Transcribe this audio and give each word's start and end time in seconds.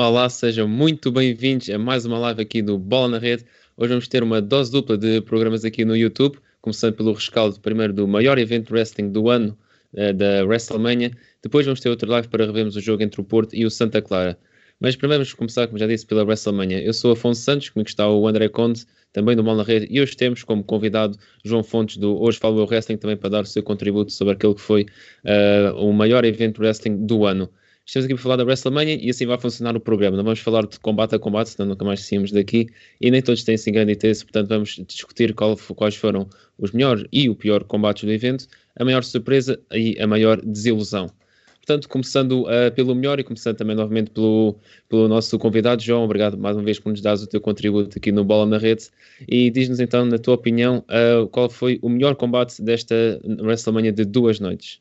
Olá, 0.00 0.28
sejam 0.28 0.68
muito 0.68 1.10
bem-vindos 1.10 1.68
a 1.68 1.76
mais 1.76 2.06
uma 2.06 2.20
live 2.20 2.40
aqui 2.40 2.62
do 2.62 2.78
Bola 2.78 3.08
na 3.08 3.18
Rede. 3.18 3.44
Hoje 3.76 3.88
vamos 3.88 4.06
ter 4.06 4.22
uma 4.22 4.40
dose 4.40 4.70
dupla 4.70 4.96
de 4.96 5.20
programas 5.22 5.64
aqui 5.64 5.84
no 5.84 5.96
YouTube, 5.96 6.38
começando 6.60 6.94
pelo 6.94 7.12
rescaldo 7.12 7.58
primeiro 7.58 7.92
do 7.92 8.06
maior 8.06 8.38
evento 8.38 8.72
wrestling 8.72 9.10
do 9.10 9.28
ano, 9.28 9.58
uh, 9.94 10.12
da 10.14 10.44
WrestleMania. 10.44 11.10
Depois 11.42 11.66
vamos 11.66 11.80
ter 11.80 11.88
outro 11.88 12.08
live 12.08 12.28
para 12.28 12.46
revermos 12.46 12.76
o 12.76 12.80
jogo 12.80 13.02
entre 13.02 13.20
o 13.20 13.24
Porto 13.24 13.56
e 13.56 13.66
o 13.66 13.70
Santa 13.72 14.00
Clara. 14.00 14.38
Mas 14.78 14.94
primeiro 14.94 15.24
vamos 15.24 15.34
começar, 15.34 15.66
como 15.66 15.80
já 15.80 15.86
disse, 15.88 16.06
pela 16.06 16.22
WrestleMania. 16.22 16.80
Eu 16.80 16.92
sou 16.92 17.10
Afonso 17.10 17.40
Santos, 17.40 17.68
comigo 17.68 17.88
está 17.88 18.08
o 18.08 18.28
André 18.28 18.48
Conde, 18.48 18.86
também 19.12 19.34
do 19.34 19.42
Bola 19.42 19.56
na 19.56 19.62
Rede, 19.64 19.88
e 19.90 20.00
hoje 20.00 20.16
temos 20.16 20.44
como 20.44 20.62
convidado 20.62 21.18
João 21.44 21.64
Fontes 21.64 21.96
do 21.96 22.22
Hoje 22.22 22.38
Falo 22.38 22.60
Eu 22.60 22.66
Wrestling, 22.66 22.98
também 22.98 23.16
para 23.16 23.30
dar 23.30 23.42
o 23.42 23.46
seu 23.46 23.64
contributo 23.64 24.12
sobre 24.12 24.34
aquele 24.34 24.54
que 24.54 24.60
foi 24.60 24.86
uh, 25.24 25.74
o 25.76 25.92
maior 25.92 26.24
evento 26.24 26.60
wrestling 26.60 27.04
do 27.04 27.26
ano. 27.26 27.50
Estamos 27.88 28.04
aqui 28.04 28.14
para 28.16 28.22
falar 28.22 28.36
da 28.36 28.44
WrestleMania 28.44 28.98
e 29.00 29.08
assim 29.08 29.24
vai 29.24 29.40
funcionar 29.40 29.74
o 29.74 29.80
programa. 29.80 30.14
Não 30.14 30.22
vamos 30.22 30.40
falar 30.40 30.66
de 30.66 30.78
combate 30.78 31.14
a 31.14 31.18
combate, 31.18 31.48
senão 31.48 31.70
nunca 31.70 31.86
mais 31.86 32.04
saímos 32.04 32.30
daqui 32.30 32.66
e 33.00 33.10
nem 33.10 33.22
todos 33.22 33.42
têm 33.42 33.54
assim 33.54 33.72
grande 33.72 33.92
interesse, 33.92 34.22
portanto 34.26 34.46
vamos 34.46 34.78
discutir 34.86 35.32
qual, 35.32 35.56
quais 35.74 35.96
foram 35.96 36.28
os 36.58 36.72
melhores 36.72 37.06
e 37.10 37.30
o 37.30 37.34
pior 37.34 37.64
combates 37.64 38.04
do 38.04 38.12
evento, 38.12 38.46
a 38.78 38.84
maior 38.84 39.02
surpresa 39.02 39.58
e 39.72 39.98
a 39.98 40.06
maior 40.06 40.38
desilusão. 40.44 41.06
Portanto, 41.56 41.88
começando 41.88 42.42
uh, 42.42 42.70
pelo 42.76 42.94
melhor 42.94 43.20
e 43.20 43.24
começando 43.24 43.56
também 43.56 43.74
novamente 43.74 44.10
pelo, 44.10 44.58
pelo 44.86 45.08
nosso 45.08 45.38
convidado, 45.38 45.82
João, 45.82 46.04
obrigado 46.04 46.36
mais 46.36 46.56
uma 46.56 46.64
vez 46.64 46.78
por 46.78 46.90
nos 46.90 47.00
dar 47.00 47.14
o 47.16 47.26
teu 47.26 47.40
contributo 47.40 47.96
aqui 47.96 48.12
no 48.12 48.22
Bola 48.22 48.44
na 48.44 48.58
Rede 48.58 48.90
e 49.26 49.50
diz-nos 49.50 49.80
então, 49.80 50.04
na 50.04 50.18
tua 50.18 50.34
opinião, 50.34 50.84
uh, 50.90 51.26
qual 51.28 51.48
foi 51.48 51.78
o 51.80 51.88
melhor 51.88 52.16
combate 52.16 52.60
desta 52.60 53.18
WrestleMania 53.24 53.92
de 53.92 54.04
duas 54.04 54.40
noites? 54.40 54.78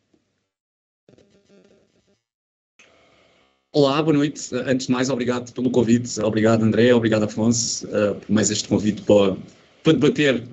Olá, 3.79 4.01
boa 4.01 4.17
noite. 4.17 4.49
Antes 4.65 4.87
de 4.87 4.91
mais, 4.91 5.07
obrigado 5.07 5.53
pelo 5.53 5.69
convite. 5.69 6.19
Obrigado, 6.21 6.63
André. 6.63 6.91
Obrigado, 6.95 7.25
Afonso, 7.25 7.85
uh, 7.85 8.15
por 8.15 8.31
mais 8.31 8.49
este 8.49 8.67
convite 8.67 9.03
para, 9.03 9.37
para 9.83 9.93
debater 9.93 10.43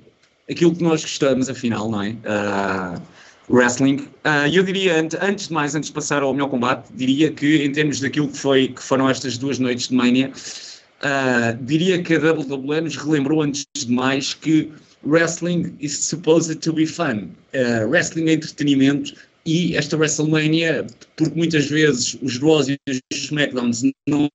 aquilo 0.47 0.75
que 0.75 0.83
nós 0.83 1.01
gostamos, 1.01 1.49
afinal, 1.49 1.89
não 1.89 2.03
é? 2.03 2.09
Uh, 2.11 3.01
wrestling. 3.49 3.95
Uh, 4.23 4.47
eu 4.53 4.61
diria, 4.61 5.01
antes 5.23 5.47
de 5.47 5.53
mais, 5.55 5.73
antes 5.73 5.89
de 5.89 5.93
passar 5.95 6.21
ao 6.21 6.35
melhor 6.35 6.49
combate, 6.49 6.87
diria 6.93 7.31
que, 7.31 7.63
em 7.63 7.71
termos 7.71 7.99
daquilo 7.99 8.27
que, 8.27 8.37
foi, 8.37 8.67
que 8.67 8.83
foram 8.83 9.09
estas 9.09 9.39
duas 9.39 9.57
noites 9.57 9.87
de 9.87 9.95
Mania, 9.95 10.31
diria 11.61 12.03
que 12.03 12.13
a 12.13 12.31
WWE 12.31 12.81
nos 12.81 12.95
relembrou, 12.95 13.41
antes 13.41 13.65
de 13.73 13.91
mais, 13.91 14.35
que 14.35 14.71
wrestling 15.03 15.75
is 15.79 15.97
supposed 15.97 16.59
to 16.59 16.71
be 16.71 16.85
fun. 16.85 17.29
Wrestling 17.89 18.29
é 18.29 18.33
entretenimento 18.33 19.15
e 19.45 19.75
esta 19.75 19.95
WrestleMania, 19.95 20.87
porque 21.15 21.37
muitas 21.37 21.67
vezes 21.67 22.17
os 22.21 22.37
Raws 22.39 22.67
e 22.67 22.77
os 22.89 22.99
SmackDowns 23.11 23.83
não 24.07 24.27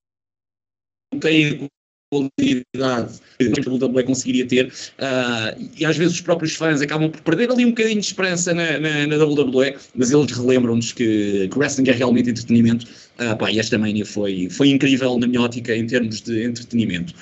têm 1.21 1.69
qualidade 2.13 3.21
que 3.39 3.69
a 3.69 3.73
WWE 3.73 4.03
conseguiria 4.03 4.47
ter 4.47 4.67
uh, 4.67 5.71
e 5.79 5.85
às 5.85 5.97
vezes 5.97 6.15
os 6.15 6.21
próprios 6.21 6.55
fãs 6.55 6.81
acabam 6.81 7.09
por 7.11 7.21
perder 7.21 7.51
ali 7.51 7.65
um 7.65 7.69
bocadinho 7.69 8.01
de 8.01 8.07
esperança 8.07 8.53
na, 8.53 8.79
na, 8.79 9.07
na 9.07 9.25
WWE, 9.25 9.77
mas 9.95 10.11
eles 10.11 10.33
relembram-nos 10.33 10.93
que, 10.93 11.49
que 11.49 11.59
wrestling 11.59 11.89
é 11.89 11.93
realmente 11.93 12.31
entretenimento 12.31 12.87
uh, 13.21 13.37
pá, 13.37 13.51
e 13.51 13.61
esta 13.61 13.79
Mania 13.79 14.05
foi, 14.05 14.49
foi 14.51 14.71
incrível 14.71 15.19
na 15.19 15.27
minha 15.27 15.41
ótica 15.41 15.75
em 15.75 15.87
termos 15.87 16.21
de 16.21 16.45
entretenimento. 16.45 17.15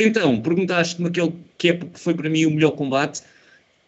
Então, 0.00 0.40
perguntaste-me 0.40 1.08
aquele 1.08 1.32
que 1.56 1.70
é, 1.70 1.80
foi 1.94 2.14
para 2.14 2.28
mim 2.28 2.46
o 2.46 2.50
melhor 2.50 2.72
combate 2.72 3.22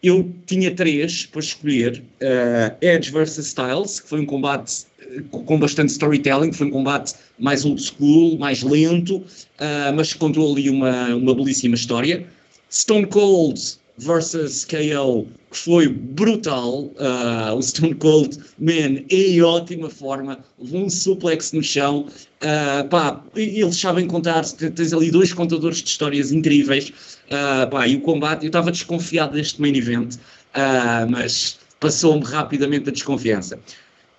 eu 0.07 0.31
tinha 0.45 0.73
três 0.73 1.25
para 1.25 1.41
escolher: 1.41 2.03
uh, 2.21 2.75
Edge 2.81 3.11
versus 3.11 3.47
Styles, 3.47 3.99
que 3.99 4.09
foi 4.09 4.21
um 4.21 4.25
combate 4.25 4.85
eh, 4.99 5.21
com 5.29 5.59
bastante 5.59 5.91
storytelling, 5.91 6.51
foi 6.51 6.67
um 6.67 6.71
combate 6.71 7.13
mais 7.39 7.65
old 7.65 7.81
school, 7.81 8.37
mais 8.37 8.63
lento, 8.63 9.17
uh, 9.17 9.93
mas 9.95 10.13
contou 10.13 10.51
ali 10.51 10.69
uma, 10.69 11.15
uma 11.15 11.35
belíssima 11.35 11.75
história. 11.75 12.25
Stone 12.69 13.07
Cold 13.07 13.59
versus 13.97 14.65
KO, 14.65 15.27
que 15.51 15.57
foi 15.57 15.87
brutal. 15.87 16.91
Uh, 16.97 17.55
o 17.55 17.61
Stone 17.61 17.95
Cold, 17.95 18.37
man, 18.59 19.03
em 19.09 19.41
ótima 19.41 19.89
forma, 19.89 20.39
levou 20.59 20.85
um 20.85 20.89
suplex 20.89 21.51
no 21.51 21.63
chão. 21.63 22.07
Uh, 22.41 22.87
pá, 22.89 23.23
eles 23.35 23.75
sabem 23.75 24.07
contar, 24.07 24.45
tens 24.45 24.93
ali 24.93 25.09
dois 25.09 25.33
contadores 25.33 25.81
de 25.81 25.89
histórias 25.89 26.31
incríveis. 26.31 27.16
Uh, 27.29 27.85
e 27.85 27.95
o 27.95 28.01
combate, 28.01 28.43
eu 28.43 28.47
estava 28.47 28.71
desconfiado 28.71 29.33
deste 29.33 29.61
main 29.61 29.75
event, 29.75 30.15
uh, 30.15 31.09
mas 31.09 31.59
passou-me 31.79 32.23
rapidamente 32.23 32.89
a 32.89 32.91
desconfiança. 32.91 33.59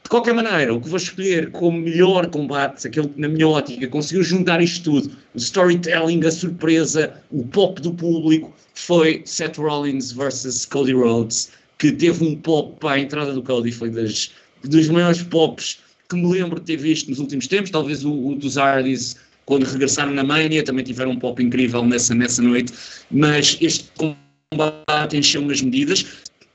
De 0.03 0.11
qualquer 0.11 0.33
maneira, 0.33 0.73
o 0.73 0.81
que 0.81 0.89
vou 0.89 0.97
escolher 0.97 1.51
como 1.51 1.79
melhor 1.79 2.29
combate, 2.29 2.87
aquele 2.87 3.09
que 3.09 3.21
na 3.21 3.29
minha 3.29 3.49
ótica 3.49 3.87
conseguiu 3.89 4.23
juntar 4.23 4.63
isto 4.63 4.85
tudo, 4.85 5.17
o 5.35 5.39
storytelling, 5.39 6.25
a 6.27 6.31
surpresa, 6.31 7.15
o 7.31 7.45
pop 7.47 7.81
do 7.81 7.93
público, 7.93 8.55
foi 8.75 9.23
Seth 9.25 9.59
Rollins 9.59 10.13
versus 10.13 10.65
Cody 10.65 10.93
Rhodes, 10.93 11.51
que 11.79 11.93
teve 11.93 12.25
um 12.25 12.37
pop 12.37 12.79
para 12.81 12.93
a 12.93 12.99
entrada 12.99 13.33
do 13.33 13.43
Cody, 13.43 13.73
foi 13.73 13.91
das, 13.91 14.31
dos 14.65 14.89
maiores 14.89 15.23
pops 15.23 15.79
que 16.09 16.17
me 16.17 16.27
lembro 16.27 16.59
de 16.59 16.65
ter 16.65 16.77
visto 16.77 17.11
nos 17.11 17.19
últimos 17.19 17.47
tempos, 17.47 17.71
talvez 17.71 18.05
o, 18.05 18.29
o 18.29 18.35
dos 18.35 18.57
Hardys, 18.57 19.17
quando 19.49 19.65
regressaram 19.65 20.13
na 20.13 20.23
Mania, 20.23 20.63
também 20.63 20.85
tiveram 20.85 21.13
um 21.13 21.19
pop 21.19 21.43
incrível 21.43 21.83
nessa, 21.83 22.15
nessa 22.15 22.43
noite, 22.43 22.71
mas 23.11 23.57
este 23.63 23.91
combate 23.97 25.17
encheu 25.17 25.41
umas 25.41 25.63
medidas. 25.63 26.05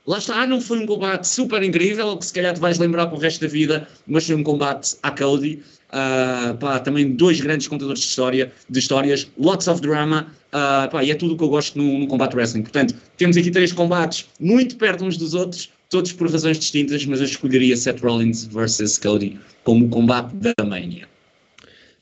Lá 0.06 0.18
está, 0.18 0.46
não 0.46 0.60
foi 0.60 0.78
um 0.78 0.86
combate 0.86 1.26
super 1.26 1.60
incrível, 1.64 2.16
que 2.16 2.26
se 2.26 2.32
calhar 2.32 2.54
te 2.54 2.60
vais 2.60 2.78
lembrar 2.78 3.08
para 3.08 3.16
o 3.16 3.18
resto 3.18 3.40
da 3.40 3.48
vida, 3.48 3.88
mas 4.06 4.26
foi 4.26 4.36
um 4.36 4.44
combate 4.44 4.96
a 5.02 5.10
Cody. 5.10 5.60
Uh, 5.90 6.56
pá, 6.56 6.78
também 6.78 7.12
dois 7.12 7.40
grandes 7.40 7.66
contadores 7.66 8.00
de 8.00 8.06
história, 8.06 8.52
de 8.68 8.78
histórias, 8.78 9.28
lots 9.38 9.66
of 9.66 9.80
drama, 9.80 10.28
uh, 10.52 10.88
pá, 10.88 11.02
e 11.02 11.10
é 11.10 11.14
tudo 11.16 11.34
o 11.34 11.36
que 11.36 11.42
eu 11.42 11.48
gosto 11.48 11.76
no, 11.76 11.98
no 11.98 12.06
combate 12.06 12.36
wrestling. 12.36 12.62
Portanto, 12.62 12.94
temos 13.16 13.36
aqui 13.36 13.50
três 13.50 13.72
combates 13.72 14.26
muito 14.38 14.76
perto 14.76 15.04
uns 15.04 15.16
dos 15.16 15.34
outros, 15.34 15.68
todos 15.90 16.12
por 16.12 16.30
razões 16.30 16.60
distintas, 16.60 17.04
mas 17.06 17.18
eu 17.18 17.26
escolheria 17.26 17.76
Seth 17.76 18.00
Rollins 18.00 18.44
versus 18.44 18.98
Cody 18.98 19.36
como 19.64 19.86
o 19.86 19.88
combate 19.88 20.32
da 20.36 20.64
Mania. 20.64 21.08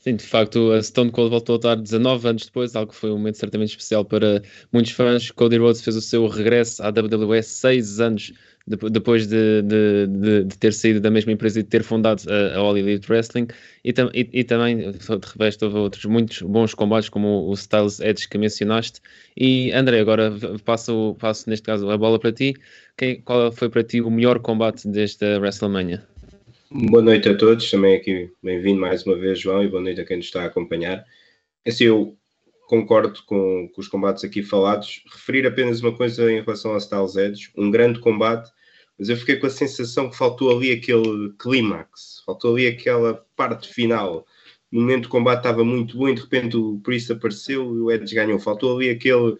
Sim, 0.02 0.16
de 0.16 0.24
facto, 0.24 0.72
a 0.72 0.82
Stone 0.82 1.12
Cold 1.12 1.30
voltou 1.30 1.54
a 1.54 1.58
estar 1.58 1.76
19 1.76 2.28
anos 2.28 2.46
depois, 2.46 2.74
algo 2.74 2.90
que 2.90 2.98
foi 2.98 3.10
um 3.12 3.18
momento 3.18 3.38
certamente 3.38 3.68
especial 3.68 4.04
para 4.04 4.42
muitos 4.72 4.90
fãs. 4.90 5.30
Cody 5.30 5.58
Rhodes 5.58 5.80
fez 5.80 5.94
o 5.94 6.00
seu 6.00 6.26
regresso 6.26 6.82
à 6.82 6.88
WWE 6.88 7.40
seis 7.40 8.00
anos 8.00 8.32
depois 8.66 9.28
de, 9.28 9.62
de, 9.62 10.06
de, 10.08 10.44
de, 10.44 10.58
ter 10.58 10.72
saído 10.72 11.00
da 11.00 11.08
mesma 11.08 11.30
empresa 11.30 11.60
e 11.60 11.62
de 11.62 11.68
ter 11.68 11.84
fundado 11.84 12.22
a, 12.28 12.56
a 12.56 12.58
All 12.58 12.76
Elite 12.76 13.10
Wrestling 13.10 13.46
e, 13.84 13.92
tam, 13.92 14.10
e, 14.12 14.28
e, 14.32 14.42
também 14.44 14.90
de 14.90 14.98
resto 15.38 15.66
houve 15.66 15.78
outros 15.78 16.04
muitos 16.04 16.42
bons 16.42 16.74
combates 16.74 17.08
como 17.08 17.48
o 17.48 17.54
Styles 17.54 18.00
Edge 18.00 18.28
que 18.28 18.38
mencionaste 18.38 19.00
e 19.36 19.72
André, 19.72 20.00
agora 20.00 20.32
passo, 20.64 21.16
passo 21.18 21.50
neste 21.50 21.64
caso 21.64 21.90
a 21.90 21.98
bola 21.98 22.20
para 22.20 22.32
ti 22.32 22.54
Quem, 22.96 23.20
qual 23.22 23.50
foi 23.50 23.68
para 23.68 23.82
ti 23.82 24.00
o 24.00 24.10
melhor 24.10 24.38
combate 24.38 24.86
desta 24.88 25.40
WrestleMania? 25.40 26.11
Boa 26.74 27.02
noite 27.02 27.28
a 27.28 27.36
todos, 27.36 27.70
também 27.70 27.94
aqui 27.94 28.32
bem-vindo 28.42 28.80
mais 28.80 29.04
uma 29.04 29.14
vez, 29.14 29.38
João, 29.38 29.62
e 29.62 29.68
boa 29.68 29.82
noite 29.82 30.00
a 30.00 30.06
quem 30.06 30.16
nos 30.16 30.24
está 30.24 30.42
a 30.42 30.46
acompanhar. 30.46 31.04
Assim, 31.66 31.84
eu 31.84 32.16
concordo 32.66 33.22
com, 33.26 33.68
com, 33.68 33.80
os 33.80 33.88
combates 33.88 34.24
aqui 34.24 34.42
falados. 34.42 35.04
Referir 35.12 35.46
apenas 35.46 35.82
uma 35.82 35.94
coisa 35.94 36.32
em 36.32 36.40
relação 36.40 36.72
aos 36.72 36.84
Styles 36.84 37.16
Edge, 37.16 37.50
um 37.58 37.70
grande 37.70 38.00
combate, 38.00 38.50
mas 38.98 39.10
eu 39.10 39.18
fiquei 39.18 39.36
com 39.36 39.46
a 39.46 39.50
sensação 39.50 40.08
que 40.08 40.16
faltou 40.16 40.50
ali 40.50 40.72
aquele 40.72 41.34
clímax, 41.38 42.22
faltou 42.24 42.54
ali 42.54 42.66
aquela 42.66 43.22
parte 43.36 43.68
final. 43.68 44.26
No 44.70 44.80
momento 44.80 45.02
do 45.02 45.08
combate 45.10 45.40
estava 45.40 45.62
muito 45.62 45.98
bom 45.98 46.08
e 46.08 46.14
de 46.14 46.22
repente 46.22 46.56
o 46.56 46.80
Priest 46.82 47.12
apareceu 47.12 47.64
e 47.76 47.80
o 47.80 47.90
Edge 47.90 48.14
ganhou. 48.14 48.38
Faltou 48.38 48.78
ali 48.78 48.88
aquele, 48.88 49.36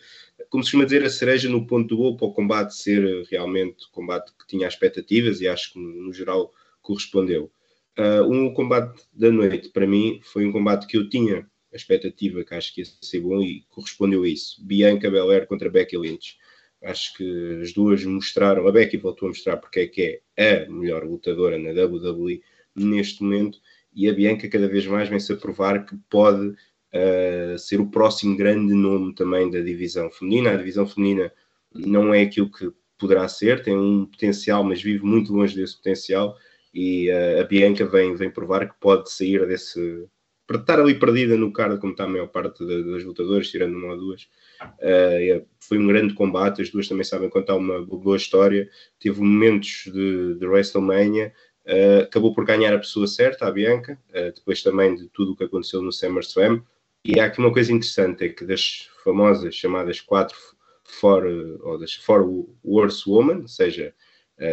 como 0.50 0.62
se 0.62 0.68
costuma 0.68 0.84
dizer, 0.84 1.02
a 1.02 1.08
cereja 1.08 1.48
no 1.48 1.66
ponto 1.66 1.88
do 1.88 1.96
gol 1.96 2.14
para 2.14 2.26
o 2.26 2.34
combate 2.34 2.76
ser 2.76 3.26
realmente 3.30 3.90
combate 3.90 4.30
que 4.38 4.46
tinha 4.46 4.68
expectativas 4.68 5.40
e 5.40 5.48
acho 5.48 5.72
que 5.72 5.78
no 5.78 6.12
geral 6.12 6.52
correspondeu. 6.82 7.50
Uh, 7.98 8.22
um 8.30 8.52
combate 8.52 9.02
da 9.12 9.30
noite, 9.30 9.68
para 9.68 9.86
mim, 9.86 10.20
foi 10.22 10.46
um 10.46 10.52
combate 10.52 10.86
que 10.86 10.96
eu 10.96 11.08
tinha 11.08 11.46
a 11.72 11.76
expectativa 11.76 12.44
que 12.44 12.54
acho 12.54 12.74
que 12.74 12.80
ia 12.82 12.86
ser 13.02 13.20
bom 13.20 13.40
e 13.42 13.64
correspondeu 13.68 14.22
a 14.22 14.28
isso. 14.28 14.64
Bianca 14.64 15.10
Belair 15.10 15.46
contra 15.46 15.70
Becky 15.70 15.96
Lynch. 15.96 16.36
Acho 16.82 17.14
que 17.16 17.60
as 17.62 17.72
duas 17.72 18.04
mostraram, 18.04 18.66
a 18.66 18.72
Becky 18.72 18.96
voltou 18.96 19.26
a 19.26 19.30
mostrar 19.30 19.56
porque 19.56 19.80
é 19.80 19.86
que 19.86 20.20
é 20.36 20.64
a 20.64 20.70
melhor 20.70 21.04
lutadora 21.04 21.58
na 21.58 21.70
WWE 21.70 22.42
neste 22.74 23.22
momento 23.22 23.58
e 23.94 24.08
a 24.08 24.12
Bianca 24.12 24.48
cada 24.48 24.68
vez 24.68 24.86
mais 24.86 25.08
vem-se 25.08 25.32
a 25.32 25.36
provar 25.36 25.84
que 25.84 25.96
pode 26.10 26.48
uh, 26.48 27.58
ser 27.58 27.80
o 27.80 27.90
próximo 27.90 28.36
grande 28.36 28.74
nome 28.74 29.14
também 29.14 29.50
da 29.50 29.60
divisão 29.60 30.10
feminina. 30.10 30.50
A 30.50 30.56
divisão 30.56 30.86
feminina 30.86 31.32
não 31.72 32.12
é 32.12 32.22
aquilo 32.22 32.50
que 32.50 32.72
poderá 32.98 33.28
ser, 33.28 33.62
tem 33.62 33.76
um 33.76 34.06
potencial, 34.06 34.64
mas 34.64 34.82
vive 34.82 35.04
muito 35.04 35.32
longe 35.32 35.54
desse 35.54 35.76
potencial 35.76 36.36
e 36.72 37.10
uh, 37.10 37.40
a 37.40 37.44
Bianca 37.44 37.84
vem, 37.86 38.14
vem 38.14 38.30
provar 38.30 38.68
que 38.68 38.74
pode 38.80 39.10
sair 39.10 39.46
desse. 39.46 40.06
para 40.46 40.58
estar 40.58 40.80
ali 40.80 40.94
perdida 40.94 41.36
no 41.36 41.52
card, 41.52 41.78
como 41.80 41.92
está 41.92 42.04
a 42.04 42.08
maior 42.08 42.28
parte 42.28 42.64
das 42.64 43.04
lutadoras, 43.04 43.48
tirando 43.48 43.76
uma 43.76 43.92
ou 43.92 43.98
duas. 43.98 44.28
Uh, 44.62 45.46
foi 45.60 45.78
um 45.78 45.86
grande 45.86 46.14
combate, 46.14 46.62
as 46.62 46.70
duas 46.70 46.88
também 46.88 47.04
sabem 47.04 47.28
contar 47.28 47.56
uma 47.56 47.84
boa 47.84 48.16
história. 48.16 48.68
Teve 48.98 49.20
momentos 49.20 49.84
de, 49.92 50.34
de 50.34 50.46
WrestleMania 50.46 51.32
Uh, 51.64 52.02
acabou 52.02 52.34
por 52.34 52.44
ganhar 52.44 52.74
a 52.74 52.78
pessoa 52.78 53.06
certa, 53.06 53.46
a 53.46 53.50
Bianca, 53.50 53.96
uh, 54.10 54.32
depois 54.34 54.62
também 54.62 54.96
de 54.96 55.08
tudo 55.08 55.32
o 55.32 55.36
que 55.36 55.44
aconteceu 55.44 55.80
no 55.80 55.92
SummerSlam. 55.92 56.62
E 57.04 57.20
há 57.20 57.26
aqui 57.26 57.38
uma 57.38 57.52
coisa 57.52 57.72
interessante, 57.72 58.24
é 58.24 58.28
que 58.28 58.44
das 58.44 58.88
famosas 59.04 59.54
chamadas 59.54 60.00
quatro 60.00 60.36
for, 60.84 61.24
ou 61.62 61.78
das 61.78 61.94
four 61.94 62.48
worst 62.64 63.06
women, 63.06 63.42
ou 63.42 63.48
seja, 63.48 63.94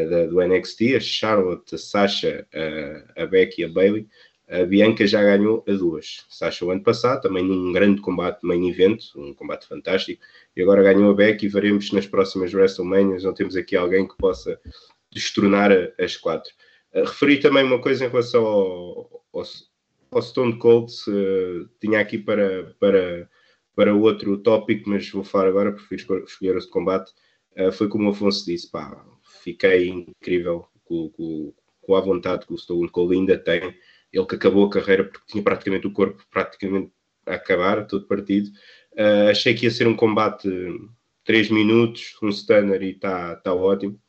da, 0.10 0.26
do 0.28 0.42
NXT, 0.42 0.96
a 0.96 1.00
Charlotte, 1.00 1.76
a 1.76 1.78
Sasha, 1.78 2.48
a 3.16 3.26
Becky 3.26 3.62
e 3.62 3.66
a 3.66 3.70
Bailey, 3.70 4.08
a 4.50 4.66
Bianca 4.66 5.06
já 5.06 5.22
ganhou 5.22 5.64
a 5.68 5.72
duas. 5.74 6.26
Sasha 6.28 6.66
o 6.66 6.72
ano 6.72 6.82
passado, 6.82 7.22
também 7.22 7.44
num 7.44 7.72
grande 7.72 8.02
combate 8.02 8.44
main 8.44 8.68
event, 8.68 9.04
um 9.16 9.34
combate 9.34 9.68
fantástico, 9.68 10.22
e 10.56 10.62
agora 10.62 10.82
ganhou 10.82 11.12
a 11.12 11.14
Becky 11.14 11.46
e 11.46 11.50
veremos 11.50 11.92
nas 11.92 12.08
próximas 12.08 12.54
WrestleManias, 12.54 13.24
não 13.24 13.34
temos 13.34 13.56
aqui 13.56 13.76
alguém 13.76 14.08
que 14.08 14.18
possa 14.18 14.60
destronar 15.12 15.72
as 16.00 16.18
quatro. 16.18 16.52
Uh, 16.94 17.02
referi 17.02 17.40
também 17.40 17.64
uma 17.64 17.80
coisa 17.80 18.06
em 18.06 18.10
relação 18.10 18.44
ao, 18.44 19.24
ao, 19.34 19.44
ao 20.12 20.22
Stone 20.22 20.58
Cold, 20.58 20.92
uh, 21.08 21.70
tinha 21.80 22.00
aqui 22.00 22.18
para, 22.18 22.76
para, 22.80 23.30
para 23.76 23.94
outro 23.94 24.38
tópico, 24.38 24.90
mas 24.90 25.10
vou 25.12 25.24
falar 25.24 25.48
agora, 25.48 25.74
prefiro 25.74 26.24
escolher 26.24 26.58
o 26.58 26.70
combate. 26.70 27.12
Uh, 27.56 27.72
foi 27.72 27.88
como 27.88 28.08
o 28.08 28.12
Afonso 28.12 28.46
disse, 28.46 28.70
pá, 28.72 29.06
fiquei 29.42 29.90
incrível 29.90 30.68
com, 30.84 31.10
com, 31.10 31.54
com 31.82 31.96
a 31.96 32.02
vontade 32.02 32.46
que 32.46 32.54
o 32.54 32.58
Stone 32.58 32.90
Cold 32.90 33.16
ainda 33.16 33.38
tem 33.38 33.76
ele 34.12 34.26
que 34.26 34.36
acabou 34.36 34.66
a 34.66 34.70
carreira 34.70 35.04
porque 35.04 35.26
tinha 35.28 35.44
praticamente 35.44 35.88
o 35.88 35.94
corpo 35.94 36.24
praticamente 36.32 36.92
a 37.26 37.36
acabar, 37.36 37.86
todo 37.86 38.08
partido. 38.08 38.50
Uh, 38.94 39.30
achei 39.30 39.54
que 39.54 39.66
ia 39.66 39.72
ser 39.72 39.88
um 39.88 39.96
combate 39.96 40.50
3 41.24 41.50
minutos, 41.52 42.18
um 42.22 42.32
stunner 42.32 42.82
e 42.82 42.92
está 42.92 43.36
tá 43.36 43.54
ótimo. 43.54 44.00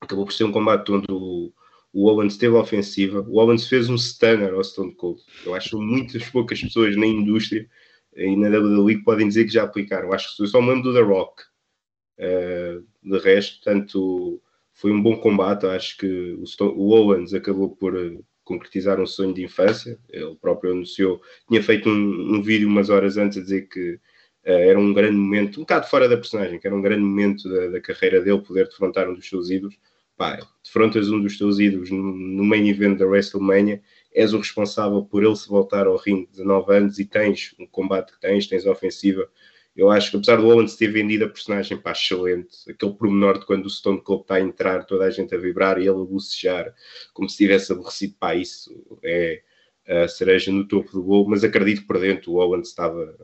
Acabou 0.00 0.24
por 0.24 0.32
ser 0.32 0.44
um 0.44 0.52
combate 0.52 0.90
onde 0.90 1.06
o, 1.10 1.52
o 1.92 2.08
Owens 2.08 2.38
teve 2.38 2.54
ofensiva. 2.54 3.20
O 3.28 3.38
Owens 3.38 3.68
fez 3.68 3.88
um 3.88 3.98
stunner 3.98 4.54
ao 4.54 4.64
Stone 4.64 4.94
Cold. 4.94 5.20
Eu 5.44 5.54
acho 5.54 5.80
muitas 5.80 6.28
poucas 6.30 6.60
pessoas 6.60 6.96
na 6.96 7.06
indústria 7.06 7.68
e 8.16 8.36
na 8.36 8.48
WWE 8.48 9.02
podem 9.02 9.28
dizer 9.28 9.44
que 9.44 9.52
já 9.52 9.64
aplicaram. 9.64 10.12
Acho 10.12 10.34
que 10.36 10.42
eu 10.42 10.46
só 10.46 10.60
me 10.60 10.68
lembro 10.68 10.84
do 10.84 10.94
The 10.94 11.00
Rock. 11.00 11.42
Uh, 12.18 12.86
de 13.02 13.18
resto, 13.18 13.56
portanto, 13.56 14.40
foi 14.74 14.92
um 14.92 15.02
bom 15.02 15.16
combate. 15.16 15.66
Acho 15.66 15.96
que 15.96 16.06
o, 16.06 16.44
o 16.76 16.90
Owens 16.90 17.32
acabou 17.32 17.74
por 17.74 17.94
concretizar 18.44 19.00
um 19.00 19.06
sonho 19.06 19.32
de 19.32 19.42
infância. 19.42 19.98
Ele 20.10 20.34
próprio 20.36 20.72
anunciou, 20.72 21.20
tinha 21.48 21.62
feito 21.62 21.88
um, 21.88 22.36
um 22.36 22.42
vídeo 22.42 22.68
umas 22.68 22.90
horas 22.90 23.16
antes 23.16 23.38
a 23.38 23.40
dizer 23.40 23.68
que 23.68 23.94
uh, 23.94 24.00
era 24.44 24.78
um 24.78 24.92
grande 24.92 25.16
momento, 25.16 25.58
um 25.58 25.62
bocado 25.62 25.86
fora 25.86 26.08
da 26.08 26.16
personagem, 26.16 26.58
que 26.58 26.66
era 26.66 26.76
um 26.76 26.82
grande 26.82 27.02
momento 27.02 27.48
da, 27.48 27.68
da 27.68 27.80
carreira 27.80 28.20
dele 28.20 28.40
poder 28.40 28.68
defrontar 28.68 29.08
um 29.08 29.14
dos 29.14 29.28
seus 29.28 29.50
ídolos. 29.50 29.76
Pá, 30.16 30.38
defrontas 30.62 31.08
um 31.08 31.20
dos 31.20 31.36
teus 31.36 31.58
ídolos 31.58 31.90
no, 31.90 31.98
no 31.98 32.44
main 32.44 32.68
event 32.68 32.98
da 32.98 33.06
WrestleMania, 33.06 33.82
és 34.12 34.32
o 34.32 34.38
responsável 34.38 35.04
por 35.04 35.24
ele 35.24 35.34
se 35.34 35.48
voltar 35.48 35.88
ao 35.88 35.96
ringue 35.96 36.26
de 36.26 36.32
19 36.32 36.72
anos 36.72 36.98
e 37.00 37.04
tens 37.04 37.52
um 37.58 37.66
combate 37.66 38.12
que 38.12 38.20
tens, 38.20 38.46
tens 38.46 38.64
a 38.64 38.70
ofensiva 38.70 39.28
eu 39.76 39.90
acho 39.90 40.10
que 40.10 40.16
apesar 40.16 40.36
do 40.36 40.46
Owens 40.46 40.76
ter 40.76 40.88
vendido 40.88 41.24
a 41.24 41.28
personagem 41.28 41.76
para 41.76 41.92
excelente, 41.92 42.70
aquele 42.70 42.94
pormenor 42.94 43.40
de 43.40 43.46
quando 43.46 43.66
o 43.66 43.70
Stone 43.70 44.00
Cold 44.00 44.22
está 44.22 44.36
a 44.36 44.40
entrar, 44.40 44.84
toda 44.84 45.04
a 45.04 45.10
gente 45.10 45.34
a 45.34 45.38
vibrar 45.38 45.78
e 45.78 45.82
ele 45.82 45.90
a 45.90 46.04
bocejar, 46.04 46.72
como 47.12 47.28
se 47.28 47.36
tivesse 47.36 47.72
aborrecido. 47.72 48.14
Para 48.18 48.36
isso, 48.36 48.70
é 49.02 49.42
a 49.86 50.06
cereja 50.06 50.52
no 50.52 50.66
topo 50.68 50.92
do 50.92 51.02
bolo, 51.02 51.28
mas 51.28 51.42
acredito 51.42 51.80
que 51.80 51.86
por 51.88 51.98
dentro 51.98 52.32
o 52.32 52.36
Owens 52.36 52.68
estava, 52.68 53.16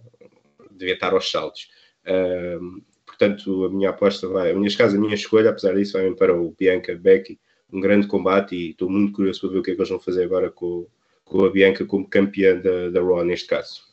devia 0.73 0.94
estar 0.94 1.12
aos 1.12 1.31
saltos. 1.31 1.69
Um, 2.61 2.82
portanto, 3.06 3.67
a 3.67 3.70
minha 3.70 3.91
aposta 3.91 4.26
vai, 4.26 4.50
a 4.50 4.55
minha 4.55 4.76
casa, 4.76 4.97
a 4.97 5.00
minha 5.00 5.14
escolha, 5.14 5.50
apesar 5.50 5.75
disso, 5.75 5.93
vai 5.93 6.11
para 6.14 6.35
o 6.35 6.55
Bianca 6.58 6.97
Becky, 6.97 7.38
um 7.73 7.81
grande 7.81 8.08
combate 8.08 8.56
e 8.56 8.70
estou 8.70 8.91
muito 8.91 9.12
curioso 9.12 9.41
para 9.41 9.50
ver 9.50 9.58
o 9.58 9.62
que 9.62 9.70
é 9.70 9.75
que 9.75 9.81
eles 9.81 9.88
vão 9.88 10.00
fazer 10.00 10.25
agora 10.25 10.50
com, 10.50 10.88
com 11.25 11.44
a 11.44 11.50
Bianca 11.50 11.85
como 11.85 12.08
campeã 12.08 12.61
da, 12.61 12.91
da 12.91 13.00
Raw 13.00 13.25
neste 13.25 13.47
caso 13.47 13.89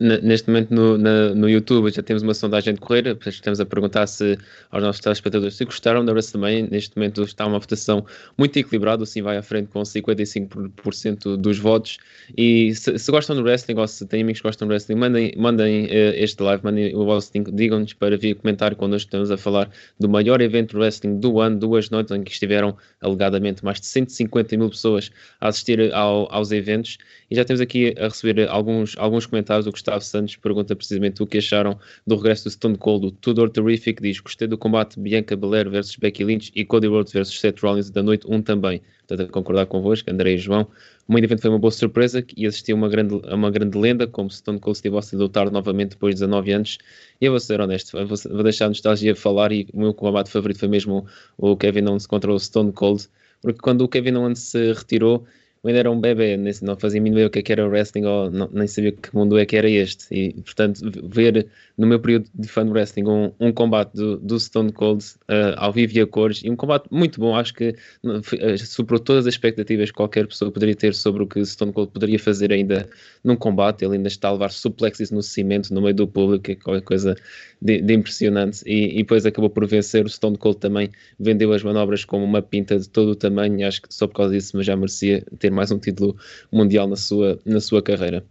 neste 0.00 0.48
momento 0.48 0.74
no, 0.74 0.96
na, 0.96 1.34
no 1.34 1.48
YouTube 1.48 1.90
já 1.90 2.02
temos 2.02 2.22
uma 2.22 2.32
sondagem 2.32 2.74
de 2.74 2.80
correr, 2.80 3.16
estamos 3.26 3.60
a 3.60 3.66
perguntar 3.66 4.06
se 4.06 4.38
aos 4.70 4.82
nossos 4.82 5.00
telespectadores 5.00 5.54
se 5.54 5.64
gostaram 5.64 6.04
da 6.04 6.12
WrestleMania. 6.12 6.66
Neste 6.70 6.96
momento 6.96 7.22
está 7.22 7.46
uma 7.46 7.58
votação 7.58 8.04
muito 8.36 8.58
equilibrada, 8.58 9.02
o 9.02 9.06
Sim 9.06 9.20
vai 9.20 9.36
à 9.36 9.42
frente 9.42 9.68
com 9.68 9.82
55% 9.82 11.36
dos 11.36 11.58
votos. 11.58 11.98
E 12.36 12.74
se, 12.74 12.98
se, 12.98 13.10
gostam 13.10 13.36
do 13.36 13.42
wrestling 13.42 13.78
ou 13.78 13.86
se 13.86 14.06
têm 14.06 14.22
amigos 14.22 14.40
que 14.40 14.48
gostam 14.48 14.66
do 14.66 14.70
wrestling, 14.70 14.96
mandem, 14.96 15.34
mandem 15.36 15.84
uh, 15.84 16.14
este 16.14 16.42
live, 16.42 16.64
mandem 16.64 16.96
o 16.96 17.04
vosso 17.04 17.30
link, 17.34 17.52
digam-nos 17.52 17.92
para 17.92 18.16
vir 18.16 18.36
comentar 18.36 18.74
nós 18.80 19.02
estamos 19.02 19.30
a 19.30 19.36
falar 19.36 19.70
do 20.00 20.08
maior 20.08 20.40
evento 20.40 20.70
de 20.70 20.78
wrestling 20.78 21.20
do 21.20 21.40
ano, 21.40 21.58
duas 21.58 21.90
noites 21.90 22.16
em 22.16 22.22
que 22.22 22.32
estiveram 22.32 22.76
alegadamente 23.00 23.64
mais 23.64 23.80
de 23.80 23.86
150 23.86 24.56
mil 24.56 24.70
pessoas 24.70 25.10
a 25.40 25.48
assistir 25.48 25.92
ao, 25.92 26.32
aos 26.32 26.50
eventos. 26.50 26.98
E 27.30 27.36
já 27.36 27.44
temos 27.44 27.60
aqui 27.60 27.94
a 27.98 28.04
receber 28.04 28.48
alguns, 28.48 28.96
alguns 28.98 29.26
comentários 29.26 29.66
do 29.66 29.70
Gustavo 29.70 29.89
Gustavo 29.90 30.04
Santos 30.04 30.36
pergunta 30.36 30.76
precisamente 30.76 31.22
o 31.22 31.26
que 31.26 31.38
acharam 31.38 31.78
do 32.06 32.16
regresso 32.16 32.44
do 32.44 32.50
Stone 32.50 32.78
Cold. 32.78 33.06
O 33.06 33.10
Tudor 33.10 33.50
Terrific 33.50 34.00
diz: 34.00 34.20
Gostei 34.20 34.46
do 34.46 34.56
combate 34.56 34.98
Bianca 34.98 35.36
Belair 35.36 35.68
versus 35.68 35.96
Becky 35.96 36.24
Lynch 36.24 36.52
e 36.54 36.64
Cody 36.64 36.86
Rhodes 36.86 37.12
versus 37.12 37.38
Seth 37.40 37.60
Rollins 37.60 37.90
da 37.90 38.02
noite 38.02 38.26
1 38.28 38.42
também. 38.42 38.80
Portanto, 39.06 39.28
a 39.28 39.32
concordar 39.32 39.66
convosco, 39.66 40.10
André 40.10 40.34
e 40.34 40.38
João. 40.38 40.68
O 41.08 41.12
main 41.12 41.24
event 41.24 41.40
foi 41.40 41.50
uma 41.50 41.58
boa 41.58 41.72
surpresa 41.72 42.24
e 42.36 42.46
assistiu 42.46 42.76
uma 42.76 42.88
grande, 42.88 43.14
uma 43.14 43.50
grande 43.50 43.76
lenda, 43.76 44.06
como 44.06 44.30
Stone 44.30 44.60
Cold 44.60 44.76
estivesse 44.76 45.16
a 45.16 45.18
lutar 45.18 45.50
novamente 45.50 45.90
depois 45.90 46.14
de 46.14 46.20
19 46.20 46.52
anos. 46.52 46.78
E 47.20 47.24
eu 47.24 47.32
vou 47.32 47.40
ser 47.40 47.60
honesto, 47.60 47.92
vou, 48.06 48.16
vou 48.16 48.42
deixar 48.44 48.66
a 48.66 48.68
nostalgia 48.68 49.16
falar 49.16 49.50
e 49.50 49.66
o 49.72 49.80
meu 49.80 49.92
combate 49.92 50.30
favorito 50.30 50.60
foi 50.60 50.68
mesmo 50.68 51.04
o 51.36 51.56
Kevin 51.56 51.88
Owens 51.88 52.06
contra 52.06 52.32
o 52.32 52.38
Stone 52.38 52.72
Cold, 52.72 53.08
porque 53.42 53.58
quando 53.58 53.80
o 53.80 53.88
Kevin 53.88 54.14
Owens 54.14 54.38
se 54.38 54.72
retirou, 54.72 55.26
eu 55.62 55.68
ainda 55.68 55.80
era 55.80 55.90
um 55.90 56.00
bebê, 56.00 56.38
não 56.62 56.74
fazia 56.76 57.00
mínimo 57.02 57.26
o 57.26 57.30
que, 57.30 57.40
é 57.40 57.42
que 57.42 57.52
era 57.52 57.68
wrestling 57.68 58.06
ou 58.06 58.30
não, 58.30 58.48
nem 58.50 58.66
sabia 58.66 58.92
que 58.92 59.14
mundo 59.14 59.38
é 59.38 59.44
que 59.44 59.56
era 59.56 59.68
este. 59.68 60.06
E, 60.10 60.32
portanto, 60.32 60.80
ver 61.04 61.48
no 61.76 61.86
meu 61.86 62.00
período 62.00 62.30
de 62.34 62.48
fan 62.48 62.70
wrestling 62.70 63.06
um, 63.06 63.30
um 63.38 63.52
combate 63.52 63.92
do, 63.94 64.16
do, 64.16 64.40
Stone 64.40 64.72
Cold 64.72 65.04
uh, 65.28 65.56
ao 65.56 65.70
vivo 65.70 65.98
e 65.98 66.00
a 66.00 66.06
cores, 66.06 66.40
e 66.42 66.50
um 66.50 66.56
combate 66.56 66.86
muito 66.90 67.20
bom, 67.20 67.36
acho 67.36 67.52
que 67.52 67.74
uh, 68.04 68.58
superou 68.58 68.98
todas 68.98 69.26
as 69.26 69.34
expectativas 69.34 69.90
que 69.90 69.96
qualquer 69.96 70.26
pessoa 70.26 70.50
poderia 70.50 70.74
ter 70.74 70.94
sobre 70.94 71.22
o 71.22 71.26
que 71.26 71.44
Stone 71.44 71.74
Cold 71.74 71.92
poderia 71.92 72.18
fazer 72.18 72.52
ainda 72.52 72.88
num 73.22 73.36
combate. 73.36 73.84
Ele 73.84 73.96
ainda 73.96 74.08
está 74.08 74.28
a 74.28 74.32
levar 74.32 74.50
suplexes 74.50 75.10
no 75.10 75.22
cimento, 75.22 75.74
no 75.74 75.82
meio 75.82 75.94
do 75.94 76.08
público, 76.08 76.50
é 76.50 76.54
qualquer 76.54 76.84
coisa 76.84 77.14
de, 77.60 77.82
de 77.82 77.94
impressionante. 77.94 78.62
E, 78.64 78.94
e, 78.94 78.98
depois 78.98 79.26
acabou 79.26 79.50
por 79.50 79.66
vencer. 79.66 80.06
O 80.06 80.08
Stone 80.08 80.38
Cold 80.38 80.58
também 80.58 80.90
vendeu 81.18 81.52
as 81.52 81.62
manobras 81.62 82.04
como 82.04 82.24
uma 82.24 82.40
pinta 82.40 82.78
de 82.78 82.88
todo 82.88 83.10
o 83.10 83.14
tamanho, 83.14 83.66
acho 83.66 83.82
que 83.82 83.92
só 83.92 84.06
por 84.06 84.14
causa 84.14 84.34
disso, 84.34 84.56
mas 84.56 84.64
já 84.64 84.74
merecia 84.74 85.22
ter 85.38 85.49
ter 85.50 85.54
mais 85.54 85.70
um 85.70 85.78
título 85.78 86.16
mundial 86.50 86.88
na 86.88 86.96
sua, 86.96 87.38
na 87.44 87.60
sua 87.60 87.82
carreira. 87.82 88.24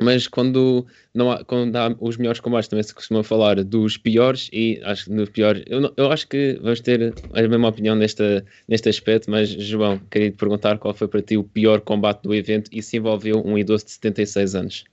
Mas 0.00 0.28
quando, 0.28 0.86
não 1.12 1.32
há, 1.32 1.44
quando 1.44 1.74
há 1.74 1.96
os 1.98 2.16
melhores 2.16 2.38
combates, 2.38 2.68
também 2.68 2.84
se 2.84 2.94
costuma 2.94 3.24
falar 3.24 3.64
dos 3.64 3.96
piores, 3.96 4.48
e 4.52 4.80
acho 4.84 5.06
que 5.06 5.10
no 5.10 5.26
pior, 5.26 5.60
eu, 5.66 5.92
eu 5.96 6.12
acho 6.12 6.28
que 6.28 6.56
vamos 6.62 6.80
ter 6.80 7.16
a 7.32 7.42
mesma 7.42 7.68
opinião 7.68 7.96
nesta, 7.96 8.44
neste 8.68 8.88
aspecto. 8.88 9.28
Mas, 9.28 9.48
João, 9.48 9.98
queria 10.08 10.30
te 10.30 10.36
perguntar 10.36 10.78
qual 10.78 10.94
foi 10.94 11.08
para 11.08 11.20
ti 11.20 11.36
o 11.36 11.42
pior 11.42 11.80
combate 11.80 12.22
do 12.22 12.32
evento 12.32 12.70
e 12.72 12.80
se 12.80 12.96
envolveu 12.96 13.42
um 13.44 13.58
idoso 13.58 13.86
de 13.86 13.90
76 13.90 14.54
anos. 14.54 14.84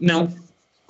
Não, 0.00 0.28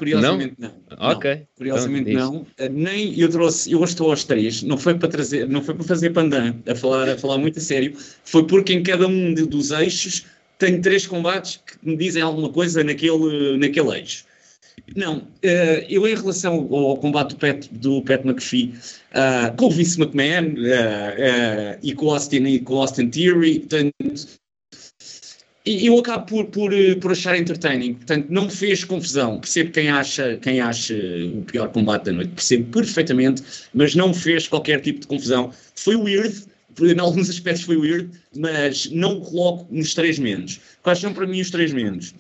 Curiosamente 0.01 0.55
não. 0.59 0.73
não. 0.91 1.11
Ok. 1.11 1.31
Não. 1.31 1.47
Curiosamente 1.57 2.11
então, 2.11 2.33
não. 2.33 2.47
Eh, 2.57 2.71
nem 2.71 3.21
eu 3.21 3.29
trouxe, 3.29 3.71
eu 3.71 3.85
estou 3.85 4.11
aos 4.11 4.25
três, 4.25 4.63
não 4.63 4.79
foi 4.79 4.95
para 4.95 5.11
trazer, 5.11 5.47
não 5.47 5.63
foi 5.63 5.75
para 5.75 5.85
fazer 5.85 6.09
pandan, 6.09 6.55
a 6.67 6.75
falar, 6.75 7.07
a 7.07 7.19
falar 7.19 7.37
muito 7.37 7.59
a 7.59 7.63
sério, 7.63 7.95
foi 8.25 8.47
porque 8.47 8.73
em 8.73 8.83
cada 8.83 9.07
um 9.07 9.35
dos 9.35 9.71
eixos 9.71 10.25
tenho 10.59 10.81
três 10.81 11.07
combates 11.07 11.61
que 11.67 11.87
me 11.87 11.99
dizem 11.99 12.23
alguma 12.23 12.49
coisa 12.49 12.83
naquele, 12.83 13.59
naquele 13.59 13.99
eixo. 13.99 14.25
Não, 14.97 15.19
uh, 15.19 15.85
eu 15.91 16.09
em 16.09 16.15
relação 16.15 16.67
ao 16.73 16.97
combate 16.97 17.35
do 17.35 17.37
Pat, 17.37 17.67
do 17.71 18.03
Pat 18.03 18.25
McPhee 18.25 18.75
uh, 19.13 19.55
com 19.59 19.67
o 19.67 19.71
Vince 19.71 20.01
McMahon 20.01 20.55
uh, 20.55 21.79
e 21.83 21.95
com 21.95 22.11
Austin, 22.11 22.45
e 22.45 22.59
com 22.59 22.77
Austin 22.77 23.11
Theory, 23.11 23.61
portanto, 23.61 24.40
e 25.71 25.87
eu 25.87 25.99
acabo 25.99 26.27
por, 26.27 26.47
por, 26.47 26.73
eh, 26.73 26.95
por 26.97 27.13
achar 27.13 27.37
entertaining, 27.39 27.95
portanto, 27.95 28.27
não 28.29 28.45
me 28.45 28.51
fez 28.51 28.85
confusão. 28.85 29.39
Percebo 29.39 29.71
quem 29.71 29.89
acha, 29.89 30.37
quem 30.39 30.61
acha 30.61 30.95
o 30.95 31.43
pior 31.43 31.69
combate 31.69 32.05
da 32.05 32.13
noite, 32.13 32.33
percebo 32.33 32.71
perfeitamente, 32.73 33.43
mas 33.73 33.95
não 33.95 34.09
me 34.09 34.15
fez 34.15 34.49
qualquer 34.49 34.81
tipo 34.81 35.01
de 35.01 35.07
confusão. 35.07 35.53
Foi 35.75 35.97
weird, 35.97 36.45
em 36.81 36.99
alguns 36.99 37.31
aspectos 37.31 37.65
foi 37.65 37.77
weird, 37.77 38.11
mas 38.37 38.91
não 38.91 39.21
coloco 39.21 39.67
nos 39.71 39.95
três 39.95 40.19
menos. 40.19 40.61
Quais 40.83 40.99
são 40.99 41.13
para 41.13 41.27
mim 41.27 41.41
os 41.41 41.51
três 41.51 41.73
menos? 41.73 42.15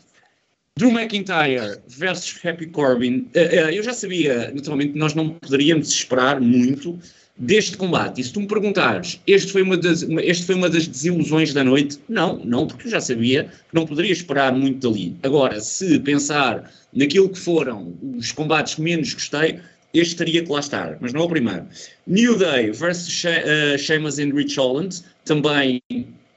Drew 0.76 0.90
McIntyre 0.90 1.78
versus 1.88 2.38
Happy 2.44 2.66
Corbin. 2.66 3.28
Eh, 3.34 3.56
eh, 3.56 3.78
eu 3.78 3.82
já 3.82 3.92
sabia, 3.92 4.50
naturalmente, 4.54 4.92
que 4.92 4.98
nós 4.98 5.14
não 5.14 5.30
poderíamos 5.30 5.88
esperar 5.88 6.40
muito 6.40 6.98
deste 7.40 7.76
combate. 7.78 8.20
E 8.20 8.24
se 8.24 8.32
tu 8.32 8.40
me 8.40 8.46
perguntares, 8.46 9.18
este 9.26 9.50
foi, 9.50 9.62
uma 9.62 9.76
das, 9.76 10.02
este 10.02 10.44
foi 10.44 10.54
uma 10.54 10.68
das 10.68 10.86
desilusões 10.86 11.54
da 11.54 11.64
noite? 11.64 11.98
Não, 12.08 12.38
não, 12.44 12.66
porque 12.66 12.86
eu 12.86 12.90
já 12.90 13.00
sabia 13.00 13.44
que 13.44 13.74
não 13.74 13.86
poderia 13.86 14.12
esperar 14.12 14.54
muito 14.54 14.88
dali. 14.88 15.16
Agora, 15.22 15.58
se 15.58 15.98
pensar 16.00 16.70
naquilo 16.92 17.30
que 17.30 17.38
foram 17.38 17.94
os 18.16 18.30
combates 18.30 18.74
que 18.74 18.82
menos 18.82 19.14
gostei, 19.14 19.58
este 19.94 20.16
teria 20.16 20.44
que 20.44 20.52
lá 20.52 20.60
estar, 20.60 20.98
mas 21.00 21.12
não 21.12 21.22
é 21.22 21.24
o 21.24 21.28
primeiro. 21.28 21.66
New 22.06 22.36
Day 22.36 22.70
versus 22.70 23.10
She 23.10 23.28
uh, 23.28 23.78
Sheamus 23.78 24.18
and 24.18 24.32
Rich 24.34 24.56
Holland, 24.56 25.02
também 25.24 25.82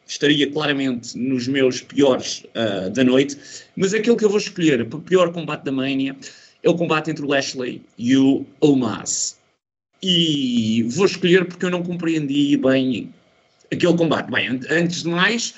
estaria 0.08 0.50
claramente 0.50 1.18
nos 1.18 1.48
meus 1.48 1.82
piores 1.82 2.46
uh, 2.56 2.90
da 2.90 3.04
noite, 3.04 3.38
mas 3.76 3.94
aquele 3.94 4.16
que 4.16 4.26
eu 4.26 4.30
vou 4.30 4.40
escolher 4.40 4.86
para 4.86 4.98
o 4.98 5.02
pior 5.02 5.32
combate 5.34 5.64
da 5.66 5.72
Mania 5.72 6.16
é 6.64 6.70
o 6.70 6.76
combate 6.76 7.12
entre 7.12 7.26
o 7.26 7.28
Lashley 7.28 7.82
e 7.98 8.16
o 8.16 8.46
Omaz. 8.62 9.38
E 10.06 10.84
vou 10.90 11.06
escolher 11.06 11.46
porque 11.46 11.66
eu 11.66 11.70
não 11.70 11.82
compreendi 11.82 12.58
bem 12.58 13.10
aquele 13.72 13.96
combate. 13.96 14.30
Bem, 14.30 14.60
antes 14.70 15.04
de 15.04 15.10
mais, 15.10 15.56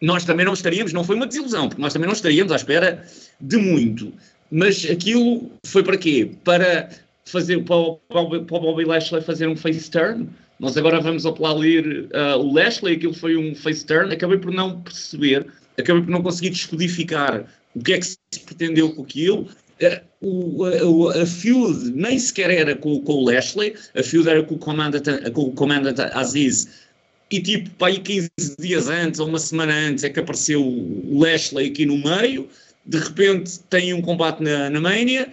nós 0.00 0.24
também 0.24 0.46
não 0.46 0.52
estaríamos, 0.52 0.92
não 0.92 1.02
foi 1.02 1.16
uma 1.16 1.26
desilusão, 1.26 1.68
porque 1.68 1.82
nós 1.82 1.92
também 1.92 2.06
não 2.06 2.14
estaríamos 2.14 2.52
à 2.52 2.56
espera 2.56 3.04
de 3.40 3.56
muito. 3.56 4.12
Mas 4.50 4.88
aquilo 4.88 5.50
foi 5.66 5.82
para 5.82 5.96
quê? 5.96 6.30
Para 6.44 6.90
fazer 7.24 7.64
para 7.64 7.76
o, 7.76 7.96
para 7.96 8.20
o 8.20 8.60
Bobby 8.60 8.84
Lashley 8.84 9.22
fazer 9.22 9.48
um 9.48 9.56
face 9.56 9.90
turn. 9.90 10.28
Nós 10.60 10.76
agora 10.76 11.00
vamos 11.00 11.26
aplaudir 11.26 12.08
uh, 12.12 12.38
o 12.38 12.54
Lashley, 12.54 12.94
aquilo 12.94 13.14
foi 13.14 13.36
um 13.36 13.54
face 13.54 13.84
turn. 13.84 14.12
Acabei 14.12 14.38
por 14.38 14.52
não 14.52 14.80
perceber, 14.80 15.46
acabei 15.76 16.02
por 16.02 16.10
não 16.10 16.22
conseguir 16.22 16.50
descodificar 16.50 17.46
o 17.74 17.82
que 17.82 17.94
é 17.94 17.98
que 17.98 18.06
se 18.06 18.18
pretendeu 18.44 18.92
com 18.92 19.02
aquilo. 19.02 19.48
Uh, 19.82 20.12
o, 20.24 21.08
a, 21.08 21.22
a 21.22 21.26
feud 21.26 21.90
nem 21.90 22.18
sequer 22.18 22.50
era 22.50 22.76
com, 22.76 23.00
com, 23.00 23.12
o 23.14 23.24
Lashley, 23.24 23.74
a 23.96 24.02
feud 24.02 24.28
era 24.28 24.42
com 24.42 24.54
o 24.54 24.58
Comandante, 24.58 25.30
com 25.32 25.42
o 25.42 25.52
Comandante 25.52 26.00
Aziz. 26.00 26.68
E 27.30 27.40
tipo, 27.40 27.70
para 27.70 27.88
aí 27.88 27.98
15 27.98 28.30
dias 28.58 28.88
antes 28.88 29.18
ou 29.18 29.26
uma 29.26 29.38
semana 29.38 29.72
antes 29.72 30.04
é 30.04 30.10
que 30.10 30.20
apareceu 30.20 30.62
o 30.62 31.18
Lashley 31.18 31.68
aqui 31.68 31.86
no 31.86 31.98
meio. 31.98 32.48
De 32.84 32.98
repente 32.98 33.60
tem 33.70 33.94
um 33.94 34.02
combate 34.02 34.42
na, 34.42 34.68
na 34.68 34.80
Mania 34.80 35.32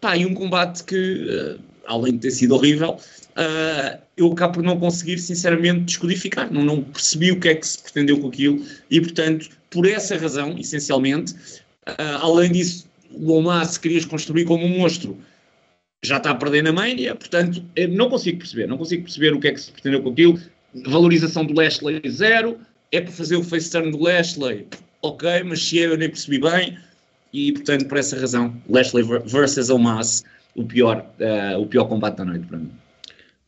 Pá, 0.00 0.16
e 0.16 0.26
um 0.26 0.34
combate 0.34 0.84
que, 0.84 1.58
além 1.86 2.12
de 2.14 2.20
ter 2.20 2.30
sido 2.30 2.54
horrível, 2.54 2.90
uh, 2.90 3.98
eu 4.16 4.30
acabo 4.32 4.54
por 4.54 4.62
não 4.62 4.78
conseguir, 4.78 5.18
sinceramente, 5.18 5.84
descodificar. 5.84 6.52
Não, 6.52 6.64
não, 6.64 6.82
percebi 6.82 7.32
o 7.32 7.40
que 7.40 7.48
é 7.48 7.54
que 7.54 7.66
se 7.66 7.82
pretendeu 7.82 8.20
com 8.20 8.28
aquilo 8.28 8.62
e, 8.90 9.00
portanto, 9.00 9.48
por 9.70 9.86
essa 9.86 10.16
razão, 10.16 10.56
essencialmente, 10.58 11.32
uh, 11.88 12.18
além 12.20 12.52
disso, 12.52 12.86
o 13.12 13.32
Omar 13.32 13.64
se 13.66 13.78
querias 13.78 14.04
construir 14.04 14.44
como 14.44 14.64
um 14.64 14.78
monstro, 14.78 15.16
já 16.04 16.18
está 16.18 16.30
a 16.30 16.34
perder 16.34 16.62
na 16.62 16.72
mania, 16.72 17.14
portanto, 17.14 17.64
não 17.90 18.08
consigo 18.08 18.38
perceber, 18.38 18.66
não 18.66 18.78
consigo 18.78 19.02
perceber 19.02 19.32
o 19.32 19.40
que 19.40 19.48
é 19.48 19.52
que 19.52 19.60
se 19.60 19.72
pretendeu 19.72 20.02
com 20.02 20.10
aquilo. 20.10 20.40
Valorização 20.86 21.44
do 21.44 21.54
Lashley 21.54 22.02
zero, 22.08 22.58
é 22.92 23.00
para 23.00 23.12
fazer 23.12 23.36
o 23.36 23.42
face 23.42 23.70
turn 23.70 23.90
do 23.90 23.98
Lashley, 23.98 24.66
ok, 25.02 25.42
mas 25.44 25.62
se 25.62 25.78
eu 25.78 25.96
nem 25.96 26.08
percebi 26.08 26.38
bem, 26.38 26.78
e, 27.32 27.52
portanto, 27.52 27.86
por 27.86 27.98
essa 27.98 28.18
razão, 28.18 28.54
Lashley 28.68 29.04
versus 29.24 29.68
Omas, 29.68 30.24
o 30.54 30.64
pior, 30.64 31.04
uh, 31.20 31.60
o 31.60 31.66
pior 31.66 31.86
combate 31.86 32.16
da 32.16 32.24
noite 32.24 32.46
para 32.46 32.58
mim. 32.58 32.70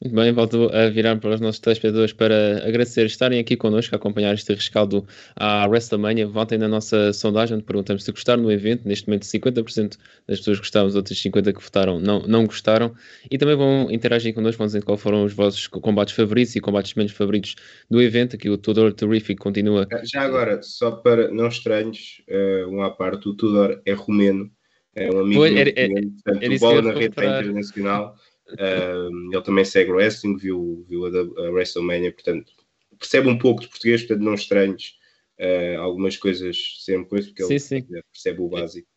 Muito 0.01 0.15
bem, 0.15 0.33
volto 0.33 0.71
a 0.73 0.89
virar 0.89 1.17
para 1.17 1.35
os 1.35 1.41
nossos 1.41 1.59
telespectadores 1.59 2.13
para 2.13 2.65
agradecer 2.65 3.05
estarem 3.07 3.41
aqui 3.41 3.57
connosco 3.57 3.97
a 3.97 3.99
acompanhar 3.99 4.33
este 4.33 4.55
rescaldo 4.55 5.05
à 5.35 5.67
WrestleMania. 5.67 6.25
Votem 6.25 6.57
na 6.57 6.69
nossa 6.69 7.13
sondagem 7.13 7.57
onde 7.57 7.65
perguntamos 7.65 8.05
se 8.05 8.13
gostaram 8.13 8.45
do 8.45 8.53
evento. 8.53 8.87
Neste 8.87 9.09
momento, 9.09 9.25
50% 9.25 9.99
das 10.29 10.39
pessoas 10.39 10.59
gostaram, 10.61 10.87
os 10.87 10.95
outros 10.95 11.21
50% 11.21 11.53
que 11.53 11.61
votaram 11.61 11.99
não, 11.99 12.21
não 12.21 12.47
gostaram. 12.47 12.95
E 13.29 13.37
também 13.37 13.57
vão 13.57 13.91
interagir 13.91 14.33
connosco, 14.33 14.59
vão 14.59 14.69
dizer 14.69 14.85
qual 14.85 14.97
foram 14.97 15.25
os 15.25 15.33
vossos 15.33 15.67
combates 15.67 16.15
favoritos 16.15 16.55
e 16.55 16.61
combates 16.61 16.95
menos 16.95 17.11
favoritos 17.11 17.57
do 17.91 18.01
evento. 18.01 18.37
Aqui 18.37 18.49
o 18.49 18.57
Tudor 18.57 18.93
Terrific 18.93 19.41
continua. 19.41 19.89
Já 20.05 20.23
agora, 20.23 20.63
só 20.63 20.93
para 20.93 21.29
não 21.33 21.49
estranhos, 21.49 22.23
uh, 22.31 22.69
um 22.69 22.83
à 22.83 22.91
parte, 22.91 23.29
o 23.29 23.35
Tudor 23.35 23.83
é 23.85 23.95
romeno, 23.95 24.49
é 24.95 25.11
um 25.11 25.21
amigo 25.21 25.41
Foi, 25.41 25.59
era, 25.59 25.73
era, 25.75 25.93
portanto, 25.93 26.43
era, 26.43 26.55
o 26.55 26.59
bola 26.61 26.83
na 26.83 26.93
rede 26.93 27.07
internacional. 27.07 28.15
Ele 28.51 29.43
também 29.43 29.65
segue 29.65 29.91
wrestling, 29.91 30.37
viu, 30.37 30.85
viu 30.89 31.07
a, 31.07 31.09
a, 31.09 31.51
WrestleMania, 31.51 32.13
portanto, 32.13 32.53
percebe 32.99 33.29
um 33.29 33.39
pouco 33.39 33.63
de 33.63 33.69
português, 33.69 34.03
portanto, 34.03 34.25
não 34.25 34.35
estranhos 34.35 34.99
uh, 35.39 35.81
algumas 35.81 36.17
coisas 36.17 36.77
serem 36.81 37.05
coisas, 37.05 37.31
porque 37.31 37.45
sim, 37.45 37.53
ele 37.53 37.61
sim. 37.61 37.87
percebe 38.13 38.41
o 38.41 38.49
básico, 38.49 38.89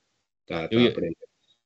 está, 0.44 0.66
está 0.66 0.80
a 0.80 0.88
aprender. 0.88 1.21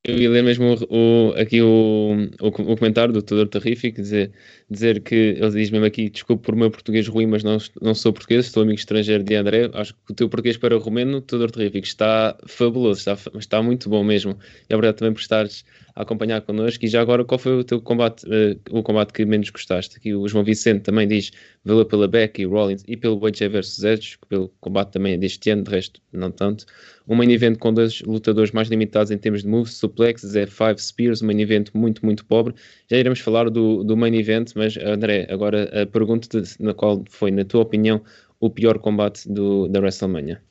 Eu 0.08 0.18
ia 0.18 0.30
ler 0.30 0.44
mesmo 0.44 0.76
o, 0.88 1.34
aqui 1.36 1.60
o, 1.60 2.28
o, 2.40 2.46
o, 2.46 2.76
comentário 2.76 3.12
do 3.12 3.20
Tudor 3.20 3.48
Terrífico, 3.48 4.00
dizer, 4.00 4.30
dizer 4.70 5.00
que 5.00 5.14
ele 5.14 5.50
diz 5.50 5.68
mesmo 5.68 5.84
aqui: 5.84 6.08
desculpe 6.08 6.44
por 6.44 6.54
o 6.54 6.56
meu 6.56 6.70
português 6.70 7.08
ruim, 7.08 7.26
mas 7.26 7.42
não, 7.42 7.58
não 7.82 7.92
sou 7.92 8.12
português, 8.12 8.46
estou 8.46 8.62
amigo 8.62 8.78
estrangeiro 8.78 9.24
de 9.24 9.34
André. 9.34 9.68
Acho 9.74 9.94
que 9.94 10.12
o 10.12 10.14
teu 10.14 10.28
português 10.28 10.56
para 10.56 10.76
o 10.76 10.78
romeno, 10.78 11.20
Tudor 11.20 11.50
Terrífico, 11.50 11.84
está 11.84 12.36
fabuloso, 12.46 13.00
está, 13.00 13.18
está 13.36 13.60
muito 13.60 13.90
bom 13.90 14.04
mesmo. 14.04 14.38
E 14.70 14.74
obrigado 14.76 14.96
também 14.96 15.12
por 15.12 15.20
estares 15.20 15.64
a 15.96 16.02
acompanhar 16.02 16.40
connosco. 16.42 16.84
E 16.84 16.88
já 16.88 17.00
agora, 17.00 17.24
qual 17.24 17.38
foi 17.40 17.58
o 17.58 17.64
teu 17.64 17.80
combate, 17.80 18.24
uh, 18.26 18.78
o 18.78 18.84
combate 18.84 19.12
que 19.12 19.24
menos 19.24 19.50
gostaste? 19.50 19.96
Aqui 19.96 20.14
o 20.14 20.28
João 20.28 20.44
Vicente 20.44 20.82
também 20.82 21.08
diz: 21.08 21.32
valeu 21.64 21.84
pela 21.84 22.06
Becky, 22.06 22.44
Rollins 22.44 22.84
e 22.86 22.96
pelo 22.96 23.18
Wade 23.18 23.48
versus 23.48 23.82
Edge, 23.82 24.16
pelo 24.28 24.52
combate 24.60 24.92
também 24.92 25.18
deste 25.18 25.50
ano, 25.50 25.64
de 25.64 25.70
resto, 25.72 26.00
não 26.12 26.30
tanto 26.30 26.64
um 27.08 27.14
main 27.14 27.30
event 27.30 27.58
com 27.58 27.72
dois 27.72 28.00
lutadores 28.02 28.50
mais 28.50 28.68
limitados 28.68 29.10
em 29.10 29.18
termos 29.18 29.42
de 29.42 29.48
moves, 29.48 29.74
suplexes, 29.96 30.36
é 30.36 30.46
five 30.46 30.78
spears, 30.78 31.22
um 31.22 31.26
main 31.26 31.40
event 31.40 31.70
muito, 31.72 32.04
muito 32.04 32.24
pobre. 32.26 32.54
Já 32.88 32.98
iremos 32.98 33.20
falar 33.20 33.48
do, 33.48 33.82
do 33.82 33.96
main 33.96 34.14
event, 34.14 34.52
mas 34.54 34.76
André, 34.76 35.26
agora 35.30 35.82
a 35.82 35.86
pergunta 35.86 36.42
na 36.60 36.74
qual 36.74 37.02
foi, 37.08 37.30
na 37.30 37.44
tua 37.44 37.62
opinião, 37.62 38.02
o 38.38 38.50
pior 38.50 38.78
combate 38.78 39.26
do, 39.28 39.66
da 39.68 39.80
WrestleMania? 39.80 40.42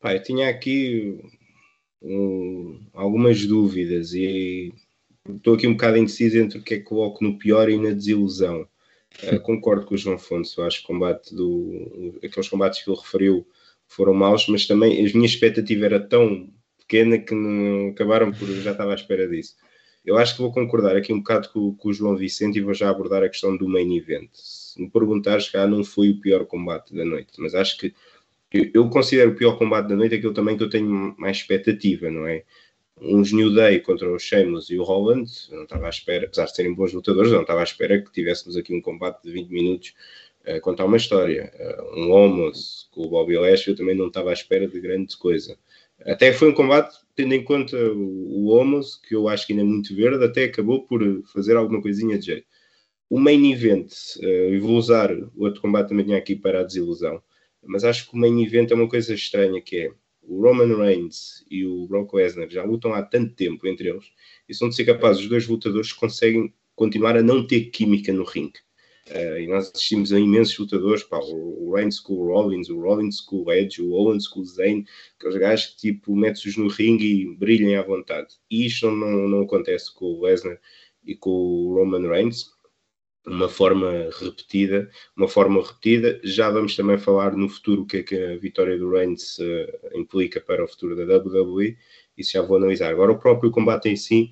Pai, 0.00 0.16
eu 0.16 0.22
tinha 0.22 0.48
aqui 0.48 1.20
um, 2.02 2.80
algumas 2.94 3.44
dúvidas 3.46 4.14
e 4.14 4.72
estou 5.28 5.54
aqui 5.54 5.66
um 5.66 5.72
bocado 5.72 5.98
indeciso 5.98 6.38
entre 6.38 6.58
o 6.58 6.62
que 6.62 6.74
é 6.74 6.78
que 6.78 6.84
coloco 6.84 7.22
no 7.22 7.38
pior 7.38 7.68
e 7.68 7.76
na 7.76 7.90
desilusão. 7.90 8.66
Uh, 9.22 9.38
concordo 9.44 9.86
com 9.86 9.94
o 9.94 9.98
João 9.98 10.18
Fontes, 10.18 10.56
eu 10.56 10.64
acho 10.64 10.80
que 10.80 10.86
combate 10.86 11.34
do, 11.34 12.18
aqueles 12.24 12.48
combates 12.48 12.82
que 12.82 12.90
ele 12.90 12.98
referiu 12.98 13.46
foram 13.86 14.14
maus, 14.14 14.48
mas 14.48 14.66
também 14.66 14.98
a 14.98 15.12
minha 15.12 15.26
expectativa 15.26 15.84
era 15.84 16.00
tão 16.00 16.48
pequena 16.86 17.18
que 17.18 17.34
não 17.34 17.90
acabaram 17.90 18.32
por. 18.32 18.46
já 18.48 18.72
estava 18.72 18.92
à 18.92 18.94
espera 18.94 19.28
disso. 19.28 19.56
Eu 20.04 20.18
acho 20.18 20.36
que 20.36 20.42
vou 20.42 20.52
concordar 20.52 20.96
aqui 20.96 21.12
um 21.12 21.18
bocado 21.18 21.48
com, 21.48 21.74
com 21.74 21.88
o 21.88 21.92
João 21.92 22.16
Vicente 22.16 22.58
e 22.58 22.62
vou 22.62 22.74
já 22.74 22.90
abordar 22.90 23.22
a 23.22 23.28
questão 23.28 23.56
do 23.56 23.68
main 23.68 23.96
event. 23.96 24.28
Se 24.34 24.80
me 24.80 24.90
perguntares, 24.90 25.48
cá 25.48 25.66
não 25.66 25.82
foi 25.82 26.10
o 26.10 26.20
pior 26.20 26.44
combate 26.44 26.94
da 26.94 27.04
noite, 27.04 27.32
mas 27.38 27.54
acho 27.54 27.78
que 27.78 27.94
eu, 28.52 28.88
considero 28.88 29.32
o 29.32 29.34
pior 29.34 29.58
combate 29.58 29.88
da 29.88 29.96
noite 29.96 30.14
aquilo 30.14 30.32
também 30.32 30.56
que 30.56 30.62
eu 30.62 30.70
tenho 30.70 31.14
mais 31.18 31.38
expectativa, 31.38 32.08
não 32.10 32.26
é? 32.26 32.44
uns 33.00 33.32
New 33.32 33.52
Day 33.52 33.80
contra 33.80 34.10
o 34.10 34.18
Sheamus 34.18 34.70
e 34.70 34.78
o 34.78 34.84
Holland, 34.84 35.28
não 35.50 35.64
estava 35.64 35.86
à 35.86 35.88
espera, 35.88 36.26
apesar 36.26 36.44
de 36.44 36.54
serem 36.54 36.74
bons 36.74 36.92
lutadores, 36.92 37.32
não 37.32 37.42
estava 37.42 37.60
à 37.60 37.64
espera 37.64 38.00
que 38.00 38.12
tivéssemos 38.12 38.56
aqui 38.56 38.72
um 38.72 38.80
combate 38.80 39.22
de 39.24 39.32
20 39.32 39.48
minutos 39.50 39.94
uh, 40.46 40.60
contar 40.60 40.84
uma 40.84 40.96
história. 40.96 41.52
Uh, 41.58 42.00
um 42.00 42.12
Homos 42.12 42.88
com 42.92 43.02
o 43.02 43.08
Bobby 43.08 43.36
Lashley, 43.36 43.72
eu 43.72 43.76
também 43.76 43.96
não 43.96 44.08
estava 44.08 44.30
à 44.30 44.32
espera 44.32 44.68
de 44.68 44.80
grande 44.80 45.16
coisa. 45.16 45.58
Até 46.06 46.32
foi 46.32 46.50
um 46.50 46.54
combate, 46.54 46.96
tendo 47.14 47.32
em 47.34 47.42
conta 47.42 47.76
o, 47.76 48.44
o 48.44 48.46
Homos, 48.48 48.96
que 48.96 49.14
eu 49.14 49.28
acho 49.28 49.46
que 49.46 49.52
ainda 49.52 49.62
é 49.62 49.66
muito 49.66 49.94
verde, 49.94 50.24
até 50.24 50.44
acabou 50.44 50.84
por 50.84 51.00
fazer 51.32 51.56
alguma 51.56 51.80
coisinha 51.80 52.18
de 52.18 52.26
jeito. 52.26 52.46
O 53.08 53.18
main 53.18 53.52
event, 53.52 53.90
uh, 54.18 54.60
vou 54.60 54.76
usar 54.76 55.12
o 55.12 55.44
outro 55.44 55.60
combate 55.60 55.88
também 55.88 56.14
aqui 56.14 56.36
para 56.36 56.60
a 56.60 56.64
desilusão, 56.64 57.22
mas 57.62 57.84
acho 57.84 58.08
que 58.08 58.16
o 58.16 58.18
main 58.18 58.42
event 58.42 58.70
é 58.70 58.74
uma 58.74 58.88
coisa 58.88 59.14
estranha, 59.14 59.60
que 59.62 59.76
é 59.76 59.90
o 60.22 60.40
Roman 60.40 60.76
Reigns 60.76 61.44
e 61.50 61.66
o 61.66 61.86
Brock 61.86 62.14
Lesnar 62.14 62.48
já 62.48 62.64
lutam 62.64 62.94
há 62.94 63.02
tanto 63.02 63.34
tempo 63.34 63.66
entre 63.66 63.88
eles 63.88 64.06
e 64.48 64.54
são 64.54 64.68
de 64.68 64.74
ser 64.74 64.84
capazes, 64.84 65.22
os 65.22 65.28
dois 65.28 65.46
lutadores 65.46 65.92
conseguem 65.92 66.52
continuar 66.74 67.16
a 67.16 67.22
não 67.22 67.46
ter 67.46 67.66
química 67.66 68.12
no 68.12 68.24
ringue. 68.24 68.58
Uh, 69.10 69.38
e 69.38 69.46
nós 69.46 69.68
assistimos 69.68 70.12
a 70.14 70.18
imensos 70.18 70.58
lutadores, 70.58 71.02
pá, 71.02 71.18
o, 71.18 71.74
Reigns 71.74 72.00
com 72.00 72.14
o 72.14 72.26
Rollins, 72.26 72.70
o 72.70 72.80
Rollins 72.80 73.20
com 73.20 73.42
o 73.42 73.52
Edge, 73.52 73.82
o 73.82 73.92
Owens 73.92 74.26
com 74.26 74.40
o 74.40 74.44
Zayn, 74.44 74.84
aqueles 75.18 75.36
gajos 75.36 75.66
que 75.66 75.76
tipo 75.76 76.16
metes-os 76.16 76.56
no 76.56 76.68
ringue 76.68 77.22
e 77.22 77.36
brilhem 77.36 77.76
à 77.76 77.82
vontade. 77.82 78.28
E 78.50 78.64
isto 78.64 78.90
não, 78.90 78.96
não, 78.96 79.28
não 79.28 79.42
acontece 79.42 79.92
com 79.92 80.06
o 80.06 80.22
Lesnar 80.22 80.58
e 81.04 81.14
com 81.14 81.30
o 81.30 81.74
Roman 81.74 82.08
Reigns, 82.08 82.46
uma 83.26 83.48
forma 83.48 84.08
repetida, 84.20 84.90
uma 85.14 85.28
forma 85.28 85.62
repetida. 85.62 86.18
Já 86.24 86.50
vamos 86.50 86.74
também 86.74 86.96
falar 86.96 87.36
no 87.36 87.48
futuro 87.48 87.82
o 87.82 87.86
que 87.86 87.98
é 87.98 88.02
que 88.02 88.16
a 88.16 88.36
vitória 88.38 88.78
do 88.78 88.90
Reigns 88.90 89.38
uh, 89.38 89.98
implica 89.98 90.40
para 90.40 90.64
o 90.64 90.68
futuro 90.68 90.96
da 90.96 91.18
WWE, 91.18 91.76
isso 92.16 92.32
já 92.32 92.42
vou 92.42 92.56
analisar. 92.56 92.90
Agora 92.90 93.12
o 93.12 93.18
próprio 93.18 93.50
combate 93.50 93.88
em 93.90 93.96
si 93.96 94.30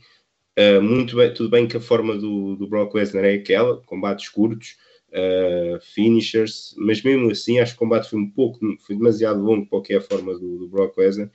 Uh, 0.59 0.83
muito 0.83 1.17
bem, 1.17 1.33
tudo 1.33 1.49
bem 1.49 1.67
que 1.67 1.77
a 1.77 1.81
forma 1.81 2.17
do, 2.17 2.57
do 2.57 2.69
Brock 2.69 2.95
Lesnar 2.95 3.25
é 3.25 3.35
aquela, 3.35 3.79
combates 3.83 4.29
curtos, 4.29 4.77
uh, 5.09 5.81
finishers, 5.95 6.75
mas 6.77 7.03
mesmo 7.03 7.31
assim 7.31 7.59
acho 7.59 7.73
que 7.73 7.77
o 7.77 7.81
combate 7.81 8.11
foi 8.11 8.19
um 8.19 8.31
pouco, 8.31 8.59
foi 8.81 8.97
demasiado 8.97 9.41
longo 9.41 9.67
para 9.67 9.79
o 9.79 9.83
que 9.83 9.95
é 9.95 9.97
a 9.97 10.03
forma 10.03 10.39
do, 10.39 10.59
do 10.59 10.69
Brock 10.69 10.97
Lesnar 10.99 11.31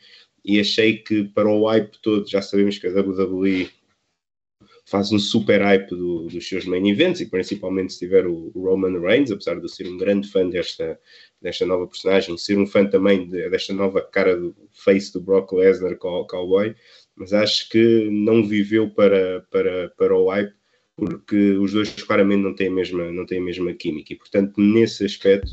e 0.48 0.60
achei 0.60 0.98
que 0.98 1.26
para 1.26 1.50
o 1.50 1.68
hype 1.68 1.98
todo, 2.02 2.28
já 2.28 2.42
sabemos 2.42 2.78
que 2.78 2.88
a 2.88 2.92
WWE 2.92 3.70
faz 4.86 5.12
um 5.12 5.20
super 5.20 5.62
hype 5.62 5.90
do, 5.90 6.28
dos 6.28 6.48
seus 6.48 6.66
main 6.66 6.90
events 6.90 7.20
e 7.20 7.26
principalmente 7.26 7.92
se 7.92 8.00
tiver 8.00 8.26
o, 8.26 8.52
o, 8.56 8.64
Roman 8.64 8.98
Reigns, 9.02 9.30
apesar 9.30 9.56
de 9.56 9.64
eu 9.64 9.70
ser 9.70 9.86
um 9.86 9.98
grande 9.98 10.30
fã 10.30 10.50
desta, 10.50 10.98
desta 11.42 11.66
nova 11.66 11.86
personagem, 11.86 12.38
ser 12.38 12.58
um 12.58 12.66
fã 12.66 12.88
também 12.88 13.28
de, 13.28 13.50
desta 13.50 13.74
nova 13.74 14.02
cara 14.02 14.38
do 14.38 14.56
face 14.72 15.12
do 15.12 15.20
Brock 15.20 15.52
Lesnar 15.52 15.98
Cowboy, 15.98 16.74
mas 17.18 17.34
acho 17.34 17.70
que 17.70 18.10
não 18.10 18.46
viveu 18.46 18.90
para, 18.90 19.46
para, 19.52 19.90
para 19.98 20.16
o 20.16 20.30
hype 20.30 20.54
porque 20.96 21.52
os 21.52 21.74
dois 21.74 21.90
claramente 21.92 22.42
não 22.42 22.56
têm 22.56 22.68
a 22.68 22.72
mesma, 22.72 23.12
não 23.12 23.26
têm 23.26 23.40
a 23.40 23.44
mesma 23.44 23.74
química 23.74 24.14
e 24.14 24.16
portanto 24.16 24.54
nesse 24.58 25.06
aspecto 25.06 25.52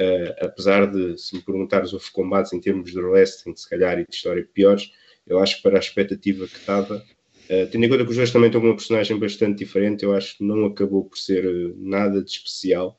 uh, 0.00 0.44
apesar 0.44 0.86
de, 0.86 1.18
se 1.18 1.36
me 1.36 1.42
perguntares, 1.42 1.92
houve 1.92 2.10
combates 2.10 2.52
em 2.52 2.60
termos 2.60 2.92
de 2.92 3.00
wrestling, 3.00 3.56
se 3.56 3.68
calhar, 3.68 3.98
e 3.98 4.06
de 4.06 4.14
história 4.14 4.46
piores, 4.52 4.90
eu 5.26 5.38
acho 5.38 5.56
que 5.56 5.62
para 5.62 5.76
a 5.76 5.80
expectativa 5.80 6.46
que 6.46 6.56
estava, 6.56 6.96
uh, 6.96 7.66
tendo 7.70 7.84
em 7.84 7.88
conta 7.88 8.04
que 8.04 8.10
os 8.10 8.16
dois 8.16 8.30
também 8.30 8.50
com 8.50 8.58
uma 8.58 8.76
personagem 8.76 9.18
bastante 9.18 9.58
diferente, 9.58 10.04
eu 10.04 10.14
acho 10.14 10.38
que 10.38 10.44
não 10.44 10.66
acabou 10.66 11.04
por 11.04 11.18
ser 11.18 11.44
nada 11.76 12.22
de 12.22 12.30
especial. 12.30 12.98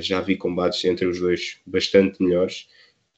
já 0.00 0.20
vi 0.20 0.36
combates 0.36 0.84
entre 0.84 1.06
os 1.06 1.18
dois 1.18 1.58
bastante 1.66 2.22
melhores 2.22 2.68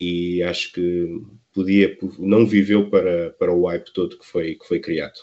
e 0.00 0.42
acho 0.42 0.72
que 0.72 1.20
podia, 1.52 1.96
não 2.18 2.46
viveu 2.46 2.90
para, 2.90 3.30
para 3.30 3.52
o 3.52 3.66
hype 3.66 3.92
todo 3.92 4.18
que 4.18 4.26
foi, 4.26 4.54
que 4.54 4.66
foi 4.66 4.80
criado. 4.80 5.18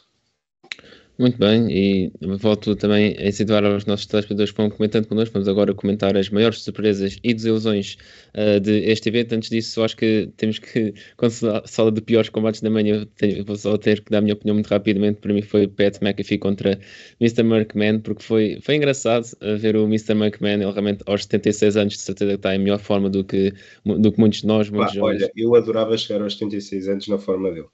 Muito 1.19 1.37
bem, 1.37 1.69
e 1.69 2.11
volto 2.39 2.75
também 2.75 3.15
a 3.19 3.27
incentivar 3.27 3.63
aos 3.63 3.85
nossos 3.85 4.07
telespectadores 4.07 4.51
que 4.51 4.57
vão 4.57 4.69
comentando 4.69 5.07
connosco. 5.07 5.33
Vamos 5.33 5.47
agora 5.47 5.73
comentar 5.73 6.17
as 6.17 6.29
maiores 6.29 6.63
surpresas 6.63 7.19
e 7.23 7.33
desilusões 7.33 7.97
uh, 8.35 8.59
de 8.59 8.79
este 8.89 9.09
evento. 9.09 9.33
Antes 9.33 9.49
disso, 9.49 9.83
acho 9.83 9.95
que 9.97 10.31
temos 10.37 10.57
que, 10.57 10.93
quando 11.17 11.31
se 11.31 11.45
fala 11.67 11.91
de 11.91 12.01
piores 12.01 12.29
combates 12.29 12.61
da 12.61 12.69
manhã, 12.69 13.05
tenho, 13.17 13.45
vou 13.45 13.55
só 13.55 13.77
ter 13.77 14.01
que 14.01 14.09
dar 14.09 14.19
a 14.19 14.21
minha 14.21 14.33
opinião 14.33 14.55
muito 14.55 14.67
rapidamente. 14.67 15.19
Para 15.19 15.33
mim, 15.33 15.41
foi 15.41 15.67
Pat 15.67 16.01
McAfee 16.01 16.39
contra 16.39 16.79
Mr. 17.19 17.41
McMahon, 17.41 17.99
porque 17.99 18.23
foi, 18.23 18.59
foi 18.61 18.77
engraçado 18.77 19.27
ver 19.59 19.75
o 19.75 19.83
Mr. 19.83 20.13
McMahon. 20.13 20.61
Ele 20.61 20.71
realmente, 20.71 21.03
aos 21.05 21.23
76 21.23 21.77
anos, 21.77 21.93
de 21.93 21.99
certeza 21.99 22.31
que 22.31 22.37
está 22.37 22.55
em 22.55 22.59
melhor 22.59 22.79
forma 22.79 23.09
do 23.09 23.23
que, 23.23 23.53
do 23.85 24.11
que 24.11 24.19
muitos 24.19 24.41
de 24.41 24.47
nós. 24.47 24.69
Muitos 24.69 24.95
Pá, 24.95 25.01
olha, 25.01 25.31
eu 25.35 25.55
adorava 25.55 25.95
chegar 25.97 26.23
aos 26.23 26.33
76 26.33 26.87
anos 26.87 27.07
na 27.07 27.19
forma 27.19 27.51
dele. 27.51 27.67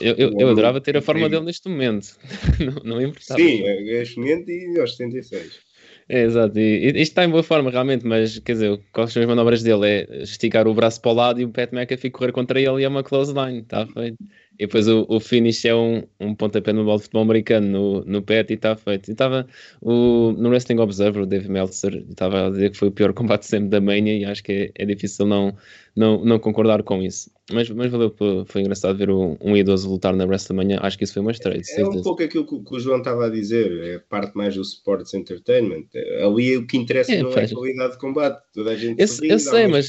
Eu, 0.00 0.14
eu, 0.14 0.32
eu 0.38 0.48
adorava 0.48 0.80
ter 0.80 0.96
a 0.96 1.02
forma 1.02 1.28
dele 1.28 1.44
neste 1.44 1.68
momento. 1.68 2.16
não, 2.84 2.96
não 2.96 3.02
importava. 3.02 3.40
Sim, 3.40 3.62
neste 3.62 4.18
momento 4.18 4.50
e 4.50 4.78
aos 4.78 4.96
76. 4.96 5.60
É, 6.08 6.22
exato, 6.22 6.58
e, 6.58 6.86
isto 6.88 6.98
está 6.98 7.24
em 7.24 7.30
boa 7.30 7.42
forma 7.42 7.70
realmente, 7.70 8.06
mas 8.06 8.38
quer 8.38 8.52
dizer, 8.52 8.80
quais 8.92 9.12
são 9.12 9.22
as 9.22 9.28
manobras 9.28 9.62
dele? 9.62 9.86
É 9.86 10.22
esticar 10.22 10.68
o 10.68 10.74
braço 10.74 11.00
para 11.00 11.10
o 11.10 11.14
lado 11.14 11.40
e 11.40 11.44
o 11.44 11.48
Pat 11.48 11.72
McAfee 11.72 12.10
correr 12.10 12.32
contra 12.32 12.60
ele 12.60 12.82
e 12.82 12.84
é 12.84 12.88
uma 12.88 13.02
close 13.02 13.32
line, 13.32 13.60
está 13.60 13.86
feito. 13.86 14.16
E 14.58 14.66
depois 14.66 14.86
o, 14.86 15.04
o 15.08 15.18
finish 15.18 15.64
é 15.64 15.74
um, 15.74 16.02
um 16.20 16.34
pontapé 16.34 16.72
no 16.72 16.84
bola 16.84 16.98
de 16.98 17.04
futebol 17.04 17.22
americano 17.22 17.66
no, 17.66 18.04
no 18.04 18.22
pet 18.22 18.50
e 18.50 18.54
está 18.54 18.76
feito. 18.76 19.08
E 19.08 19.12
estava 19.12 19.46
no 19.82 20.48
Wrestling 20.48 20.78
Observer, 20.78 21.22
o 21.22 21.26
Dave 21.26 21.48
Meltzer, 21.48 22.04
estava 22.08 22.46
a 22.46 22.50
dizer 22.50 22.70
que 22.70 22.76
foi 22.76 22.88
o 22.88 22.92
pior 22.92 23.12
combate 23.14 23.46
sempre 23.46 23.68
da 23.68 23.80
Mania 23.80 24.16
e 24.16 24.24
acho 24.24 24.44
que 24.44 24.72
é, 24.76 24.82
é 24.82 24.86
difícil 24.86 25.26
não, 25.26 25.56
não, 25.96 26.24
não 26.24 26.38
concordar 26.38 26.82
com 26.84 27.02
isso. 27.02 27.30
Mas, 27.52 27.68
mas 27.68 27.90
valeu, 27.90 28.14
foi 28.46 28.62
engraçado 28.62 28.96
ver 28.96 29.10
um, 29.10 29.36
um 29.40 29.56
idoso 29.56 29.90
lutar 29.90 30.14
na 30.14 30.24
WrestleMania. 30.24 30.78
Acho 30.80 30.96
que 30.96 31.04
isso 31.04 31.12
foi 31.12 31.22
uma 31.22 31.32
estreia. 31.32 31.60
É 31.76 31.84
um 31.84 32.00
pouco 32.00 32.22
aquilo 32.22 32.46
que, 32.46 32.58
que, 32.58 32.74
o 32.74 32.80
João 32.80 32.98
estava 32.98 33.26
a 33.26 33.28
dizer, 33.28 33.84
é 33.84 33.98
parte 33.98 34.36
mais 34.36 34.54
do 34.54 34.62
Sports 34.62 35.12
Entertainment. 35.14 35.86
Ali 36.22 36.56
o 36.56 36.66
que 36.66 36.76
interessa 36.76 37.12
é, 37.12 37.22
não 37.22 37.32
faz. 37.32 37.50
é 37.50 37.54
a 37.54 37.56
qualidade 37.56 37.92
de 37.94 37.98
combate. 37.98 38.40
Toda 38.54 38.70
a 38.70 38.76
gente 38.76 39.00
eu, 39.00 39.08
sorri, 39.08 39.30
eu 39.30 39.38
sei, 39.38 39.66
mas, 39.66 39.88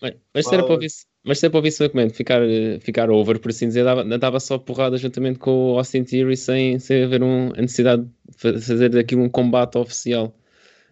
mas, 0.00 0.16
mas 0.34 0.46
se 0.46 0.54
era 0.54 0.64
para 0.64 0.72
ouvir 0.72 0.88
mas 1.24 1.38
se 1.38 1.46
é 1.46 1.50
para 1.50 1.58
ouvir 1.58 1.70
segmento 1.70 2.14
ficar, 2.14 2.40
ficar 2.80 3.10
over, 3.10 3.38
por 3.38 3.50
assim 3.50 3.68
dizer, 3.68 3.84
dava, 3.84 4.04
dava 4.18 4.40
só 4.40 4.58
porrada 4.58 4.96
juntamente 4.96 5.38
com 5.38 5.74
o 5.74 5.78
Austin 5.78 6.04
Theory 6.04 6.36
sem, 6.36 6.78
sem 6.78 7.04
haver 7.04 7.22
um, 7.22 7.50
a 7.56 7.60
necessidade 7.60 8.04
de 8.04 8.36
fazer 8.38 8.88
daquilo 8.88 9.22
um 9.22 9.28
combate 9.28 9.76
oficial. 9.76 10.34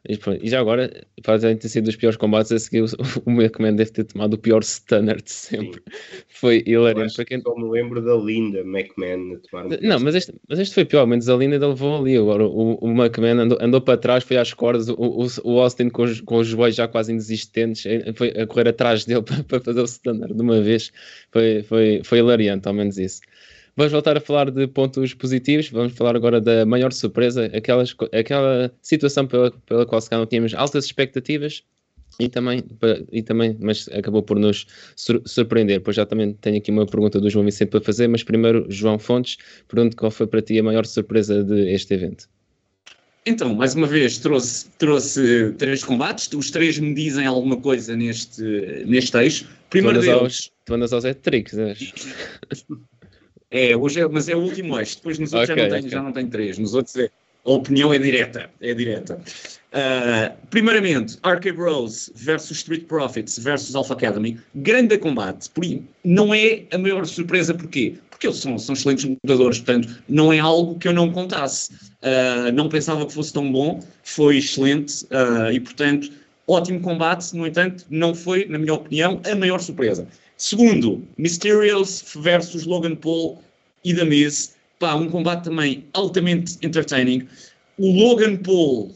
E, 0.07 0.49
já 0.49 0.61
agora, 0.61 0.91
faz 1.25 1.43
ter 1.43 1.69
sido 1.69 1.85
dos 1.85 1.97
piores 1.97 2.17
combates, 2.17 2.53
a 2.53 2.59
seguir 2.59 2.83
o, 2.83 2.87
o 3.27 3.31
McMahon 3.31 3.75
deve 3.75 3.91
ter 3.91 4.05
tomado 4.05 4.35
o 4.35 4.39
pior 4.39 4.63
stunner 4.63 5.21
de 5.21 5.31
sempre. 5.31 5.83
Sim. 5.87 6.23
Foi 6.29 6.63
hilariante. 6.67 7.15
Para 7.15 7.25
quem... 7.25 7.41
Só 7.41 7.55
me 7.55 7.71
lembro 7.71 8.01
da 8.01 8.15
Linda 8.15 8.61
McMahon 8.61 9.35
a 9.35 9.49
tomar 9.49 9.67
um 9.67 9.79
Não, 9.81 10.01
mas 10.01 10.15
este, 10.15 10.33
mas 10.49 10.59
este 10.59 10.75
foi 10.75 10.85
pior, 10.85 11.07
menos 11.07 11.29
a 11.29 11.37
Linda 11.37 11.67
levou 11.67 11.97
ali. 11.97 12.17
Agora 12.17 12.47
o, 12.47 12.75
o 12.81 12.89
McMahon 12.91 13.41
andou, 13.41 13.59
andou 13.61 13.81
para 13.81 13.99
trás, 13.99 14.25
foi 14.25 14.37
às 14.37 14.55
cordas, 14.55 14.89
o, 14.89 14.95
o, 14.95 15.27
o 15.45 15.61
Austin 15.61 15.89
com 15.89 16.03
os, 16.03 16.21
com 16.21 16.37
os 16.39 16.47
joelhos 16.47 16.77
já 16.77 16.87
quase 16.87 17.13
inexistentes, 17.13 17.85
eh, 17.87 18.13
foi 18.15 18.29
a 18.31 18.47
correr 18.47 18.69
atrás 18.69 19.05
dele 19.05 19.23
para, 19.23 19.43
para 19.45 19.61
fazer 19.61 19.81
o 19.81 19.87
stunner 19.87 20.33
de 20.33 20.43
uma 20.43 20.61
vez. 20.61 20.93
Foi, 21.31 21.63
foi, 21.65 22.01
foi 22.05 22.19
hilariante, 22.19 22.69
ao 22.69 22.75
menos 22.75 22.99
isso. 22.99 23.21
Vamos 23.79 23.93
voltar 23.93 24.17
a 24.17 24.21
falar 24.21 24.51
de 24.51 24.67
pontos 24.67 25.15
positivos. 25.15 25.71
Vamos 25.71 25.93
falar 25.93 26.17
agora 26.17 26.41
da 26.41 26.67
maior 26.67 26.93
surpresa, 26.93 27.45
aquelas, 27.55 27.95
aquela 28.13 28.75
situação 28.83 29.25
pela, 29.25 29.53
pela 29.53 29.87
qual 29.87 30.01
se 30.01 30.11
não 30.11 30.27
tínhamos 30.27 30.53
altas 30.53 30.87
expectativas 30.87 31.63
e 32.19 32.29
também, 32.29 32.65
e 33.13 33.23
também, 33.23 33.57
mas 33.61 33.89
acabou 33.93 34.21
por 34.21 34.37
nos 34.37 34.67
surpreender. 35.25 35.81
Pois 35.81 35.95
já 35.95 36.05
também 36.05 36.33
tenho 36.41 36.57
aqui 36.57 36.73
uma 36.73 36.87
pergunta 36.87 37.21
do 37.21 37.31
João 37.31 37.45
Vicente 37.45 37.69
para 37.69 37.81
fazer, 37.81 38.09
mas 38.09 38.25
primeiro, 38.25 38.67
João 38.69 38.99
Fontes, 38.99 39.37
pergunto 39.69 39.97
qual 39.97 40.11
foi 40.11 40.27
para 40.27 40.43
ti 40.43 40.59
a 40.59 40.63
maior 40.65 40.85
surpresa 40.85 41.45
deste 41.45 41.95
evento? 41.95 42.29
Então, 43.25 43.55
mais 43.55 43.77
uma 43.77 43.87
vez, 43.87 44.19
trouxe, 44.19 44.67
trouxe 44.77 45.53
três 45.57 45.85
combates, 45.85 46.29
os 46.33 46.51
três 46.51 46.81
me 46.81 46.93
dizem 46.95 47.27
alguma 47.27 47.57
coisa 47.57 47.95
neste, 47.95 48.43
neste 48.87 49.17
eixo. 49.19 49.47
Primeiro 49.71 50.01
tu 50.01 50.03
andas 50.03 50.19
deles... 50.19 50.23
Aos, 50.23 50.51
tu 50.65 50.75
andas 50.75 50.93
aos 50.93 51.05
tricks, 51.23 51.55
É, 53.51 53.77
hoje 53.77 54.01
é, 54.01 54.09
mas 54.09 54.29
é 54.29 54.37
o 54.37 54.41
último 54.41 54.79
eixo. 54.79 54.97
Depois 54.97 55.19
nos 55.19 55.33
outros 55.33 55.51
okay, 55.51 55.63
já, 55.63 55.69
não 55.69 55.71
tenho, 55.71 55.87
okay. 55.87 55.91
já 55.91 56.03
não 56.03 56.13
tenho 56.13 56.29
três. 56.29 56.59
Nos 56.59 56.75
outros 56.75 56.97
é, 56.97 57.11
a 57.45 57.51
opinião 57.51 57.93
é 57.93 57.99
direta. 57.99 58.51
É 58.61 58.75
direta. 58.75 59.21
Uh, 59.69 60.47
primeiramente, 60.51 61.19
Arcade 61.23 61.57
Rose 61.57 62.13
versus 62.15 62.59
Street 62.59 62.85
Profits 62.85 63.39
versus 63.39 63.75
Alpha 63.75 63.95
Academy. 63.95 64.39
Grande 64.55 64.99
combate. 64.99 65.51
Não 66.05 66.35
é 66.35 66.65
a 66.73 66.79
maior 66.79 67.07
surpresa. 67.07 67.55
Porquê? 67.55 67.95
Porque 68.11 68.27
eles 68.27 68.39
são, 68.39 68.59
são 68.59 68.75
excelentes 68.75 69.05
lutadores. 69.05 69.59
Portanto, 69.59 70.03
não 70.09 70.33
é 70.33 70.39
algo 70.39 70.79
que 70.79 70.89
eu 70.89 70.93
não 70.93 71.11
contasse. 71.11 71.73
Uh, 72.03 72.53
não 72.53 72.69
pensava 72.69 73.07
que 73.07 73.15
fosse 73.15 73.33
tão 73.33 73.51
bom. 73.51 73.81
Foi 74.03 74.39
excelente. 74.39 75.05
Uh, 75.05 75.51
e, 75.53 75.61
portanto, 75.61 76.11
ótimo 76.47 76.81
combate. 76.81 77.35
No 77.35 77.47
entanto, 77.47 77.87
não 77.89 78.15
foi, 78.15 78.45
na 78.47 78.59
minha 78.59 78.75
opinião, 78.75 79.21
a 79.31 79.35
maior 79.35 79.61
surpresa. 79.61 80.07
Segundo, 80.39 81.05
Mysterios 81.19 82.05
versus 82.15 82.65
Logan 82.65 82.95
Paul 82.95 83.43
e 83.85 83.93
The 83.93 84.05
Miz. 84.05 84.55
Pá, 84.79 84.95
um 84.95 85.11
combate 85.11 85.43
também 85.43 85.85
altamente 85.93 86.57
entertaining. 86.63 87.27
O 87.77 87.91
Logan 87.91 88.37
Paul, 88.37 88.95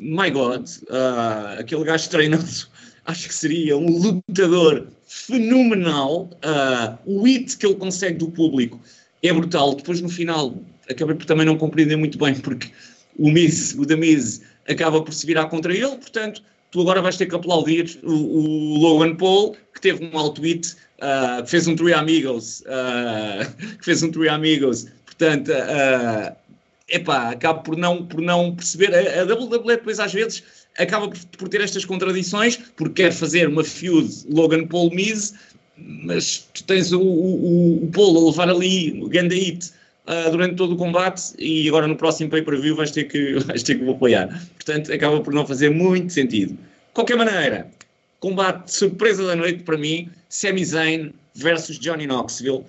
my 0.00 0.30
God, 0.30 0.66
uh, 0.88 1.60
aquele 1.60 1.84
gajo 1.84 2.08
treinado, 2.08 2.48
acho 3.04 3.28
que 3.28 3.34
seria 3.34 3.76
um 3.76 3.98
lutador 3.98 4.86
fenomenal. 5.06 6.30
Uh, 6.42 6.98
o 7.04 7.22
hit 7.22 7.58
que 7.58 7.66
ele 7.66 7.74
consegue 7.74 8.16
do 8.16 8.30
público 8.30 8.80
é 9.22 9.30
brutal. 9.30 9.74
Depois, 9.74 10.00
no 10.00 10.08
final, 10.08 10.56
acabei 10.88 11.14
por 11.14 11.26
também 11.26 11.44
não 11.44 11.58
compreender 11.58 11.96
muito 11.96 12.16
bem, 12.16 12.34
porque 12.34 12.70
o 13.18 13.30
Miz, 13.30 13.74
o 13.74 13.84
The 13.84 13.96
Miz, 13.96 14.40
acaba 14.66 15.02
por 15.02 15.12
se 15.12 15.26
virar 15.26 15.46
contra 15.50 15.74
ele, 15.74 15.96
portanto, 15.96 16.42
tu 16.72 16.80
agora 16.80 17.00
vais 17.00 17.16
ter 17.16 17.26
que 17.26 17.34
aplaudir 17.34 18.00
o, 18.02 18.12
o 18.12 18.78
Logan 18.78 19.14
Paul, 19.14 19.54
que 19.74 19.80
teve 19.80 20.04
um 20.04 20.18
alto 20.18 20.42
hit, 20.42 20.74
uh, 20.98 21.42
que 21.44 21.50
fez 21.50 21.68
um 21.68 21.76
Three 21.76 21.92
Amigos, 21.92 22.62
uh, 22.62 23.76
que 23.78 23.84
fez 23.84 24.02
um 24.02 24.10
Three 24.10 24.28
Amigos, 24.28 24.86
portanto, 25.04 25.50
uh, 25.52 26.34
epá, 26.88 27.30
acabo 27.30 27.62
por 27.62 27.76
não, 27.76 28.04
por 28.04 28.20
não 28.20 28.56
perceber, 28.56 28.92
a, 28.94 29.20
a 29.20 29.24
WWE 29.24 29.76
depois 29.76 30.00
às 30.00 30.12
vezes 30.12 30.42
acaba 30.78 31.08
por, 31.08 31.18
por, 31.38 31.48
ter 31.48 31.60
estas 31.60 31.84
contradições, 31.84 32.58
porque 32.74 33.02
quer 33.02 33.12
fazer 33.12 33.48
uma 33.48 33.62
feud 33.62 34.10
Logan 34.30 34.66
Paul 34.66 34.90
Miz, 34.94 35.34
mas 35.76 36.48
tu 36.54 36.64
tens 36.64 36.90
o, 36.90 37.00
o, 37.00 37.84
o 37.84 37.90
Paul 37.92 38.16
a 38.16 38.30
levar 38.30 38.48
ali 38.48 38.98
o 39.02 39.08
Ganda 39.08 39.34
Hit 39.34 39.72
uh, 40.06 40.30
durante 40.30 40.56
todo 40.56 40.74
o 40.74 40.76
combate 40.76 41.34
e 41.38 41.68
agora 41.68 41.86
no 41.86 41.96
próximo 41.96 42.30
pay-per-view 42.30 42.76
vais 42.76 42.90
ter 42.90 43.04
que 43.04 43.34
vais 43.46 43.62
ter 43.62 43.76
que 43.76 43.84
o 43.84 43.90
apoiar. 43.92 44.28
Portanto, 44.54 44.92
acaba 44.92 45.20
por 45.20 45.32
não 45.32 45.46
fazer 45.46 45.70
muito 45.70 46.12
sentido. 46.12 46.52
De 46.54 46.94
qualquer 46.94 47.16
maneira, 47.16 47.66
combate 48.20 48.72
surpresa 48.72 49.26
da 49.26 49.36
noite 49.36 49.62
para 49.62 49.76
mim, 49.76 50.08
Sami 50.28 50.64
Zayn 50.64 51.12
versus 51.34 51.78
Johnny 51.78 52.06
Knoxville. 52.06 52.64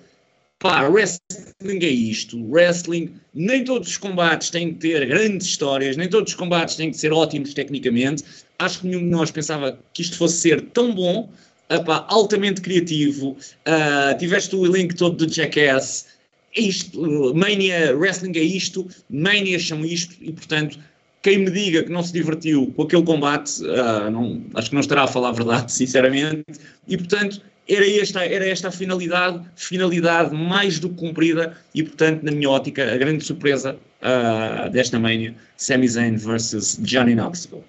Pá, 0.58 0.88
wrestling 0.88 1.80
é 1.82 1.90
isto. 1.90 2.42
Wrestling, 2.50 3.14
nem 3.34 3.64
todos 3.64 3.88
os 3.88 3.96
combates 3.98 4.48
têm 4.48 4.72
que 4.72 4.80
ter 4.80 5.06
grandes 5.06 5.48
histórias, 5.48 5.96
nem 5.96 6.08
todos 6.08 6.32
os 6.32 6.36
combates 6.36 6.76
têm 6.76 6.90
que 6.90 6.96
ser 6.96 7.12
ótimos 7.12 7.52
tecnicamente. 7.52 8.24
Acho 8.58 8.80
que 8.80 8.86
nenhum 8.86 9.00
de 9.00 9.10
nós 9.10 9.30
pensava 9.30 9.78
que 9.92 10.00
isto 10.00 10.16
fosse 10.16 10.38
ser 10.38 10.62
tão 10.62 10.94
bom, 10.94 11.28
Epá, 11.68 12.04
altamente 12.08 12.60
criativo. 12.60 13.36
Uh, 13.66 14.18
tiveste 14.18 14.54
o 14.54 14.64
link 14.66 14.94
todo 14.94 15.26
do 15.26 15.32
Jackass 15.32 16.06
é 16.56 16.60
isto, 16.60 17.34
Mania 17.34 17.96
Wrestling 17.96 18.32
é 18.36 18.42
isto, 18.42 18.86
Mania 19.10 19.58
são 19.58 19.84
isto, 19.84 20.14
e 20.20 20.32
portanto, 20.32 20.78
quem 21.22 21.38
me 21.38 21.50
diga 21.50 21.82
que 21.82 21.90
não 21.90 22.02
se 22.02 22.12
divertiu 22.12 22.72
com 22.76 22.82
aquele 22.82 23.02
combate, 23.02 23.62
uh, 23.62 24.10
não, 24.10 24.44
acho 24.54 24.68
que 24.68 24.74
não 24.74 24.80
estará 24.80 25.04
a 25.04 25.06
falar 25.06 25.30
a 25.30 25.32
verdade, 25.32 25.70
sinceramente, 25.72 26.44
e 26.86 26.96
portanto, 26.96 27.40
era 27.68 27.88
esta, 27.88 28.24
era 28.24 28.46
esta 28.46 28.68
a 28.68 28.70
finalidade, 28.70 29.42
finalidade 29.56 30.34
mais 30.34 30.78
do 30.78 30.90
que 30.90 30.96
cumprida, 30.96 31.56
e 31.74 31.82
portanto, 31.82 32.22
na 32.22 32.30
minha 32.30 32.50
ótica, 32.50 32.92
a 32.92 32.96
grande 32.96 33.24
surpresa 33.24 33.76
uh, 34.02 34.70
desta 34.70 34.98
Mania, 34.98 35.34
Sami 35.56 35.88
Zayn 35.88 36.16
versus 36.16 36.78
Johnny 36.82 37.14
Knoxville. 37.14 37.64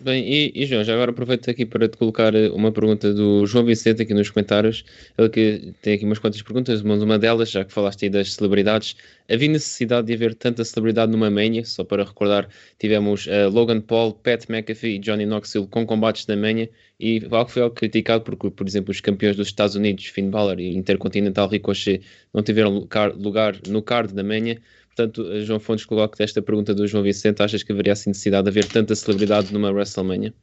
Bem, 0.00 0.24
e, 0.32 0.52
e, 0.54 0.64
João, 0.64 0.84
já 0.84 0.94
agora 0.94 1.10
aproveito 1.10 1.50
aqui 1.50 1.66
para 1.66 1.88
te 1.88 1.96
colocar 1.96 2.32
eh, 2.32 2.48
uma 2.50 2.70
pergunta 2.70 3.12
do 3.12 3.44
João 3.46 3.64
Vicente 3.64 4.00
aqui 4.00 4.14
nos 4.14 4.30
comentários. 4.30 4.84
Ele 5.18 5.28
que 5.28 5.74
tem 5.82 5.94
aqui 5.94 6.04
umas 6.04 6.20
quantas 6.20 6.40
perguntas, 6.40 6.82
mas 6.82 7.02
uma 7.02 7.18
delas, 7.18 7.50
já 7.50 7.64
que 7.64 7.72
falaste 7.72 8.04
aí 8.04 8.10
das 8.10 8.34
celebridades, 8.34 8.94
havia 9.28 9.48
necessidade 9.48 10.06
de 10.06 10.14
haver 10.14 10.36
tanta 10.36 10.64
celebridade 10.64 11.10
numa 11.10 11.28
Mania? 11.28 11.64
Só 11.64 11.82
para 11.82 12.04
recordar, 12.04 12.48
tivemos 12.78 13.26
uh, 13.26 13.50
Logan 13.50 13.80
Paul, 13.80 14.12
Pat 14.14 14.48
McAfee 14.48 14.96
e 14.96 14.98
Johnny 15.00 15.26
Knoxville 15.26 15.66
com 15.66 15.84
combates 15.84 16.28
na 16.28 16.36
Mania 16.36 16.70
e 17.00 17.20
algo 17.30 17.50
foi 17.50 17.62
algo 17.62 17.74
criticado 17.74 18.22
porque, 18.22 18.50
por 18.50 18.66
exemplo, 18.68 18.92
os 18.92 19.00
campeões 19.00 19.36
dos 19.36 19.48
Estados 19.48 19.74
Unidos, 19.74 20.06
Finn 20.06 20.30
Balor 20.30 20.60
e 20.60 20.76
Intercontinental 20.76 21.48
Ricochet, 21.48 22.02
não 22.32 22.42
tiveram 22.42 22.86
lugar, 23.16 23.56
no 23.66 23.82
card 23.82 24.14
da 24.14 24.22
Mania. 24.22 24.60
Portanto, 24.98 25.44
João 25.44 25.60
Fontes 25.60 25.84
coloca 25.84 26.24
esta 26.24 26.42
pergunta 26.42 26.74
do 26.74 26.84
João 26.88 27.04
Vicente: 27.04 27.40
achas 27.40 27.62
que 27.62 27.70
haveria 27.70 27.92
assim 27.92 28.10
necessidade 28.10 28.44
de 28.44 28.50
haver 28.50 28.64
tanta 28.64 28.96
celebridade 28.96 29.52
numa 29.52 29.70
WrestleMania? 29.70 30.34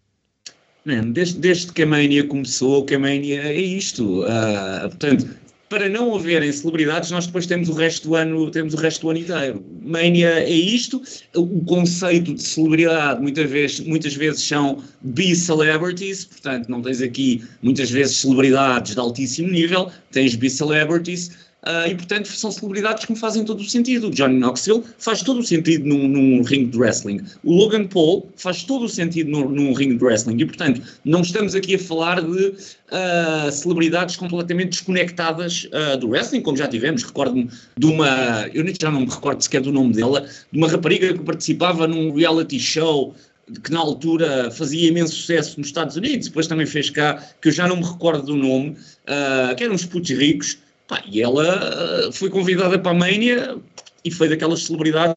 Man, 0.85 1.11
desde, 1.11 1.39
desde 1.39 1.73
que 1.73 1.83
a 1.83 1.85
Mania 1.85 2.25
começou, 2.25 2.85
que 2.85 2.95
a 2.95 2.99
Mania 2.99 3.41
é 3.41 3.59
isto. 3.59 4.21
Uh, 4.21 4.81
portanto, 4.81 5.27
para 5.67 5.89
não 5.89 6.15
haverem 6.15 6.49
celebridades, 6.53 7.11
nós 7.11 7.25
depois 7.25 7.45
temos 7.45 7.67
o 7.67 7.73
resto 7.73 8.07
do 8.07 8.15
ano, 8.15 8.49
temos 8.49 8.73
o 8.73 8.77
resto 8.77 9.01
do 9.01 9.09
ano 9.09 9.19
inteiro. 9.19 9.65
Mania 9.81 10.29
é 10.29 10.49
isto. 10.49 11.01
O 11.35 11.65
conceito 11.65 12.33
de 12.33 12.41
celebridade 12.41 13.21
muitas 13.21 13.49
vezes, 13.49 13.79
muitas 13.81 14.15
vezes 14.15 14.41
são 14.41 14.81
B-celebrities, 15.01 16.23
portanto, 16.23 16.69
não 16.69 16.81
tens 16.81 17.01
aqui 17.01 17.43
muitas 17.61 17.91
vezes 17.91 18.15
celebridades 18.17 18.93
de 18.93 18.99
altíssimo 18.99 19.49
nível, 19.49 19.91
tens 20.11 20.35
B-celebrities 20.35 21.44
Uh, 21.65 21.89
e, 21.89 21.95
portanto, 21.95 22.27
são 22.27 22.51
celebridades 22.51 23.05
que 23.05 23.11
me 23.11 23.17
fazem 23.17 23.43
todo 23.43 23.59
o 23.59 23.63
sentido. 23.63 24.07
O 24.07 24.11
Johnny 24.11 24.37
Knoxville 24.37 24.83
faz 24.99 25.23
todo 25.23 25.39
o 25.39 25.43
sentido 25.43 25.87
num, 25.87 26.07
num 26.07 26.43
ringue 26.43 26.67
de 26.67 26.77
wrestling. 26.77 27.21
O 27.43 27.53
Logan 27.53 27.87
Paul 27.87 28.29
faz 28.35 28.63
todo 28.63 28.85
o 28.85 28.89
sentido 28.89 29.31
num, 29.31 29.49
num 29.49 29.73
ringue 29.73 29.97
de 29.97 30.03
wrestling. 30.03 30.37
E, 30.39 30.45
portanto, 30.45 30.81
não 31.03 31.21
estamos 31.21 31.55
aqui 31.55 31.73
a 31.73 31.79
falar 31.79 32.21
de 32.21 32.47
uh, 32.49 33.51
celebridades 33.51 34.15
completamente 34.15 34.69
desconectadas 34.69 35.67
uh, 35.73 35.97
do 35.97 36.09
wrestling, 36.09 36.41
como 36.41 36.55
já 36.55 36.67
tivemos. 36.67 37.01
Recordo-me 37.01 37.49
de 37.75 37.85
uma, 37.87 38.47
eu 38.53 38.63
já 38.79 38.91
não 38.91 39.01
me 39.01 39.09
recordo 39.09 39.41
sequer 39.41 39.61
do 39.61 39.71
nome 39.71 39.93
dela, 39.93 40.21
de 40.51 40.57
uma 40.57 40.67
rapariga 40.67 41.13
que 41.13 41.23
participava 41.23 41.87
num 41.87 42.13
reality 42.13 42.59
show 42.59 43.15
que 43.63 43.71
na 43.71 43.79
altura 43.79 44.49
fazia 44.49 44.87
imenso 44.87 45.13
sucesso 45.13 45.59
nos 45.59 45.67
Estados 45.67 45.95
Unidos, 45.95 46.27
depois 46.27 46.47
também 46.47 46.65
fez 46.65 46.89
cá, 46.89 47.23
que 47.39 47.49
eu 47.49 47.51
já 47.51 47.67
não 47.67 47.77
me 47.77 47.83
recordo 47.83 48.23
do 48.23 48.35
nome, 48.35 48.69
uh, 48.71 49.55
que 49.55 49.63
eram 49.63 49.75
uns 49.75 49.85
putos 49.85 50.09
ricos, 50.09 50.57
Pá, 50.87 51.03
e 51.09 51.21
ela 51.21 52.07
uh, 52.07 52.11
foi 52.11 52.29
convidada 52.29 52.77
para 52.77 52.91
a 52.91 52.93
Mania 52.93 53.57
e 54.03 54.11
foi 54.11 54.29
daquelas 54.29 54.63
celebridades 54.63 55.15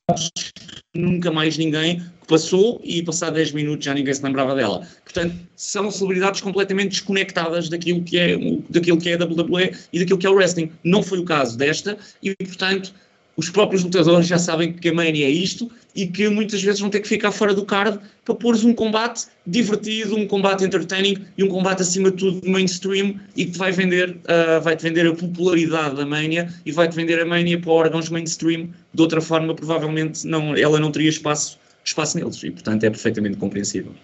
que 0.95 0.99
nunca 0.99 1.31
mais 1.31 1.59
ninguém 1.59 2.03
passou 2.27 2.81
e 2.85 3.03
passar 3.03 3.31
10 3.31 3.53
minutos 3.53 3.85
já 3.85 3.95
ninguém 3.95 4.13
se 4.13 4.23
lembrava 4.23 4.55
dela. 4.55 4.87
Portanto, 5.05 5.35
são 5.57 5.91
celebridades 5.91 6.41
completamente 6.41 6.91
desconectadas 6.91 7.69
daquilo 7.69 8.03
que 8.03 8.19
é, 8.19 8.37
daquilo 8.71 8.99
que 8.99 9.11
é 9.11 9.15
a 9.15 9.25
WWE 9.25 9.75
e 9.93 9.99
daquilo 9.99 10.19
que 10.19 10.27
é 10.27 10.31
o 10.31 10.35
wrestling. 10.35 10.71
Não 10.85 11.03
foi 11.03 11.19
o 11.19 11.25
caso 11.25 11.57
desta 11.57 11.99
e, 12.23 12.35
portanto, 12.37 12.95
os 13.39 13.49
próprios 13.49 13.85
lutadores 13.85 14.27
já 14.27 14.37
sabem 14.37 14.73
que 14.73 14.89
a 14.89 14.93
Mania 14.93 15.25
é 15.25 15.31
isto 15.31 15.71
e 15.95 16.09
que 16.09 16.29
muitas 16.29 16.61
vezes 16.61 16.81
vão 16.81 16.91
ter 16.91 16.99
que 16.99 17.07
ficar 17.07 17.31
fora 17.31 17.55
do 17.55 17.65
card 17.65 18.01
para 18.25 18.35
pôr 18.35 18.57
um 18.57 18.75
combate 18.75 19.27
divertido, 19.47 20.17
um 20.17 20.27
combate 20.27 20.65
entertaining 20.65 21.25
e 21.39 21.45
um 21.45 21.49
combate 21.49 21.83
acima 21.83 22.11
de 22.11 22.17
tudo 22.17 22.51
mainstream 22.51 23.15
e 23.37 23.47
que 23.47 23.57
vai 23.57 23.71
vender, 23.71 24.11
uh, 24.11 24.61
vai-te 24.61 24.83
vender 24.83 25.07
a 25.07 25.15
popularidade 25.15 25.95
da 25.95 26.05
Mania 26.05 26.53
e 26.67 26.73
vai-te 26.73 26.97
vender 26.97 27.21
a 27.21 27.25
Mania 27.25 27.61
para 27.61 27.71
órgãos 27.71 28.11
mainstream. 28.11 28.71
De 28.93 29.03
outra 29.03 29.21
forma, 29.21 29.55
provavelmente 29.55 30.27
não, 30.27 30.57
ela 30.57 30.81
não 30.81 30.91
teria 30.91 31.09
espaço, 31.09 31.61
espaço 31.85 32.19
neles 32.19 32.43
e, 32.43 32.51
portanto, 32.51 32.83
é 32.83 32.91
perfeitamente 32.91 33.37
compreensível. 33.37 33.95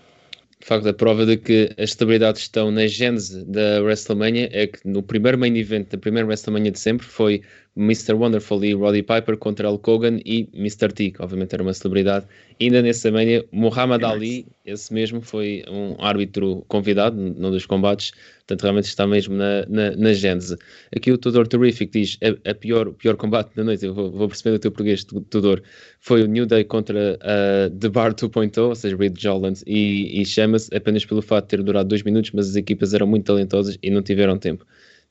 De 0.65 0.69
facto, 0.69 0.89
a 0.89 0.95
prova 0.95 1.27
de 1.27 1.37
que 1.37 1.75
as 1.77 1.91
estabilidades 1.91 2.41
estão 2.43 2.71
na 2.71 2.87
gênese 2.87 3.45
da 3.45 3.83
WrestleMania 3.83 4.49
é 4.51 4.67
que 4.67 4.79
no 4.85 5.03
primeiro 5.03 5.37
main 5.37 5.55
event 5.59 5.91
da 5.91 5.99
primeira 5.99 6.27
WrestleMania 6.27 6.71
de 6.71 6.79
sempre 6.79 7.05
foi 7.05 7.43
Mr. 7.77 8.15
Wonderful 8.15 8.65
e 8.65 8.73
Roddy 8.73 9.03
Piper 9.03 9.37
contra 9.37 9.69
Hulk 9.69 9.91
Hogan 9.91 10.21
e 10.25 10.49
Mr. 10.55 10.93
T, 10.93 11.11
que 11.11 11.21
obviamente 11.21 11.55
era 11.55 11.63
uma 11.63 11.75
celebridade. 11.75 12.27
E 12.61 12.67
ainda 12.67 12.81
nessa 12.83 13.11
mania, 13.11 13.45
Muhammad 13.51 14.05
Ali, 14.05 14.47
esse 14.65 14.95
mesmo, 14.95 15.21
foi 15.21 15.65
um 15.69 15.97
árbitro 15.99 16.65
convidado 16.69 17.17
num 17.17 17.51
dos 17.51 17.67
combates, 17.67 18.13
portanto 18.39 18.63
realmente 18.63 18.85
está 18.85 19.07
mesmo 19.09 19.35
na, 19.35 19.67
na, 19.67 19.91
na 19.97 20.13
gênese. 20.13 20.57
Aqui 20.95 21.11
o 21.11 21.19
Tudor 21.19 21.49
Terrific 21.49 21.91
diz, 21.91 22.17
a, 22.23 22.51
a 22.51 22.55
pior, 22.55 22.87
o 22.87 22.93
pior 22.93 23.17
combate 23.17 23.53
da 23.57 23.65
noite, 23.65 23.85
eu 23.85 23.93
vou, 23.93 24.09
vou 24.13 24.29
perceber 24.29 24.55
o 24.55 24.59
teu 24.61 24.71
português, 24.71 25.03
Tudor, 25.05 25.61
foi 25.99 26.23
o 26.23 26.29
New 26.29 26.47
Day 26.47 26.63
contra 26.63 27.19
uh, 27.19 27.71
The 27.77 27.89
Bar 27.89 28.15
2.0, 28.15 28.69
ou 28.69 28.75
seja, 28.77 28.97
Reed 28.97 29.19
Jolland, 29.21 29.61
e, 29.67 30.21
e 30.21 30.25
chama-se 30.25 30.73
apenas 30.75 31.05
pelo 31.05 31.23
fato 31.23 31.47
de 31.47 31.49
ter 31.49 31.63
durado 31.65 31.89
dois 31.89 32.05
minutos, 32.05 32.31
mas 32.33 32.51
as 32.51 32.55
equipas 32.55 32.95
eram 32.95 33.09
muito 33.09 33.25
talentosas 33.25 33.77
e 33.83 33.91
não 33.91 34.01
tiveram 34.01 34.39
tempo. 34.39 34.65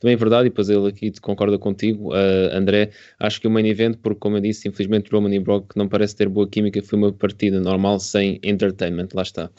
Também 0.04 0.12
é 0.12 0.18
verdade, 0.18 0.48
e 0.48 0.50
depois 0.50 0.68
ele 0.68 0.86
aqui 0.86 1.10
concorda 1.18 1.58
contigo, 1.58 2.12
uh, 2.12 2.52
André. 2.52 2.90
Acho 3.18 3.40
que 3.40 3.48
o 3.48 3.50
main 3.50 3.66
event, 3.66 3.96
porque 4.02 4.20
como 4.20 4.36
eu 4.36 4.40
disse, 4.42 4.68
infelizmente 4.68 5.10
Roman 5.10 5.34
e 5.34 5.40
Brock 5.40 5.74
não 5.76 5.88
parece 5.88 6.14
ter 6.14 6.28
boa 6.28 6.46
química, 6.46 6.82
foi 6.82 6.98
uma 6.98 7.10
partida 7.10 7.58
normal 7.58 7.98
sem 7.98 8.38
entertainment, 8.42 9.08
lá 9.14 9.22
está. 9.22 9.50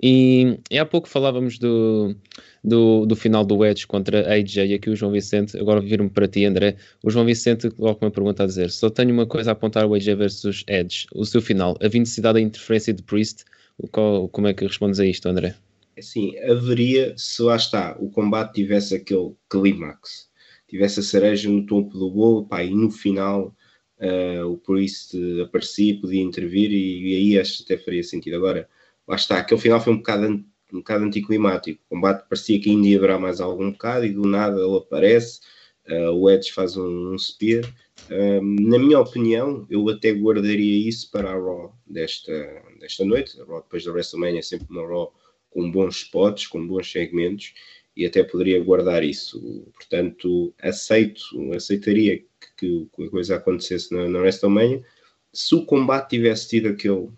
E, 0.00 0.60
e 0.70 0.78
há 0.78 0.86
pouco 0.86 1.08
falávamos 1.08 1.58
do, 1.58 2.14
do, 2.62 3.04
do, 3.04 3.16
final 3.16 3.44
do 3.44 3.64
Edge 3.64 3.84
contra 3.84 4.32
AJ, 4.32 4.58
e 4.58 4.74
aqui 4.74 4.90
o 4.90 4.94
João 4.94 5.10
Vicente, 5.10 5.58
agora 5.58 5.80
vir-me 5.80 6.08
para 6.08 6.28
ti, 6.28 6.44
André. 6.44 6.76
O 7.02 7.10
João 7.10 7.26
Vicente 7.26 7.68
coloca 7.70 8.04
uma 8.04 8.12
pergunta 8.12 8.44
a 8.44 8.46
dizer: 8.46 8.70
só 8.70 8.88
tenho 8.90 9.12
uma 9.12 9.26
coisa 9.26 9.50
a 9.50 9.54
apontar 9.54 9.86
o 9.86 9.94
AJ 9.94 10.14
versus 10.14 10.64
Edge, 10.68 11.08
o 11.12 11.24
seu 11.24 11.42
final, 11.42 11.76
a 11.80 11.88
necessidade 11.88 12.34
da 12.34 12.40
interferência 12.40 12.94
de 12.94 13.02
Priest. 13.02 13.44
Qual, 13.90 14.28
como 14.28 14.46
é 14.46 14.54
que 14.54 14.64
respondes 14.64 15.00
a 15.00 15.04
isto, 15.04 15.28
André? 15.28 15.52
Assim, 15.98 16.38
haveria 16.38 17.16
se 17.16 17.42
lá 17.42 17.56
está, 17.56 17.96
o 17.98 18.10
combate 18.10 18.54
tivesse 18.54 18.94
aquele 18.94 19.34
clímax, 19.48 20.30
tivesse 20.68 21.00
a 21.00 21.02
cereja 21.02 21.48
no 21.48 21.66
topo 21.66 21.98
do 21.98 22.10
bolo, 22.10 22.46
pá, 22.46 22.62
e 22.62 22.74
no 22.74 22.90
final 22.90 23.54
uh, 24.00 24.46
o 24.46 24.58
Priest 24.58 25.16
aparecia, 25.42 26.00
podia 26.00 26.22
intervir 26.22 26.70
e, 26.70 27.12
e, 27.12 27.16
aí 27.16 27.38
acho 27.38 27.58
que 27.58 27.72
até 27.72 27.82
faria 27.82 28.02
sentido. 28.02 28.36
Agora, 28.36 28.68
lá 29.06 29.16
está, 29.16 29.38
aquele 29.38 29.60
final 29.60 29.80
foi 29.80 29.92
um 29.92 29.98
bocado, 29.98 30.26
um 30.72 30.78
bocado 30.78 31.04
anticlimático, 31.04 31.80
o 31.86 31.94
combate 31.94 32.28
parecia 32.28 32.60
que 32.60 32.70
ainda 32.70 32.88
ia 32.88 32.98
haverá 32.98 33.18
mais 33.18 33.40
algum 33.40 33.70
bocado 33.72 34.06
e 34.06 34.10
do 34.10 34.26
nada 34.26 34.60
ele 34.60 34.76
aparece, 34.76 35.40
uh, 35.88 36.10
o 36.12 36.30
Edge 36.30 36.52
faz 36.52 36.76
um, 36.76 37.14
um 37.14 37.18
spear. 37.18 37.64
Uh, 38.08 38.42
na 38.42 38.78
minha 38.78 38.98
opinião, 38.98 39.66
eu 39.68 39.88
até 39.88 40.12
guardaria 40.12 40.88
isso 40.88 41.10
para 41.10 41.30
a 41.30 41.34
Raw 41.34 41.74
desta, 41.86 42.32
desta 42.78 43.04
noite. 43.04 43.40
A 43.40 43.44
Raw 43.44 43.62
depois 43.62 43.84
da 43.84 43.92
WrestleMania 43.92 44.40
é 44.40 44.42
sempre 44.42 44.66
uma 44.70 44.86
Raw 44.86 45.12
com 45.50 45.70
bons 45.70 45.96
spots, 45.96 46.46
com 46.46 46.66
bons 46.66 46.90
segmentos 46.90 47.54
e 47.96 48.06
até 48.06 48.22
poderia 48.22 48.62
guardar 48.62 49.02
isso. 49.04 49.64
Portanto, 49.74 50.54
aceito, 50.62 51.22
aceitaria 51.54 52.22
que, 52.56 52.88
que 52.94 53.04
a 53.04 53.10
coisa 53.10 53.36
acontecesse 53.36 53.92
na, 53.94 54.08
na 54.08 54.20
WrestleMania 54.20 54.82
se 55.32 55.54
o 55.54 55.64
combate 55.64 56.10
tivesse 56.10 56.48
tido 56.48 56.68
aquele, 56.68 57.08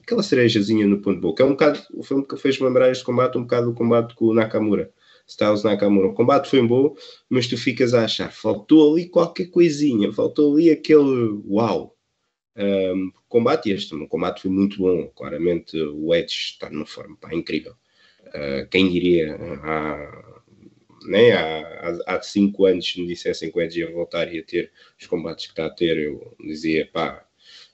aquela 0.00 0.22
cerejazinha 0.22 0.86
no 0.86 1.00
ponto 1.00 1.16
de 1.16 1.20
boca. 1.22 1.42
É 1.42 1.46
um 1.46 1.50
bocado, 1.50 1.80
o 1.92 2.02
filme 2.02 2.26
que 2.26 2.36
fez 2.36 2.58
lembrar 2.58 2.90
este 2.90 3.04
combate, 3.04 3.36
um 3.36 3.42
bocado 3.42 3.70
o 3.70 3.74
combate 3.74 4.14
com 4.14 4.26
o 4.26 4.34
Nakamura. 4.34 4.90
Styles 5.26 5.62
Nakamura. 5.62 6.08
O 6.08 6.14
combate 6.14 6.48
foi 6.48 6.66
bom, 6.66 6.94
mas 7.28 7.46
tu 7.46 7.58
ficas 7.58 7.92
a 7.92 8.04
achar, 8.04 8.32
faltou 8.32 8.94
ali 8.94 9.06
qualquer 9.06 9.50
coisinha, 9.50 10.10
faltou 10.10 10.54
ali 10.54 10.70
aquele 10.70 11.38
uau. 11.46 11.94
Um, 12.58 13.12
combate 13.28 13.70
este, 13.70 13.94
o 13.94 14.08
combate 14.08 14.42
foi 14.42 14.50
muito 14.50 14.78
bom, 14.78 15.06
claramente 15.14 15.80
o 15.80 16.12
Edge 16.12 16.34
está 16.52 16.68
numa 16.68 16.86
forma 16.86 17.16
pá, 17.16 17.32
incrível. 17.32 17.74
Uh, 18.26 18.66
quem 18.68 18.90
diria 18.90 19.36
há, 19.62 20.40
né, 21.06 21.32
há, 21.32 21.98
há 22.06 22.20
cinco 22.20 22.66
anos 22.66 22.96
me 22.96 23.06
dissessem 23.06 23.52
que 23.52 23.58
o 23.58 23.62
Edge 23.62 23.78
ia 23.78 23.92
voltar 23.92 24.32
e 24.32 24.36
ia 24.36 24.42
ter 24.42 24.72
os 25.00 25.06
combates 25.06 25.46
que 25.46 25.52
está 25.52 25.66
a 25.66 25.70
ter, 25.70 25.96
eu 25.98 26.36
dizia 26.40 26.88
pá, 26.92 27.24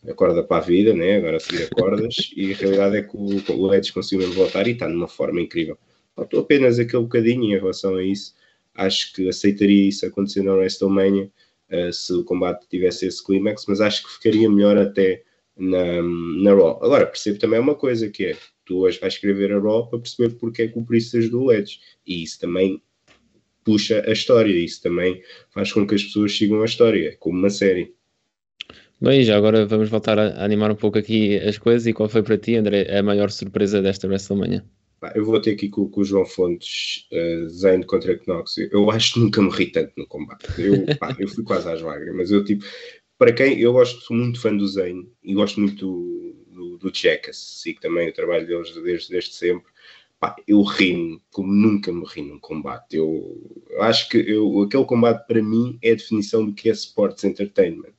acorda 0.07 0.44
para 0.44 0.59
a 0.59 0.66
vida, 0.66 0.92
né? 0.92 1.16
agora 1.16 1.40
seguir 1.40 1.64
acordas, 1.64 2.14
e 2.37 2.53
a 2.53 2.57
realidade 2.57 2.97
é 2.99 3.03
que 3.03 3.16
o, 3.16 3.57
o 3.57 3.75
Edge 3.75 3.90
conseguiu 3.90 4.31
voltar 4.33 4.66
e 4.66 4.73
está 4.73 4.87
numa 4.87 5.09
forma 5.09 5.40
incrível. 5.40 5.79
Faltou 6.14 6.40
apenas 6.40 6.79
aquele 6.79 7.03
bocadinho 7.03 7.44
em 7.44 7.59
relação 7.59 7.97
a 7.97 8.05
isso. 8.05 8.35
Acho 8.75 9.12
que 9.14 9.29
aceitaria 9.29 9.88
isso 9.88 10.05
acontecer 10.05 10.42
na 10.42 10.53
WrestleMania 10.53 11.31
se 11.93 12.13
o 12.13 12.25
combate 12.25 12.67
tivesse 12.69 13.07
esse 13.07 13.25
clímax, 13.25 13.65
mas 13.67 13.81
acho 13.81 14.03
que 14.05 14.13
ficaria 14.13 14.51
melhor 14.51 14.77
até 14.77 15.23
na, 15.57 16.03
na 16.03 16.55
Raw. 16.55 16.83
Agora, 16.83 17.07
percebo 17.07 17.39
também 17.39 17.61
uma 17.61 17.75
coisa 17.75 18.09
que 18.09 18.27
é, 18.27 18.37
tu 18.65 18.79
hoje 18.79 18.99
vais 19.01 19.15
escrever 19.15 19.53
a 19.53 19.59
Raw 19.59 19.89
para 19.89 19.99
perceber 19.99 20.35
porque 20.35 20.63
é 20.63 20.69
que 20.69 20.79
o 20.79 20.85
Priest 20.85 21.17
ajudou 21.17 21.47
o 21.47 21.53
Edge. 21.53 21.81
E 22.07 22.23
isso 22.23 22.41
também 22.41 22.83
puxa 23.65 24.05
a 24.07 24.13
história, 24.13 24.53
isso 24.53 24.83
também 24.83 25.23
faz 25.51 25.73
com 25.73 25.87
que 25.87 25.95
as 25.95 26.03
pessoas 26.03 26.37
sigam 26.37 26.63
a 26.63 26.67
história, 26.67 27.09
é 27.09 27.13
como 27.13 27.39
uma 27.39 27.51
série. 27.51 27.95
Bem, 29.01 29.23
já 29.23 29.37
agora 29.37 29.67
vamos 29.67 29.89
voltar 29.89 30.19
a 30.19 30.45
animar 30.45 30.71
um 30.71 30.77
pouco 30.77 30.99
aqui 30.99 31.37
as 31.39 31.59
coisas. 31.59 31.87
E 31.87 31.93
qual 31.93 32.09
foi 32.09 32.23
para 32.23 32.39
ti, 32.39 32.57
André, 32.57 32.87
a 32.97 33.03
maior 33.03 33.31
surpresa 33.31 33.83
desta 33.83 34.07
WrestleMania? 34.07 34.65
Eu 35.14 35.25
vou 35.25 35.40
ter 35.40 35.53
aqui 35.53 35.69
com, 35.69 35.88
com 35.88 36.01
o 36.01 36.05
João 36.05 36.25
Fontes, 36.25 37.07
uh, 37.12 37.49
Zayn 37.49 37.83
contra 37.83 38.21
Knox. 38.27 38.59
Eu 38.71 38.90
acho 38.90 39.14
que 39.14 39.21
nunca 39.21 39.43
me 39.43 39.51
ri 39.51 39.67
tanto 39.67 39.93
no 39.97 40.07
combate. 40.07 40.47
Eu, 40.59 40.85
pá, 40.99 41.14
eu 41.19 41.29
fui 41.29 41.43
quase 41.45 41.69
às 41.69 41.83
lágrimas. 41.83 42.31
Eu, 42.31 42.45
tipo, 42.45 42.64
para 43.19 43.33
quem 43.33 43.59
eu 43.61 43.73
gosto 43.73 44.12
muito 44.12 44.40
fã 44.40 44.57
do 44.57 44.67
Zayn 44.67 45.09
e 45.23 45.35
gosto 45.35 45.61
muito 45.61 45.87
do, 45.87 46.35
do, 46.51 46.79
do 46.79 46.93
sigo 47.33 47.81
também 47.81 48.09
o 48.09 48.12
trabalho 48.12 48.47
deles 48.47 48.75
desde, 48.75 49.11
desde 49.11 49.35
sempre. 49.35 49.73
Pá, 50.21 50.37
eu 50.47 50.62
ri 50.62 51.21
como 51.31 51.53
nunca 51.53 51.93
me 51.93 52.05
ri 52.07 52.23
num 52.23 52.38
combate. 52.38 52.97
Eu, 52.97 53.64
eu 53.71 53.83
acho 53.83 54.09
que 54.09 54.19
eu, 54.19 54.62
aquele 54.62 54.85
combate 54.85 55.27
para 55.27 55.43
mim 55.43 55.79
é 55.83 55.93
a 55.93 55.97
definição 55.97 56.47
do 56.47 56.55
que 56.55 56.69
é 56.69 56.73
Sports 56.73 57.25
Entertainment. 57.25 57.95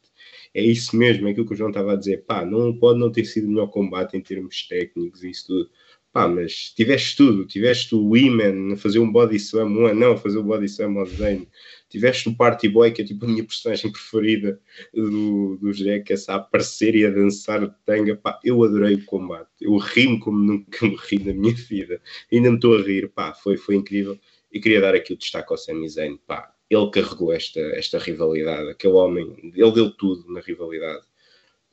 É 0.54 0.62
isso 0.62 0.96
mesmo, 0.96 1.28
é 1.28 1.32
aquilo 1.32 1.46
que 1.46 1.54
o 1.54 1.56
João 1.56 1.70
estava 1.70 1.94
a 1.94 1.96
dizer. 1.98 2.24
Pá, 2.26 2.46
não 2.46 2.78
pode 2.78 3.00
não 3.00 3.12
ter 3.12 3.26
sido 3.26 3.48
o 3.48 3.50
melhor 3.50 3.68
combate 3.68 4.16
em 4.16 4.22
termos 4.22 4.68
técnicos 4.68 5.24
e 5.24 5.30
isso 5.30 5.48
tudo 5.48 5.70
Pá, 6.16 6.30
mas 6.30 6.72
tiveste 6.74 7.18
tudo, 7.18 7.46
tiveste 7.46 7.94
o 7.94 8.00
Women 8.00 8.72
a 8.72 8.78
fazer 8.78 9.00
um 9.00 9.12
body 9.12 9.36
slam, 9.36 9.68
um 9.68 9.86
anão 9.86 10.14
a 10.14 10.18
fazer 10.18 10.38
o 10.38 10.44
um 10.44 10.46
body 10.46 10.64
slam 10.64 10.98
ao 10.98 11.06
Zane, 11.06 11.46
tiveste 11.90 12.30
o 12.30 12.34
Party 12.38 12.70
Boy, 12.70 12.94
que 12.94 13.02
é 13.02 13.06
tipo 13.06 13.26
a 13.26 13.28
minha 13.28 13.44
personagem 13.44 13.92
preferida 13.92 14.58
do, 14.94 15.58
do 15.58 15.74
Jackass, 15.74 16.30
a 16.30 16.36
aparecer 16.36 16.96
e 16.96 17.06
a 17.06 17.10
dançar 17.10 17.70
tanga, 17.86 18.16
pá, 18.16 18.40
eu 18.46 18.64
adorei 18.64 18.94
o 18.94 19.04
combate, 19.04 19.50
eu 19.60 19.76
ri-me 19.76 20.18
como 20.18 20.38
nunca 20.38 20.88
me 20.88 20.96
ri 20.96 21.20
na 21.20 21.34
minha 21.34 21.54
vida, 21.54 22.02
ainda 22.32 22.50
me 22.50 22.56
estou 22.56 22.78
a 22.78 22.82
rir, 22.82 23.10
pá, 23.10 23.34
foi, 23.34 23.58
foi 23.58 23.76
incrível, 23.76 24.18
e 24.54 24.62
queria 24.62 24.80
dar 24.80 24.96
aqui 24.96 25.12
o 25.12 25.18
destaque 25.18 25.52
ao 25.52 25.58
Sami 25.58 25.90
Zayn, 25.90 26.16
pá, 26.26 26.50
ele 26.70 26.90
carregou 26.92 27.34
esta, 27.34 27.60
esta 27.60 28.00
rivalidade, 28.00 28.70
aquele 28.70 28.94
homem, 28.94 29.52
ele 29.54 29.72
deu 29.74 29.92
tudo 29.92 30.32
na 30.32 30.40
rivalidade, 30.40 31.04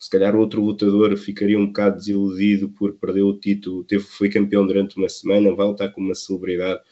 se 0.02 0.10
calhar 0.10 0.34
outro 0.34 0.60
lutador 0.60 1.16
ficaria 1.16 1.56
um 1.56 1.68
bocado 1.68 1.96
desiludido 1.96 2.68
por 2.68 2.92
perder 2.94 3.22
o 3.22 3.38
título, 3.38 3.84
teve, 3.84 4.02
foi 4.02 4.28
campeão 4.28 4.66
durante 4.66 4.96
uma 4.96 5.08
semana, 5.08 5.54
vai 5.54 5.64
lutar 5.64 5.92
com 5.92 6.00
uma 6.00 6.12
celebridade. 6.12 6.82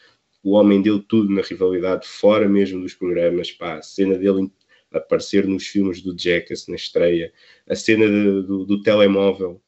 O 0.45 0.53
homem 0.53 0.81
deu 0.81 1.03
tudo 1.03 1.29
na 1.29 1.43
rivalidade, 1.43 2.07
fora 2.07 2.49
mesmo 2.49 2.81
dos 2.81 2.95
programas. 2.95 3.51
Pá, 3.51 3.79
a 3.79 3.83
cena 3.83 4.17
dele 4.17 4.49
aparecer 4.93 5.45
nos 5.45 5.67
filmes 5.67 6.01
do 6.01 6.17
Jackass 6.17 6.69
na 6.69 6.77
estreia, 6.77 7.33
a 7.69 7.75
cena 7.75 8.07
de, 8.07 8.47
do, 8.47 8.65
do 8.65 8.81
telemóvel, 8.81 9.61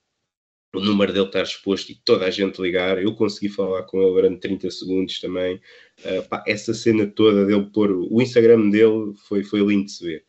o 0.72 0.78
número 0.80 1.12
dele 1.12 1.26
estar 1.26 1.42
exposto 1.42 1.90
e 1.90 1.96
toda 1.96 2.26
a 2.26 2.30
gente 2.30 2.62
ligar. 2.62 3.02
Eu 3.02 3.12
consegui 3.16 3.48
falar 3.48 3.82
com 3.82 4.00
ele 4.00 4.12
durante 4.12 4.40
30 4.40 4.70
segundos 4.70 5.20
também. 5.20 5.56
Uh, 6.04 6.28
pá, 6.28 6.44
essa 6.46 6.72
cena 6.72 7.08
toda 7.08 7.44
dele 7.44 7.68
pôr 7.74 7.90
o 7.90 8.22
Instagram 8.22 8.70
dele 8.70 9.14
foi, 9.26 9.42
foi 9.42 9.58
lindo 9.62 9.86
de 9.86 9.92
se 9.92 10.04
ver. 10.04 10.24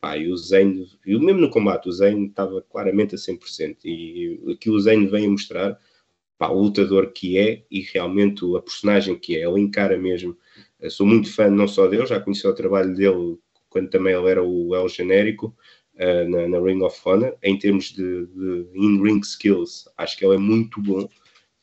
Pá, 0.00 0.16
e 0.16 0.28
o 0.28 0.36
Zayn, 0.36 0.86
e 1.06 1.18
mesmo 1.18 1.40
no 1.40 1.50
combate, 1.50 1.88
o 1.88 1.92
Zayn 1.92 2.26
estava 2.26 2.60
claramente 2.62 3.14
a 3.14 3.18
100%. 3.18 3.78
E 3.84 4.40
aqui 4.52 4.70
o 4.70 4.78
Zayn 4.78 5.06
vem 5.06 5.26
a 5.26 5.30
mostrar 5.30 5.78
pá, 6.38 6.48
o 6.48 6.60
lutador 6.60 7.12
que 7.12 7.38
é 7.38 7.64
e 7.70 7.80
realmente 7.80 8.44
a 8.56 8.60
personagem 8.60 9.18
que 9.18 9.36
é. 9.36 9.46
Ele 9.46 9.60
encara 9.60 9.96
mesmo. 9.96 10.36
Eu 10.80 10.90
sou 10.90 11.06
muito 11.06 11.32
fã 11.32 11.48
não 11.48 11.66
só 11.66 11.86
dele, 11.86 12.06
já 12.06 12.20
conheci 12.20 12.46
o 12.46 12.54
trabalho 12.54 12.94
dele 12.94 13.38
quando 13.68 13.90
também 13.90 14.14
ele 14.14 14.30
era 14.30 14.42
o 14.42 14.74
El 14.74 14.88
Genérico 14.88 15.54
uh, 15.94 16.30
na, 16.30 16.48
na, 16.48 16.60
Ring 16.60 16.82
of 16.82 16.98
Honor. 17.04 17.36
Em 17.42 17.58
termos 17.58 17.92
de, 17.92 18.26
de 18.26 18.68
in-ring 18.74 19.20
skills, 19.20 19.88
acho 19.96 20.16
que 20.16 20.24
ele 20.24 20.36
é 20.36 20.38
muito 20.38 20.80
bom. 20.80 21.08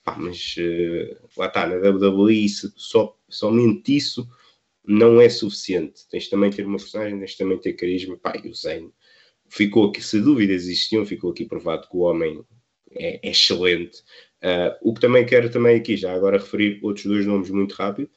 Pá, 0.03 0.17
mas 0.17 0.55
uh, 0.57 1.17
lá 1.37 1.47
está, 1.47 1.67
na 1.67 1.75
WWE, 1.75 2.47
só, 2.75 3.15
somente 3.29 3.95
isso 3.95 4.27
não 4.85 5.21
é 5.21 5.29
suficiente. 5.29 6.07
Tens 6.09 6.27
também 6.29 6.51
ter 6.51 6.65
uma 6.65 6.77
personagem, 6.77 7.17
tens 7.19 7.35
também 7.35 7.57
ter 7.57 7.73
carisma. 7.73 8.17
Pá, 8.17 8.33
e 8.43 8.49
o 8.49 8.53
Zayn 8.53 8.91
ficou 9.49 9.89
aqui, 9.89 10.01
se 10.01 10.19
dúvidas 10.19 10.63
existiam, 10.63 11.05
ficou 11.05 11.31
aqui 11.31 11.45
provado 11.45 11.87
que 11.87 11.95
o 11.95 12.01
homem 12.01 12.43
é, 12.91 13.27
é 13.27 13.31
excelente. 13.31 13.99
Uh, 14.43 14.75
o 14.81 14.93
que 14.93 15.01
também 15.01 15.25
quero 15.25 15.49
também 15.49 15.77
aqui, 15.77 15.95
já 15.95 16.13
agora 16.13 16.37
referir 16.37 16.79
outros 16.83 17.05
dois 17.05 17.25
nomes 17.25 17.49
muito 17.49 17.73
rápido, 17.73 18.09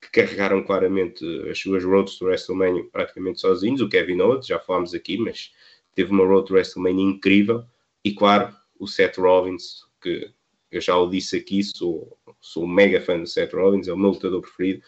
que 0.00 0.10
carregaram 0.10 0.62
claramente 0.62 1.24
as 1.48 1.58
suas 1.58 1.84
roads 1.84 2.16
to 2.16 2.24
WrestleMania 2.24 2.84
praticamente 2.90 3.40
sozinhos. 3.40 3.80
O 3.80 3.88
Kevin 3.88 4.20
Owens, 4.20 4.46
já 4.46 4.58
falámos 4.58 4.94
aqui, 4.94 5.18
mas 5.18 5.52
teve 5.94 6.10
uma 6.10 6.24
road 6.24 6.46
to 6.46 6.54
WrestleMania 6.54 7.04
incrível. 7.04 7.64
E 8.04 8.12
claro, 8.12 8.54
o 8.78 8.86
Seth 8.86 9.18
Rollins, 9.18 9.82
que 10.00 10.30
eu 10.70 10.80
já 10.80 10.96
o 10.96 11.08
disse 11.08 11.36
aqui, 11.36 11.62
sou, 11.62 12.16
sou 12.40 12.64
um 12.64 12.68
mega 12.68 13.00
fã 13.00 13.18
do 13.18 13.26
Seth 13.26 13.52
Rollins, 13.52 13.88
é 13.88 13.92
o 13.92 13.98
meu 13.98 14.10
lutador 14.10 14.40
preferido 14.40 14.82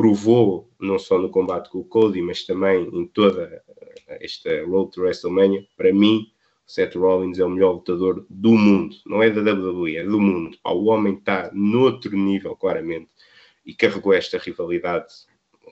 provou, 0.00 0.66
não 0.80 0.98
só 0.98 1.18
no 1.18 1.28
combate 1.28 1.68
com 1.68 1.80
o 1.80 1.84
Cody, 1.84 2.22
mas 2.22 2.46
também 2.46 2.88
em 2.90 3.06
toda 3.06 3.62
esta 4.08 4.64
Road 4.64 4.92
to 4.92 5.02
WrestleMania, 5.02 5.66
para 5.76 5.92
mim, 5.92 6.26
Seth 6.66 6.94
Rollins 6.94 7.38
é 7.38 7.44
o 7.44 7.50
melhor 7.50 7.72
lutador 7.72 8.24
do 8.30 8.52
mundo, 8.52 8.96
não 9.04 9.22
é 9.22 9.28
da 9.28 9.42
WWE, 9.42 9.98
é 9.98 10.04
do 10.04 10.18
mundo. 10.18 10.56
o 10.64 10.84
homem 10.86 11.18
está 11.18 11.50
noutro 11.52 12.16
nível, 12.16 12.56
claramente, 12.56 13.10
e 13.66 13.74
carregou 13.74 14.14
esta 14.14 14.38
rivalidade 14.38 15.12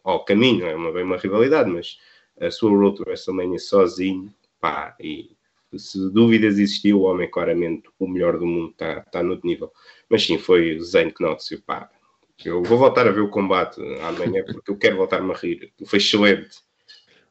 ao 0.04 0.22
caminho, 0.26 0.66
é 0.66 0.76
uma, 0.76 0.92
bem 0.92 1.04
uma 1.04 1.16
rivalidade, 1.16 1.70
mas 1.70 1.98
a 2.38 2.50
sua 2.50 2.70
Road 2.70 2.98
to 2.98 3.04
WrestleMania 3.06 3.58
sozinho, 3.58 4.30
pá, 4.60 4.94
e 5.00 5.30
se 5.74 5.98
dúvidas 6.10 6.58
existiam, 6.58 6.98
o 6.98 7.04
homem 7.04 7.26
é 7.26 7.30
claramente 7.30 7.88
o 7.98 8.06
melhor 8.06 8.38
do 8.38 8.44
mundo, 8.44 8.72
está 8.72 9.00
tá 9.00 9.22
noutro 9.22 9.48
nível. 9.48 9.72
Mas 10.06 10.26
sim, 10.26 10.36
foi 10.36 10.76
o 10.76 10.84
Zayn 10.84 11.14
Knox, 11.18 11.48
pá, 11.64 11.90
eu 12.44 12.62
vou 12.62 12.78
voltar 12.78 13.06
a 13.06 13.10
ver 13.10 13.20
o 13.20 13.28
combate 13.28 13.80
amanhã 14.02 14.44
porque 14.44 14.70
eu 14.70 14.76
quero 14.76 14.96
voltar-me 14.96 15.32
a 15.32 15.36
rir. 15.36 15.72
Foi 15.86 15.98
excelente. 15.98 16.68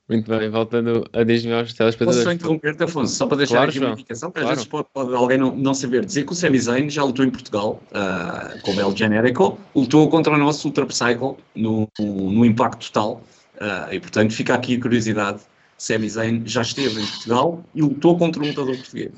Muito 0.09 0.29
bem, 0.31 0.49
voltando 0.49 1.05
a 1.11 1.23
dizer 1.23 1.53
aos 1.53 1.73
telespectadores. 1.73 2.23
Posso 2.23 2.23
só 2.23 2.31
interromper-te, 2.31 2.83
Afonso, 2.83 3.13
só 3.13 3.27
para 3.27 3.37
deixar 3.37 3.55
claro, 3.55 3.69
aqui 3.69 3.79
uma 3.79 3.91
indicação, 3.91 4.31
porque 4.31 4.39
claro. 4.39 4.53
às 4.53 4.59
vezes 4.59 4.69
pode, 4.69 4.87
pode 4.93 5.13
alguém 5.13 5.37
não, 5.37 5.53
não, 5.53 5.73
saber 5.73 6.05
dizer 6.05 6.25
que 6.25 6.31
o 6.31 6.35
Sami 6.35 6.57
Zayn 6.57 6.89
já 6.89 7.03
lutou 7.03 7.25
em 7.25 7.29
Portugal, 7.29 7.81
uh, 7.91 8.61
com 8.61 8.73
o 8.73 8.79
El 8.79 8.95
Generico, 8.95 9.59
lutou 9.75 10.09
contra 10.09 10.33
o 10.33 10.37
nosso 10.37 10.65
Ultra 10.65 10.85
Psycho 10.85 11.37
no, 11.53 11.89
no 11.99 12.45
Impacto 12.45 12.89
Total, 12.89 13.21
uh, 13.55 13.93
e 13.93 13.99
portanto 13.99 14.33
fica 14.33 14.53
aqui 14.55 14.77
a 14.77 14.81
curiosidade, 14.81 15.41
Sami 15.77 16.09
Zayn 16.09 16.41
já 16.45 16.61
esteve 16.61 17.01
em 17.01 17.05
Portugal 17.05 17.61
e 17.75 17.81
lutou 17.81 18.17
contra 18.17 18.41
um 18.41 18.47
lutador 18.47 18.77
português. 18.77 19.11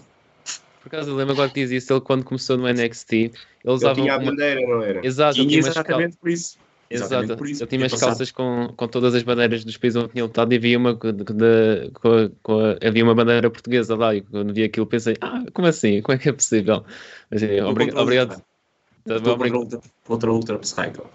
Por 0.82 0.88
acaso, 0.88 1.12
eu 1.12 1.16
lembro 1.16 1.34
agora 1.34 1.50
que 1.50 1.56
diz 1.56 1.72
isso, 1.72 1.94
ele 1.94 2.02
quando 2.02 2.24
começou 2.24 2.58
no 2.58 2.68
NXT, 2.68 3.14
ele 3.14 3.34
usava. 3.66 3.96
tinha 3.96 4.16
a 4.16 4.20
bandeira, 4.20 4.62
não 4.62 4.82
era? 4.82 5.06
Exato, 5.06 5.36
tinha 5.36 5.60
exatamente 5.60 6.18
por 6.18 6.30
isso. 6.30 6.58
Exato, 6.92 7.38
por 7.38 7.48
isso, 7.48 7.62
eu 7.62 7.68
tinha 7.68 7.82
umas 7.82 7.94
calças 7.94 8.32
com, 8.32 8.74
com 8.76 8.88
todas 8.88 9.14
as 9.14 9.22
bandeiras 9.22 9.64
dos 9.64 9.78
países 9.78 10.02
onde 10.02 10.12
tinha 10.12 10.24
lutado 10.24 10.52
e 10.52 10.56
havia 10.56 10.76
uma, 10.76 10.96
de, 10.96 11.12
de, 11.12 11.92
com, 11.94 12.32
com 12.42 12.60
a, 12.60 12.78
havia 12.84 13.04
uma 13.04 13.14
bandeira 13.14 13.48
portuguesa 13.48 13.96
lá 13.96 14.16
e 14.16 14.22
quando 14.22 14.52
vi 14.52 14.64
aquilo 14.64 14.88
pensei, 14.88 15.16
ah, 15.22 15.44
como 15.54 15.68
assim? 15.68 16.02
Como 16.02 16.16
é 16.16 16.20
que 16.20 16.30
é 16.30 16.34
possível? 16.34 16.84
Mas, 17.30 17.44
obrigado. 17.44 18.00
obrigado. 18.00 18.44
Outra 20.08 20.32
Ultra 20.32 20.58
Psycho. 20.58 21.06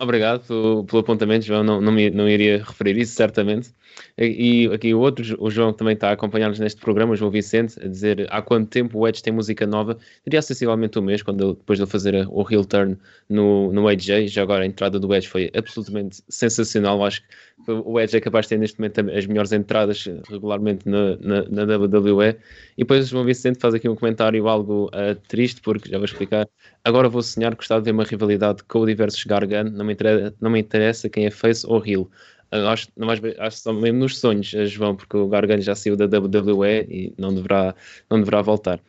Obrigado 0.00 0.44
pelo, 0.86 1.00
apontamento, 1.00 1.44
João. 1.44 1.64
Não, 1.64 1.80
não, 1.80 1.92
me, 1.92 2.10
não 2.10 2.28
iria 2.28 2.58
referir 2.58 2.96
isso, 2.98 3.14
certamente. 3.14 3.72
E, 4.18 4.68
aqui 4.72 4.92
o 4.92 5.00
outro, 5.00 5.24
o 5.38 5.50
João 5.50 5.72
também 5.72 5.94
está 5.94 6.10
a 6.10 6.12
acompanhar-nos 6.12 6.58
neste 6.58 6.80
programa, 6.80 7.12
o 7.12 7.16
João 7.16 7.30
Vicente, 7.30 7.78
a 7.82 7.86
dizer 7.86 8.26
há 8.30 8.42
quanto 8.42 8.68
tempo 8.68 8.98
o 8.98 9.08
Edge 9.08 9.22
tem 9.22 9.32
música 9.32 9.66
nova. 9.66 9.96
Diria 10.24 10.42
sensivelmente 10.42 10.98
um 10.98 11.02
mês, 11.02 11.22
quando 11.22 11.54
depois 11.54 11.78
de 11.78 11.84
ele 11.84 11.90
fazer 11.90 12.26
o 12.28 12.46
heel 12.50 12.64
turn 12.64 12.96
no, 13.28 13.72
no 13.72 13.88
AJ. 13.88 14.28
Já 14.28 14.42
agora 14.42 14.64
a 14.64 14.66
entrada 14.66 14.98
do 14.98 15.14
Edge 15.14 15.28
foi 15.28 15.50
absolutamente 15.56 16.22
sensacional. 16.28 17.04
Acho 17.04 17.22
que 17.22 17.28
o 17.68 18.00
Edge 18.00 18.16
é 18.16 18.20
capaz 18.20 18.46
de 18.46 18.50
ter 18.50 18.58
neste 18.58 18.78
momento 18.78 19.00
as 19.10 19.26
melhores 19.26 19.52
entradas 19.52 20.04
regularmente 20.28 20.88
na, 20.88 21.16
na, 21.16 21.64
na 21.64 21.76
WWE. 21.76 22.36
E 22.76 22.82
depois 22.82 23.06
o 23.06 23.08
João 23.08 23.24
Vicente 23.24 23.58
faz 23.58 23.74
aqui 23.74 23.88
um 23.88 23.94
comentário 23.94 24.46
algo 24.48 24.86
uh, 24.86 25.14
triste, 25.28 25.60
porque 25.60 25.88
já 25.88 25.96
vou 25.96 26.04
explicar. 26.04 26.48
Agora 26.84 27.08
vou 27.08 27.22
sonhar, 27.22 27.54
gostava 27.54 27.80
de 27.80 27.86
ver 27.86 27.92
uma 27.92 28.04
rivalidade 28.04 28.62
Cody 28.64 28.94
versus 28.94 29.24
Gargan. 29.24 29.64
Não 29.64 29.84
me 29.84 29.92
interessa, 29.92 30.34
não 30.40 30.50
me 30.50 30.60
interessa 30.60 31.08
quem 31.08 31.26
é 31.26 31.30
face 31.30 31.66
ou 31.66 31.84
heel. 31.84 32.10
Uh, 32.52 32.66
acho, 32.68 32.88
não 32.96 33.06
mais, 33.06 33.20
acho 33.38 33.58
só 33.58 33.72
mesmo 33.72 34.00
nos 34.00 34.18
sonhos, 34.18 34.48
João, 34.70 34.94
porque 34.96 35.16
o 35.16 35.28
Gargan 35.28 35.60
já 35.60 35.74
saiu 35.74 35.96
da 35.96 36.04
WWE 36.04 36.86
e 36.88 37.14
não 37.16 37.34
deverá, 37.34 37.74
não 38.10 38.18
deverá 38.18 38.42
voltar. 38.42 38.80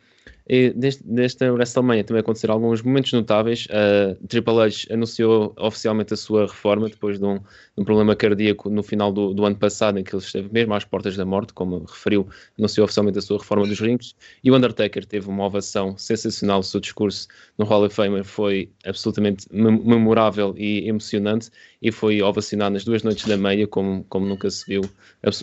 E 0.48 0.72
neste, 0.76 1.02
nesta 1.04 1.52
WrestleMania 1.52 2.04
também 2.04 2.20
aconteceram 2.20 2.54
alguns 2.54 2.80
momentos 2.80 3.12
notáveis. 3.12 3.66
Uh, 3.66 4.14
Triple 4.26 4.60
H 4.60 4.86
anunciou 4.92 5.52
oficialmente 5.58 6.14
a 6.14 6.16
sua 6.16 6.42
reforma 6.46 6.88
depois 6.88 7.18
de 7.18 7.24
um, 7.24 7.38
de 7.38 7.42
um 7.78 7.84
problema 7.84 8.14
cardíaco 8.14 8.70
no 8.70 8.82
final 8.82 9.12
do, 9.12 9.34
do, 9.34 9.44
ano 9.44 9.56
passado, 9.56 9.98
em 9.98 10.04
que 10.04 10.14
ele 10.14 10.22
esteve 10.22 10.48
mesmo 10.52 10.72
às 10.74 10.84
portas 10.84 11.16
da 11.16 11.24
morte, 11.24 11.52
como 11.52 11.84
referiu, 11.84 12.28
anunciou 12.56 12.84
oficialmente 12.84 13.18
a 13.18 13.22
sua 13.22 13.38
reforma 13.38 13.66
dos 13.66 13.80
rings. 13.80 14.14
E 14.44 14.50
o 14.50 14.56
Undertaker 14.56 15.04
teve 15.04 15.28
uma 15.28 15.46
ovação 15.46 15.98
sensacional. 15.98 16.60
O 16.60 16.62
seu 16.62 16.78
discurso 16.78 17.26
no 17.58 17.64
Hall 17.64 17.84
of 17.84 17.94
Fame 17.94 18.22
foi 18.22 18.70
absolutamente 18.84 19.48
memorável 19.52 20.54
e 20.56 20.88
emocionante 20.88 21.50
e 21.82 21.90
foi 21.90 22.22
ovacionado 22.22 22.74
nas 22.74 22.84
duas 22.84 23.02
noites 23.02 23.26
da 23.26 23.36
meia, 23.36 23.66
como, 23.66 24.04
como 24.08 24.26
nunca 24.26 24.48
se 24.48 24.64
viu, 24.66 24.82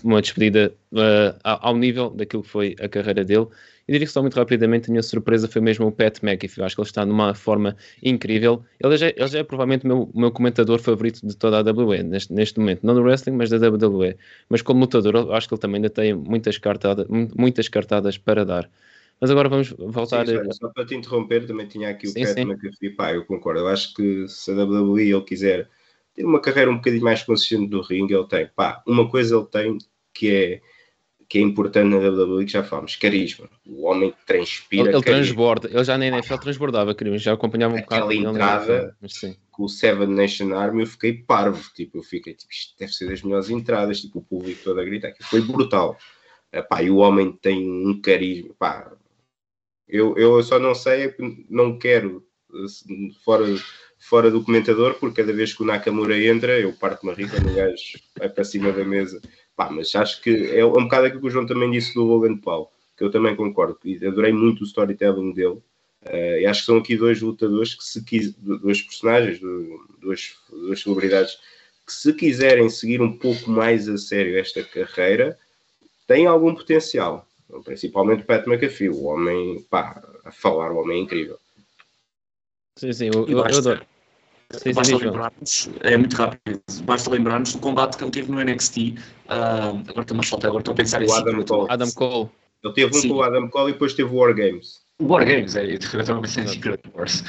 uma 0.03 0.21
despedida 0.21 0.73
uh, 0.93 1.37
ao 1.43 1.75
nível 1.75 2.09
daquilo 2.09 2.41
que 2.41 2.49
foi 2.49 2.75
a 2.79 2.87
carreira 2.87 3.25
dele. 3.25 3.47
E 3.88 3.91
diria 3.91 4.08
que 4.08 4.13
só 4.13 4.22
muito 4.22 4.36
rapidamente 4.36 4.89
a 4.89 4.91
minha 4.91 5.04
surpresa 5.04 5.48
foi 5.48 5.62
mesmo 5.62 5.88
o 5.88 5.91
Pat 5.91 6.24
McAfee. 6.24 6.63
Acho 6.63 6.76
que 6.76 6.82
ele 6.82 6.88
está 6.88 7.06
numa 7.06 7.34
forma 7.36 7.76
incrível. 8.02 8.63
Ele 8.80 8.96
já, 8.96 9.10
ele 9.10 9.28
já 9.28 9.39
é 9.39 9.43
provavelmente 9.43 9.86
o 9.86 9.88
meu, 9.88 10.12
meu 10.13 10.32
comentador 10.32 10.80
favorito 10.80 11.26
de 11.26 11.36
toda 11.36 11.60
a 11.60 11.62
WWE 11.62 12.02
neste, 12.04 12.32
neste 12.32 12.60
momento. 12.60 12.86
Não 12.86 12.93
do 12.93 13.02
wrestling, 13.02 13.34
mas 13.34 13.50
da 13.50 13.58
WWE. 13.58 14.15
Mas 14.48 14.62
como 14.62 14.80
lutador, 14.80 15.34
acho 15.34 15.48
que 15.48 15.54
ele 15.54 15.62
também 15.62 15.78
ainda 15.78 15.89
tem 15.89 16.13
muitas 16.13 16.58
cartadas, 16.58 17.06
muitas 17.36 17.67
cartadas 17.67 18.17
para 18.17 18.46
dar. 18.46 18.69
Mas 19.19 19.30
agora 19.30 19.50
vamos 19.50 19.69
voltar 19.78 20.26
sim, 20.26 20.38
a... 20.38 20.54
Só 20.54 20.69
para 20.69 20.86
te 20.86 20.96
interromper, 20.96 21.46
também 21.46 21.67
tinha 21.67 21.89
aqui 21.89 22.08
o 22.08 22.10
sim, 22.10 22.24
Pat 22.24 22.34
sim. 22.34 22.46
McAfee. 22.46 22.89
Pá, 22.91 23.13
eu 23.13 23.26
concordo. 23.26 23.60
Eu 23.62 23.67
acho 23.67 23.93
que 23.93 24.28
se 24.30 24.52
a 24.52 24.63
WWE 24.63 25.12
ele 25.12 25.22
quiser 25.22 25.69
ter 26.13 26.26
uma 26.26 26.39
carreira 26.39 26.72
um 26.72 26.76
bocadinho 26.76 27.04
mais 27.04 27.22
consistente 27.24 27.67
do 27.67 27.82
ringue, 27.82 28.13
ele 28.13 28.28
tem. 28.28 28.48
Pá, 28.56 28.82
uma 28.88 29.10
coisa 29.10 29.36
ele 29.36 29.46
tem 29.46 29.78
que 30.13 30.32
é 30.32 30.62
que 31.34 31.39
é 31.39 31.41
importante 31.41 31.89
na 31.89 31.98
WWE, 31.98 32.46
que 32.46 32.52
já 32.52 32.63
falamos, 32.63 32.96
carisma. 32.96 33.50
O 33.65 33.88
homem 33.88 34.13
transpira. 34.24 34.89
Ele, 34.89 34.98
ele 34.98 35.04
transborda, 35.04 35.67
ele 35.67 35.84
já 35.84 35.98
na 35.98 36.06
NFL 36.06 36.36
transbordava 36.36 36.93
carisma, 36.93 37.17
já 37.17 37.34
acompanhava 37.34 37.74
um 37.74 37.80
Aquela 37.80 38.06
bocado. 38.06 38.30
entrada 38.30 38.98
com 39.50 39.63
o 39.63 39.67
Seven 39.67 40.10
Nation 40.10 40.54
Army, 40.54 40.84
eu 40.84 40.88
fiquei 40.88 41.12
parvo. 41.12 41.60
Tipo, 41.74 41.98
eu 41.98 42.04
fiquei, 42.04 42.36
tipo, 42.36 42.54
isto 42.54 42.76
deve 42.78 42.93
ser 42.93 43.10
das 43.10 43.24
melhores 43.24 43.50
entradas. 43.50 44.00
Tipo, 44.00 44.19
o 44.19 44.22
público 44.22 44.63
todo 44.63 44.80
a 44.80 44.84
gritar. 44.84 45.12
Foi 45.22 45.41
brutal. 45.41 45.98
Epá, 46.52 46.84
e 46.84 46.91
o 46.91 46.98
homem 46.98 47.32
tem 47.32 47.67
um 47.67 48.00
carisma. 48.00 48.54
Pá, 48.60 48.91
eu, 49.88 50.15
eu 50.15 50.43
só 50.43 50.60
não 50.60 50.76
sei, 50.76 51.06
é 51.06 51.15
não 51.50 51.80
quero 51.80 52.24
fora, 53.26 53.43
fora 53.98 54.30
do 54.30 54.43
comentador, 54.43 55.00
porque 55.00 55.24
cada 55.24 55.34
vez 55.34 55.52
que 55.52 55.63
o 55.63 55.65
Nakamura 55.65 56.15
entra, 56.15 56.60
eu 56.60 56.74
parto 56.74 57.02
uma 57.02 57.15
rica 57.15 57.39
no 57.39 57.56
gajo, 57.56 58.00
vai 58.19 58.30
para 58.30 58.43
cima 58.43 58.72
da 58.72 58.86
mesa. 58.86 59.19
Pá, 59.55 59.69
mas 59.69 59.93
acho 59.95 60.21
que 60.21 60.57
é 60.57 60.65
um 60.65 60.83
bocado 60.83 61.05
aquilo 61.05 61.21
que 61.21 61.27
o 61.27 61.29
João 61.29 61.45
também 61.45 61.69
disse 61.69 61.93
do 61.93 62.03
Logan 62.03 62.37
Paul, 62.37 62.71
que 62.97 63.03
eu 63.03 63.11
também 63.11 63.35
concordo. 63.35 63.77
E 63.85 63.95
adorei 64.05 64.33
muito 64.33 64.61
o 64.61 64.63
storytelling 64.65 65.31
dele. 65.33 65.61
Uh, 66.05 66.39
e 66.39 66.45
acho 66.45 66.61
que 66.61 66.65
são 66.65 66.77
aqui 66.77 66.97
dois 66.97 67.21
lutadores 67.21 67.75
que 67.75 67.83
se 67.83 68.03
quis, 68.03 68.33
dois 68.33 68.81
personagens, 68.81 69.39
duas, 70.01 70.35
duas 70.49 70.81
celebridades 70.81 71.37
que 71.85 71.93
se 71.93 72.13
quiserem 72.13 72.69
seguir 72.69 73.01
um 73.01 73.17
pouco 73.17 73.49
mais 73.49 73.87
a 73.87 73.97
sério 73.97 74.37
esta 74.37 74.63
carreira, 74.63 75.37
têm 76.07 76.25
algum 76.25 76.55
potencial. 76.55 77.27
Principalmente 77.63 78.23
o 78.23 78.25
Pat 78.25 78.47
McAfee, 78.47 78.89
o 78.89 79.03
homem, 79.03 79.61
pá, 79.69 80.01
a 80.25 80.31
falar, 80.31 80.71
o 80.71 80.77
homem 80.77 80.99
é 80.99 81.01
incrível. 81.01 81.37
Sim, 82.75 82.91
sim, 82.91 83.11
eu, 83.13 83.27
eu, 83.27 83.39
eu 83.39 83.43
adoro. 83.43 83.85
Sim, 84.51 84.73
basta 84.73 84.97
lembrar-nos, 84.97 85.69
é 85.82 85.97
muito 85.97 86.15
rápido, 86.15 86.62
basta 86.84 87.10
lembrar-nos 87.10 87.53
do 87.53 87.60
combate 87.60 87.97
que 87.97 88.03
ele 88.03 88.12
teve 88.12 88.32
no 88.32 88.43
NXT. 88.43 88.77
Uh, 88.77 88.95
ah, 89.29 89.69
agora 89.88 90.01
estou 90.01 90.17
mais 90.17 90.29
falta, 90.29 90.47
agora 90.47 90.62
estou 90.62 90.73
a 90.73 90.75
pensar 90.75 91.01
em 91.01 91.12
Adam 91.12 91.43
Cole. 91.43 91.67
Adam 91.69 91.91
Cole. 91.91 92.29
Ele 92.63 92.73
teve 92.73 92.97
um 92.97 93.01
sim. 93.01 93.10
com 93.10 93.15
o 93.15 93.23
Adam 93.23 93.49
Cole 93.49 93.69
e 93.69 93.73
depois 93.73 93.93
teve 93.93 94.10
o 94.10 94.15
War 94.15 94.34
Games. 94.34 94.84
War 95.01 95.25
Games, 95.25 95.56
é, 95.56 95.65
eu 95.65 95.75
estava 95.75 96.19
a 96.19 96.21
pensar 96.21 96.43
em 96.43 96.47
Secret 96.47 96.79
Wars. 96.93 97.23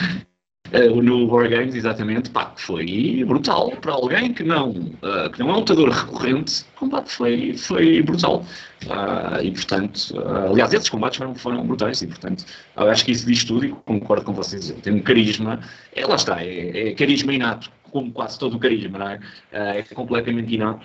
Uh, 0.72 1.02
no 1.02 1.26
War 1.26 1.48
Games, 1.48 1.74
exatamente, 1.74 2.30
pá, 2.30 2.52
foi 2.56 3.22
brutal 3.26 3.70
para 3.82 3.92
alguém 3.92 4.32
que 4.32 4.42
não, 4.42 4.70
uh, 4.70 5.30
que 5.30 5.38
não 5.38 5.50
é 5.50 5.52
um 5.52 5.56
lutador 5.58 5.90
recorrente. 5.90 6.64
O 6.74 6.80
combate 6.80 7.12
foi, 7.12 7.56
foi 7.56 8.02
brutal. 8.02 8.44
Uh, 8.86 9.42
e, 9.42 9.50
portanto, 9.52 10.14
aliás, 10.50 10.72
esses 10.72 10.88
combates 10.88 11.18
foram, 11.18 11.34
foram 11.34 11.66
brutais 11.66 12.00
e, 12.02 12.06
portanto, 12.06 12.44
acho 12.76 13.04
que 13.04 13.12
isso 13.12 13.26
diz 13.26 13.44
tudo 13.44 13.66
e 13.66 13.68
concordo 13.84 14.24
com 14.24 14.32
vocês. 14.32 14.70
Tem 14.82 14.94
um 14.94 15.00
carisma, 15.00 15.60
é, 15.94 16.06
lá 16.06 16.16
está, 16.16 16.42
é, 16.42 16.88
é 16.88 16.94
carisma 16.94 17.32
inato 17.32 17.70
como 17.92 18.10
quase 18.10 18.36
todo 18.38 18.56
o 18.56 18.58
carisma, 18.58 18.98
não 18.98 19.08
é? 19.08 19.16
Uh, 19.16 19.78
é 19.78 19.82
completamente 19.94 20.52
inato 20.52 20.84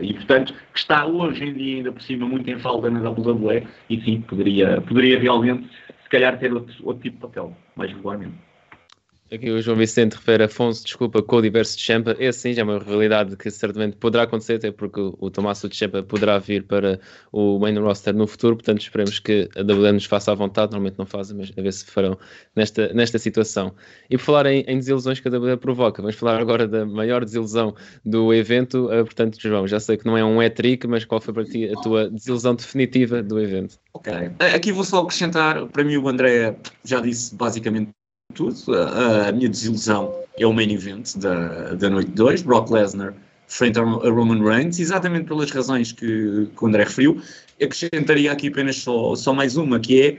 e, 0.00 0.14
portanto, 0.14 0.54
que 0.72 0.78
está 0.78 1.04
hoje 1.04 1.44
em 1.44 1.52
dia 1.52 1.76
ainda 1.76 1.92
por 1.92 2.00
cima 2.00 2.26
muito 2.26 2.48
em 2.48 2.58
falta 2.58 2.88
na 2.88 3.10
WWE 3.10 3.66
e 3.90 4.00
sim, 4.00 4.22
poderia, 4.22 4.80
poderia 4.80 5.18
realmente, 5.18 5.68
se 6.02 6.08
calhar, 6.08 6.38
ter 6.38 6.54
outro, 6.54 6.74
outro 6.82 7.02
tipo 7.02 7.16
de 7.16 7.20
papel, 7.20 7.54
mais 7.76 7.92
regularmente. 7.92 8.47
Aqui 9.30 9.50
o 9.50 9.60
João 9.60 9.76
Vicente 9.76 10.14
refere 10.14 10.44
Afonso, 10.44 10.82
desculpa, 10.82 11.22
Cody 11.22 11.50
versus 11.50 11.78
Champa. 11.78 12.16
Esse 12.18 12.40
sim 12.40 12.54
já 12.54 12.62
é 12.62 12.64
uma 12.64 12.78
realidade 12.78 13.36
que 13.36 13.50
certamente 13.50 13.94
poderá 13.98 14.22
acontecer, 14.22 14.54
até 14.54 14.70
porque 14.70 15.00
o 15.00 15.30
Tommaso 15.30 15.68
de 15.68 15.76
Champa 15.76 16.02
poderá 16.02 16.38
vir 16.38 16.62
para 16.62 16.98
o 17.30 17.58
main 17.58 17.78
roster 17.78 18.14
no 18.14 18.26
futuro, 18.26 18.56
portanto 18.56 18.80
esperemos 18.80 19.18
que 19.18 19.46
a 19.54 19.60
WWE 19.60 19.92
nos 19.92 20.06
faça 20.06 20.32
à 20.32 20.34
vontade, 20.34 20.72
normalmente 20.72 20.98
não 20.98 21.04
fazem, 21.04 21.36
mas 21.36 21.52
a 21.54 21.60
ver 21.60 21.72
se 21.74 21.84
farão 21.84 22.16
nesta, 22.56 22.90
nesta 22.94 23.18
situação. 23.18 23.74
E 24.08 24.16
por 24.16 24.24
falar 24.24 24.46
em, 24.46 24.64
em 24.66 24.78
desilusões 24.78 25.20
que 25.20 25.28
a 25.28 25.30
WWE 25.30 25.58
provoca, 25.58 26.00
vamos 26.00 26.16
falar 26.16 26.40
agora 26.40 26.66
da 26.66 26.86
maior 26.86 27.22
desilusão 27.22 27.74
do 28.06 28.32
evento. 28.32 28.86
Uh, 28.86 29.04
portanto, 29.04 29.38
João, 29.38 29.68
já 29.68 29.78
sei 29.78 29.98
que 29.98 30.06
não 30.06 30.16
é 30.16 30.24
um 30.24 30.40
hat-trick, 30.40 30.86
mas 30.86 31.04
qual 31.04 31.20
foi 31.20 31.34
para 31.34 31.44
ti 31.44 31.68
a 31.70 31.78
tua 31.82 32.08
desilusão 32.08 32.54
definitiva 32.54 33.22
do 33.22 33.38
evento? 33.38 33.78
Ok, 33.92 34.10
aqui 34.54 34.72
vou 34.72 34.84
só 34.84 35.02
acrescentar, 35.02 35.66
para 35.66 35.84
mim 35.84 35.98
o 35.98 36.08
André 36.08 36.56
já 36.82 37.00
disse 37.00 37.34
basicamente 37.34 37.90
tudo. 38.38 38.74
A, 38.74 39.28
a, 39.28 39.32
minha 39.32 39.48
desilusão 39.48 40.14
é 40.38 40.46
o 40.46 40.52
main 40.52 40.72
event 40.72 41.16
da, 41.16 41.74
da 41.74 41.90
noite 41.90 42.10
2, 42.12 42.42
Brock 42.42 42.70
Lesnar 42.70 43.14
frente 43.48 43.78
a 43.78 43.82
Roman 43.82 44.44
Reigns, 44.44 44.78
exatamente 44.78 45.26
pelas 45.26 45.50
razões 45.50 45.90
que, 45.90 46.48
que 46.54 46.64
o 46.64 46.66
André 46.66 46.84
referiu. 46.84 47.20
Acrescentaria 47.60 48.30
aqui 48.30 48.48
apenas 48.48 48.76
só, 48.76 49.16
só 49.16 49.32
mais 49.32 49.56
uma, 49.56 49.80
que 49.80 50.00
é 50.00 50.18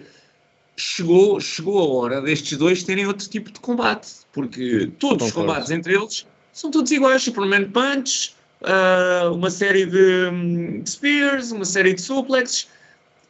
chegou, 0.76 1.40
chegou 1.40 1.78
a 1.78 1.88
hora 1.88 2.22
destes 2.22 2.58
dois 2.58 2.84
terem 2.84 3.06
outro 3.06 3.30
tipo 3.30 3.52
de 3.52 3.60
combate, 3.60 4.10
porque 4.34 4.92
todos 4.98 5.28
os 5.28 5.32
combates 5.32 5.70
entre 5.70 5.94
eles 5.94 6.26
são 6.52 6.72
todos 6.72 6.92
iguais, 6.92 7.22
Superman 7.22 7.70
Punch, 7.70 8.34
uh, 8.62 9.34
uma 9.34 9.52
série 9.52 9.86
de, 9.86 10.82
de 10.82 10.90
spears, 10.90 11.52
uma 11.52 11.66
série 11.66 11.94
de 11.94 12.02
suplexes, 12.02 12.68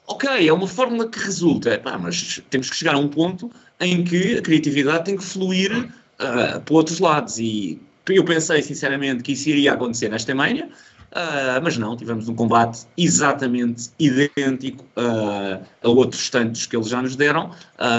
ok, 0.10 0.48
é 0.48 0.52
uma 0.52 0.68
fórmula 0.68 1.08
que 1.08 1.20
resulta, 1.20 1.78
pá, 1.78 1.98
mas 1.98 2.42
temos 2.50 2.70
que 2.70 2.76
chegar 2.76 2.96
a 2.96 2.98
um 2.98 3.08
ponto 3.08 3.50
em 3.80 4.04
que 4.04 4.40
a 4.40 4.42
criatividade 4.42 5.06
tem 5.06 5.16
que 5.16 5.24
fluir 5.24 5.72
uh, 5.72 6.60
para 6.60 6.74
outros 6.74 7.00
lados. 7.00 7.38
E 7.38 7.80
eu 8.08 8.26
pensei 8.26 8.62
sinceramente 8.64 9.22
que 9.22 9.34
isso 9.34 9.48
iria 9.50 9.74
acontecer 9.74 10.10
nesta 10.10 10.34
Mania, 10.34 10.66
uh, 10.66 11.62
mas 11.64 11.78
não, 11.78 11.96
tivemos 11.96 12.28
um 12.28 12.34
combate 12.34 12.88
exatamente 12.98 13.92
idêntico 14.00 14.84
uh, 14.98 15.64
a 15.84 15.90
outros 15.90 16.28
tantos 16.32 16.66
que 16.66 16.76
eles 16.76 16.90
já 16.90 17.02
nos 17.04 17.16
deram, 17.16 17.52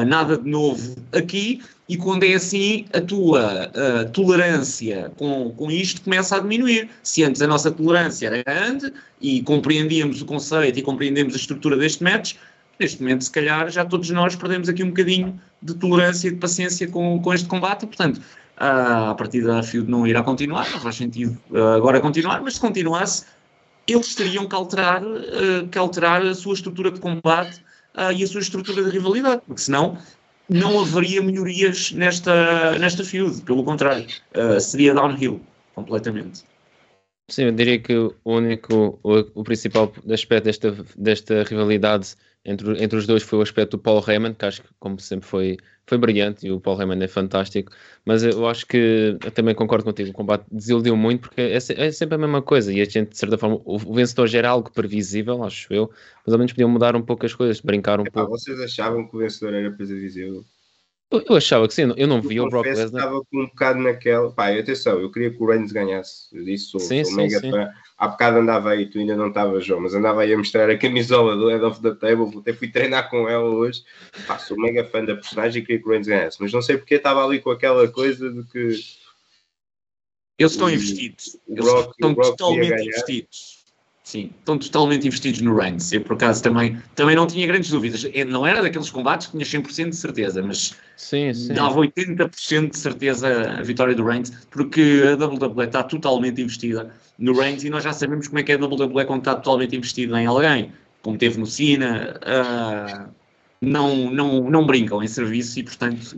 nada 0.07 0.37
de 0.37 0.51
novo 0.51 0.97
aqui. 1.13 1.63
E 1.91 1.97
quando 1.97 2.23
é 2.23 2.35
assim, 2.35 2.85
a 2.93 3.01
tua 3.01 3.69
tolerância 4.13 5.11
com, 5.17 5.51
com 5.51 5.69
isto 5.73 6.03
começa 6.03 6.37
a 6.37 6.39
diminuir. 6.39 6.89
Se 7.03 7.25
antes 7.25 7.43
a 7.43 7.49
nossa 7.49 7.69
tolerância 7.69 8.29
era 8.29 8.45
grande 8.45 8.93
e 9.21 9.43
compreendíamos 9.43 10.23
o 10.23 10.25
conceito 10.25 10.79
e 10.79 10.83
compreendemos 10.83 11.35
a 11.35 11.37
estrutura 11.37 11.77
deste 11.77 12.05
match, 12.05 12.35
neste 12.79 13.03
momento, 13.03 13.25
se 13.25 13.31
calhar, 13.33 13.69
já 13.71 13.85
todos 13.85 14.09
nós 14.11 14.37
perdemos 14.37 14.69
aqui 14.69 14.85
um 14.85 14.91
bocadinho 14.91 15.41
de 15.61 15.75
tolerância 15.75 16.29
e 16.29 16.31
de 16.31 16.37
paciência 16.37 16.87
com, 16.87 17.21
com 17.21 17.35
este 17.35 17.49
combate, 17.49 17.87
portanto, 17.87 18.19
uh, 18.19 19.11
a 19.11 19.15
partir 19.17 19.43
da 19.43 19.61
Field 19.61 19.91
não 19.91 20.07
irá 20.07 20.23
continuar, 20.23 20.71
não 20.71 20.79
faz 20.79 20.95
sentido 20.95 21.37
uh, 21.51 21.75
agora 21.77 22.01
continuar, 22.01 22.41
mas 22.41 22.55
se 22.55 22.61
continuasse, 22.61 23.25
eles 23.89 24.15
teriam 24.15 24.47
que 24.47 24.55
alterar, 24.55 25.03
uh, 25.03 25.67
que 25.69 25.77
alterar 25.77 26.23
a 26.23 26.35
sua 26.37 26.55
estrutura 26.55 26.93
de 26.93 27.01
combate 27.01 27.61
uh, 27.97 28.13
e 28.17 28.23
a 28.23 28.27
sua 28.29 28.41
estrutura 28.41 28.83
de 28.85 28.91
rivalidade, 28.91 29.43
porque 29.45 29.61
senão 29.61 29.99
não 30.51 30.81
haveria 30.81 31.23
melhorias 31.23 31.93
nesta, 31.93 32.79
nesta 32.79 33.05
Field, 33.05 33.43
pelo 33.43 33.65
contrário, 33.65 34.07
seria 34.61 34.93
downhill 34.93 35.41
completamente. 35.75 36.45
Sim, 37.31 37.45
eu 37.45 37.53
diria 37.53 37.79
que 37.79 37.95
o 37.95 38.15
único, 38.25 38.99
o, 39.05 39.41
o 39.41 39.45
principal 39.45 39.93
aspecto 40.13 40.45
desta, 40.45 40.77
desta 40.97 41.45
rivalidade 41.45 42.17
entre, 42.45 42.83
entre 42.83 42.99
os 42.99 43.07
dois 43.07 43.23
foi 43.23 43.39
o 43.39 43.43
aspecto 43.43 43.77
do 43.77 43.83
Paul 43.83 44.03
Heyman, 44.07 44.35
que 44.35 44.45
acho 44.45 44.63
que, 44.63 44.69
como 44.79 44.99
sempre, 44.99 45.29
foi, 45.29 45.57
foi 45.87 45.99
brilhante 45.99 46.47
e 46.47 46.51
o 46.51 46.61
Paul 46.61 46.81
Heyman 46.81 47.03
é 47.03 47.09
fantástico. 47.09 47.73
Mas 48.05 48.23
eu 48.23 48.47
acho 48.49 48.67
que 48.67 49.19
eu 49.23 49.31
também 49.31 49.55
concordo 49.55 49.85
contigo, 49.85 50.11
o 50.11 50.13
combate 50.13 50.47
desiludiu 50.51 50.97
muito 50.97 51.29
porque 51.29 51.41
é, 51.41 51.57
é, 51.57 51.93
sempre 51.93 52.15
a 52.15 52.19
mesma 52.19 52.43
coisa 52.43 52.73
e 52.73 52.81
a 52.81 52.85
gente, 52.85 53.11
de 53.11 53.19
certa 53.19 53.37
forma, 53.37 53.57
o, 53.65 53.77
o 53.77 53.95
vencedor 53.95 54.27
já 54.27 54.39
era 54.39 54.51
algo 54.51 54.71
previsível, 54.71 55.43
acho 55.45 55.73
eu, 55.73 55.91
mas 56.25 56.33
ao 56.33 56.39
menos 56.39 56.53
podiam 56.53 56.71
mudar 56.71 56.97
um 56.97 57.03
pouco 57.03 57.27
as 57.27 57.35
coisas, 57.35 57.61
brincar 57.61 58.01
um 58.01 58.05
Epá, 58.05 58.21
pouco. 58.21 58.39
Vocês 58.39 58.59
achavam 58.61 59.09
que 59.09 59.17
o 59.17 59.19
vencedor 59.21 59.55
era 59.55 59.71
previsível? 59.71 60.45
Eu 61.11 61.37
achava 61.37 61.67
que 61.67 61.75
sim, 61.75 61.93
eu 61.97 62.07
não 62.07 62.23
vi 62.23 62.41
o 62.41 62.49
Brock 62.49 62.67
Lesnar. 62.67 62.87
estava 62.87 63.21
com 63.25 63.41
um 63.41 63.47
bocado 63.47 63.81
naquela. 63.81 64.31
Pá, 64.31 64.57
atenção, 64.57 65.01
eu 65.01 65.11
queria 65.11 65.33
que 65.33 65.43
o 65.43 65.47
Reigns 65.47 65.73
ganhasse. 65.73 66.29
Eu 66.33 66.45
disse, 66.45 66.67
sou, 66.67 66.79
sim, 66.79 67.03
sou 67.03 67.15
sim, 67.15 67.17
mega 67.17 67.41
sim. 67.41 67.51
fã. 67.51 67.69
Há 67.99 68.09
bocado 68.09 68.39
andava 68.39 68.71
aí, 68.71 68.87
tu 68.87 68.99
ainda 69.01 69.17
não 69.17 69.27
estavas, 69.27 69.65
João, 69.65 69.81
mas 69.81 69.93
andava 69.93 70.23
aí 70.23 70.33
a 70.33 70.39
mostrar 70.39 70.71
a 70.71 70.79
camisola 70.79 71.37
do 71.37 71.49
Head 71.49 71.65
of 71.65 71.83
the 71.83 71.95
Table. 71.97 72.39
Até 72.39 72.53
fui 72.53 72.69
treinar 72.69 73.11
com 73.11 73.29
ela 73.29 73.45
hoje. 73.45 73.83
Pá, 74.25 74.39
sou 74.39 74.57
mega 74.57 74.85
fã 74.85 75.05
da 75.05 75.17
personagem 75.17 75.61
e 75.61 75.67
queria 75.67 75.83
que 75.83 75.89
o 75.89 75.91
Reigns 75.91 76.07
ganhasse. 76.07 76.39
Mas 76.41 76.53
não 76.53 76.63
sei 76.63 76.79
porque 76.79 76.95
estava 76.95 77.25
ali 77.25 77.41
com 77.41 77.51
aquela 77.51 77.89
coisa 77.89 78.31
de 78.31 78.45
que. 78.45 78.79
Eles 80.39 80.53
estão 80.53 80.71
investidos. 80.71 81.37
Eles 81.49 81.65
Brock, 81.65 81.91
estão 81.91 82.15
totalmente 82.15 82.87
investidos. 82.87 83.60
Sim, 84.11 84.29
estão 84.41 84.59
totalmente 84.59 85.07
investidos 85.07 85.41
no 85.41 85.57
Reigns. 85.57 85.93
Eu, 85.93 86.01
por 86.01 86.15
acaso, 86.15 86.43
também, 86.43 86.77
também 86.97 87.15
não 87.15 87.29
tinha 87.29 87.47
grandes 87.47 87.71
dúvidas. 87.71 88.05
Não 88.27 88.45
era 88.45 88.61
daqueles 88.61 88.91
combates 88.91 89.29
que 89.29 89.39
tinha 89.39 89.63
100% 89.63 89.91
de 89.91 89.95
certeza, 89.95 90.43
mas 90.43 90.75
sim, 90.97 91.33
sim. 91.33 91.55
dava 91.55 91.79
80% 91.79 92.71
de 92.71 92.77
certeza 92.77 93.53
a 93.53 93.63
vitória 93.63 93.95
do 93.95 94.05
Reigns, 94.05 94.33
porque 94.51 95.05
a 95.13 95.25
WWE 95.25 95.65
está 95.65 95.85
totalmente 95.85 96.43
investida 96.43 96.93
no 97.21 97.39
Reigns 97.39 97.63
e 97.63 97.71
nós 97.71 97.85
já 97.85 97.93
sabemos 97.93 98.27
como 98.27 98.41
é 98.41 98.43
que 98.43 98.51
é 98.51 98.57
a 98.57 98.59
WWE 98.59 99.05
quando 99.05 99.21
está 99.21 99.37
totalmente 99.37 99.77
investida 99.77 100.21
em 100.21 100.27
alguém, 100.27 100.73
como 101.03 101.17
teve 101.17 101.39
no 101.39 101.47
Cena. 101.47 102.19
Uh, 102.27 103.20
não, 103.61 104.11
não, 104.11 104.51
não 104.51 104.67
brincam 104.67 105.03
em 105.03 105.09
serviço 105.09 105.59
e, 105.59 105.63
portanto, 105.63 106.17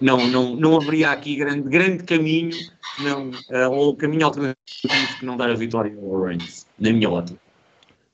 não, 0.00 0.26
não, 0.28 0.56
não 0.56 0.76
haveria 0.76 1.10
aqui 1.10 1.36
grande, 1.36 1.68
grande 1.68 2.04
caminho 2.04 2.56
não, 3.00 3.30
uh, 3.30 3.70
ou 3.70 3.96
caminho 3.96 4.24
alternativo 4.24 5.18
que 5.18 5.26
não 5.26 5.36
dar 5.36 5.50
a 5.50 5.54
vitória 5.54 5.94
ao 5.94 6.24
Reigns, 6.24 6.66
na 6.78 6.92
minha 6.92 7.10
ótica. 7.10 7.45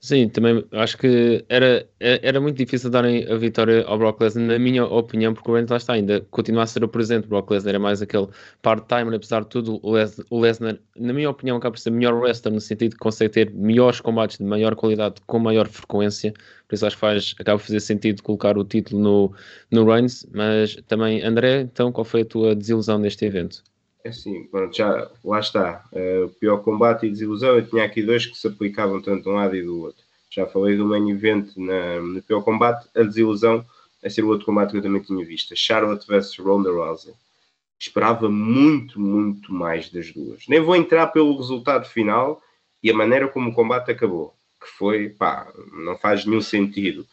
Sim, 0.05 0.29
também 0.29 0.65
acho 0.73 0.99
que 0.99 1.45
era, 1.49 1.89
era 2.01 2.41
muito 2.41 2.57
difícil 2.57 2.91
darem 2.91 3.25
a 3.31 3.37
vitória 3.37 3.85
ao 3.87 3.97
Brock 3.97 4.21
Lesnar, 4.21 4.45
na 4.45 4.59
minha 4.59 4.85
opinião, 4.85 5.33
porque 5.33 5.49
o 5.49 5.55
Reigns 5.55 5.71
lá 5.71 5.77
está 5.77 5.93
ainda, 5.93 6.21
continua 6.23 6.65
a 6.65 6.67
ser 6.67 6.83
o 6.83 6.89
presente. 6.89 7.27
O 7.27 7.29
Brock 7.29 7.49
Lesnar 7.53 7.77
é 7.77 7.79
mais 7.79 8.03
aquele 8.03 8.27
part-timer, 8.61 9.15
apesar 9.15 9.43
de 9.43 9.49
tudo. 9.49 9.81
O 10.29 10.41
Lesnar, 10.41 10.77
na 10.97 11.13
minha 11.13 11.31
opinião, 11.31 11.57
acaba 11.57 11.75
por 11.75 11.79
ser 11.79 11.91
melhor 11.91 12.15
wrestler 12.15 12.53
no 12.53 12.61
sentido 12.61 12.95
que 12.95 12.99
consegue 12.99 13.31
ter 13.33 13.51
melhores 13.55 14.01
combates 14.01 14.39
de 14.39 14.45
maior 14.45 14.75
qualidade 14.75 15.21
com 15.25 15.39
maior 15.39 15.69
frequência. 15.69 16.33
Por 16.67 16.75
isso 16.75 16.85
acho 16.85 16.97
que 16.97 17.01
faz, 17.01 17.35
acaba 17.39 17.59
por 17.61 17.67
fazer 17.67 17.79
sentido 17.81 18.25
colocar 18.25 18.59
o 18.59 18.65
título 18.65 19.01
no, 19.01 19.33
no 19.71 19.85
Reigns. 19.89 20.27
Mas 20.35 20.75
também, 20.89 21.23
André, 21.23 21.61
então, 21.61 21.93
qual 21.93 22.05
foi 22.05 22.23
a 22.23 22.25
tua 22.27 22.57
desilusão 22.57 22.99
neste 22.99 23.25
evento? 23.25 23.63
É 24.05 24.09
assim, 24.09 24.45
pronto, 24.45 24.77
já 24.77 25.09
lá 25.25 25.39
está. 25.39 25.85
Uh, 25.93 26.29
pior 26.41 26.59
combate 26.59 27.07
e 27.07 27.11
desilusão, 27.11 27.57
eu 27.57 27.67
tinha 27.67 27.85
aqui 27.85 28.03
dois 28.03 28.27
que 28.27 28.37
se 28.37 28.49
aplicavam 28.49 29.01
tanto 29.01 29.23
de 29.23 29.29
um 29.29 29.35
lado 29.35 29.55
e 29.55 29.63
do 29.63 29.81
outro. 29.81 30.03
Já 30.29 30.47
falei 30.47 30.77
do 30.77 30.87
main 30.87 31.11
event 31.11 31.57
na, 31.57 32.01
no 32.01 32.23
pior 32.23 32.43
combate, 32.43 32.89
a 32.97 33.03
desilusão 33.03 33.65
a 34.05 34.11
ser 34.11 34.25
o 34.25 34.29
outro 34.29 34.47
combate 34.47 34.73
que 34.73 34.79
eu 34.79 34.83
também 34.83 35.01
tinha 35.03 35.25
visto, 35.25 35.55
Charlotte 35.57 36.07
vs 36.07 36.37
Ronda 36.39 36.71
Rousey. 36.71 37.15
Esperava 37.79 38.29
muito, 38.29 39.01
muito 39.01 39.53
mais 39.53 39.89
das 39.91 40.11
duas. 40.11 40.45
Nem 40.49 40.61
vou 40.61 40.75
entrar 40.75 41.09
pelo 41.09 41.37
resultado 41.37 41.87
final 41.87 42.43
e 42.83 42.91
a 42.91 42.95
maneira 42.95 43.29
como 43.29 43.51
o 43.51 43.55
combate 43.55 43.91
acabou, 43.91 44.35
que 44.61 44.69
foi, 44.69 45.11
pá, 45.11 45.53
não 45.73 45.97
faz 45.97 46.25
nenhum 46.25 46.41
sentido 46.41 47.07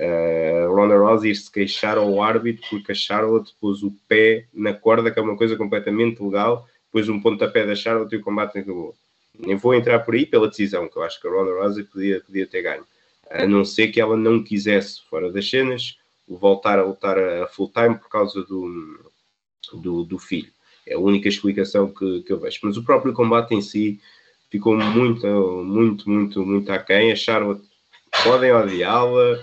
uh, 0.00 0.74
Ronda 0.74 0.96
Rousey 0.96 1.34
se 1.34 1.50
queixar 1.50 1.98
ao 1.98 2.22
árbitro 2.22 2.66
porque 2.70 2.92
a 2.92 2.94
Charlotte 2.94 3.54
pôs 3.60 3.82
o 3.82 3.92
pé 4.08 4.46
na 4.52 4.72
corda, 4.72 5.10
que 5.10 5.18
é 5.18 5.22
uma 5.22 5.36
coisa 5.36 5.56
completamente 5.56 6.22
legal, 6.22 6.66
pôs 6.90 7.08
um 7.08 7.20
pontapé 7.20 7.66
da 7.66 7.74
Charlotte 7.74 8.14
e 8.14 8.18
o 8.18 8.22
combate 8.22 8.58
acabou. 8.58 8.94
Nem 9.38 9.56
vou 9.56 9.74
entrar 9.74 10.00
por 10.00 10.14
aí 10.14 10.26
pela 10.26 10.48
decisão, 10.48 10.88
que 10.88 10.96
eu 10.96 11.02
acho 11.02 11.20
que 11.20 11.28
a 11.28 11.30
Ronda 11.30 11.52
Rousey 11.52 11.84
podia, 11.84 12.20
podia 12.20 12.46
ter 12.46 12.62
ganho. 12.62 12.84
A 13.30 13.46
não 13.46 13.64
ser 13.64 13.88
que 13.88 14.00
ela 14.00 14.16
não 14.16 14.42
quisesse, 14.42 15.00
fora 15.08 15.30
das 15.30 15.48
cenas, 15.48 15.96
voltar 16.28 16.78
a 16.78 16.84
lutar 16.84 17.18
a 17.18 17.46
full 17.46 17.70
time 17.70 17.94
por 17.96 18.08
causa 18.08 18.42
do, 18.44 18.98
do, 19.74 20.04
do 20.04 20.18
filho. 20.18 20.50
É 20.86 20.94
a 20.94 20.98
única 20.98 21.28
explicação 21.28 21.92
que, 21.92 22.22
que 22.22 22.32
eu 22.32 22.40
vejo. 22.40 22.58
Mas 22.64 22.76
o 22.76 22.84
próprio 22.84 23.12
combate 23.12 23.54
em 23.54 23.62
si 23.62 24.00
ficou 24.50 24.76
muito, 24.76 25.26
muito, 25.64 26.10
muito, 26.10 26.44
muito 26.44 26.72
aquém. 26.72 27.12
A 27.12 27.16
Charlotte 27.16 27.62
podem 28.24 28.52
odiá-la, 28.52 29.38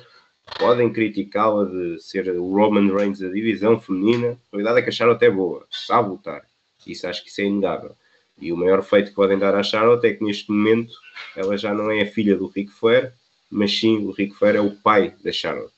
podem 0.57 0.91
criticá-la 0.91 1.65
de 1.65 1.99
ser 2.01 2.29
o 2.29 2.53
Roman 2.53 2.93
Reigns 2.95 3.19
da 3.19 3.29
divisão 3.29 3.79
feminina. 3.79 4.37
A 4.51 4.55
verdade 4.55 4.79
é 4.79 4.81
que 4.81 4.89
a 4.89 4.93
Charlotte 4.93 5.25
é 5.25 5.29
boa, 5.29 5.65
sabe 5.69 6.09
lutar. 6.09 6.43
Isso 6.85 7.07
acho 7.07 7.23
que 7.23 7.29
isso 7.29 7.41
é 7.41 7.45
inegável. 7.45 7.95
E 8.39 8.51
o 8.51 8.57
maior 8.57 8.83
feito 8.83 9.09
que 9.09 9.15
podem 9.15 9.37
dar 9.37 9.55
à 9.55 9.63
Charlotte 9.63 10.05
é 10.05 10.13
que 10.13 10.23
neste 10.23 10.51
momento 10.51 10.93
ela 11.35 11.57
já 11.57 11.73
não 11.73 11.91
é 11.91 12.01
a 12.01 12.07
filha 12.07 12.35
do 12.35 12.47
Ric 12.47 12.71
Flair, 12.71 13.13
mas 13.49 13.77
sim 13.77 14.05
o 14.05 14.11
Ric 14.11 14.35
Flair 14.35 14.55
é 14.55 14.61
o 14.61 14.75
pai 14.75 15.13
da 15.23 15.31
Charlotte. 15.31 15.73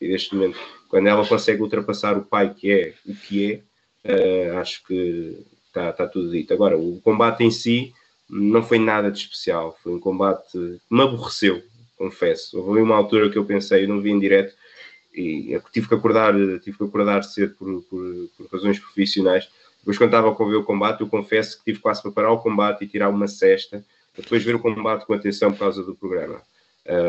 E 0.00 0.08
neste 0.08 0.34
momento, 0.34 0.58
quando 0.88 1.06
ela 1.06 1.26
consegue 1.26 1.62
ultrapassar 1.62 2.16
o 2.18 2.24
pai 2.24 2.52
que 2.52 2.70
é 2.70 2.94
o 3.06 3.14
que 3.14 3.62
é, 4.04 4.52
uh, 4.52 4.58
acho 4.58 4.84
que 4.84 5.46
está 5.66 5.92
tá 5.92 6.06
tudo 6.06 6.30
dito. 6.30 6.52
Agora, 6.52 6.76
o 6.76 7.00
combate 7.00 7.44
em 7.44 7.50
si 7.50 7.92
não 8.28 8.62
foi 8.62 8.78
nada 8.78 9.10
de 9.10 9.18
especial. 9.18 9.78
Foi 9.82 9.92
um 9.92 10.00
combate 10.00 10.50
que 10.52 10.80
me 10.90 11.02
aborreceu 11.02 11.62
confesso. 12.00 12.58
Houve 12.58 12.80
uma 12.80 12.96
altura 12.96 13.28
que 13.28 13.36
eu 13.36 13.44
pensei, 13.44 13.86
não 13.86 14.00
vi 14.00 14.10
em 14.10 14.18
direto, 14.18 14.54
e 15.12 15.60
tive 15.70 15.86
que 15.86 15.94
acordar, 15.94 16.32
tive 16.60 16.78
que 16.78 16.84
acordar 16.84 17.22
cedo 17.22 17.54
por, 17.56 17.82
por, 17.82 18.28
por 18.38 18.46
razões 18.50 18.78
profissionais. 18.78 19.50
Depois, 19.80 19.98
quando 19.98 20.08
estava 20.08 20.30
a 20.30 20.48
ver 20.48 20.56
o 20.56 20.64
combate, 20.64 21.02
eu 21.02 21.08
confesso 21.08 21.58
que 21.58 21.64
tive 21.64 21.78
quase 21.80 22.00
para 22.00 22.10
parar 22.10 22.32
o 22.32 22.38
combate 22.38 22.84
e 22.84 22.88
tirar 22.88 23.10
uma 23.10 23.28
cesta, 23.28 23.84
para 24.14 24.22
depois 24.22 24.42
ver 24.42 24.54
o 24.54 24.60
combate 24.60 25.04
com 25.04 25.12
atenção 25.12 25.52
por 25.52 25.58
causa 25.58 25.82
do 25.82 25.94
programa 25.94 26.40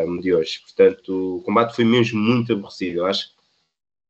um, 0.07 0.19
de 0.19 0.33
hoje. 0.33 0.59
Portanto, 0.59 1.37
o 1.37 1.41
combate 1.41 1.75
foi 1.75 1.85
mesmo 1.85 2.19
muito 2.19 2.51
aborrecido. 2.51 2.99
Eu 2.99 3.05
acho 3.05 3.29
que 3.29 3.33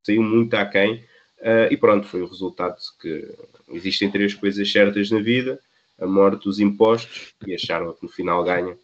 saiu 0.03 0.23
muito 0.23 0.53
aquém. 0.55 1.03
Uh, 1.39 1.71
e 1.71 1.77
pronto, 1.77 2.07
foi 2.07 2.21
o 2.21 2.27
resultado 2.27 2.75
que 2.99 3.27
existem 3.69 4.09
três 4.09 4.33
coisas 4.33 4.71
certas 4.71 5.09
na 5.11 5.19
vida: 5.19 5.59
a 5.99 6.05
morte, 6.05 6.47
os 6.47 6.59
impostos 6.59 7.33
e 7.45 7.53
a 7.53 7.57
Charlotte 7.57 8.01
no 8.01 8.09
final 8.09 8.43
ganha 8.43 8.77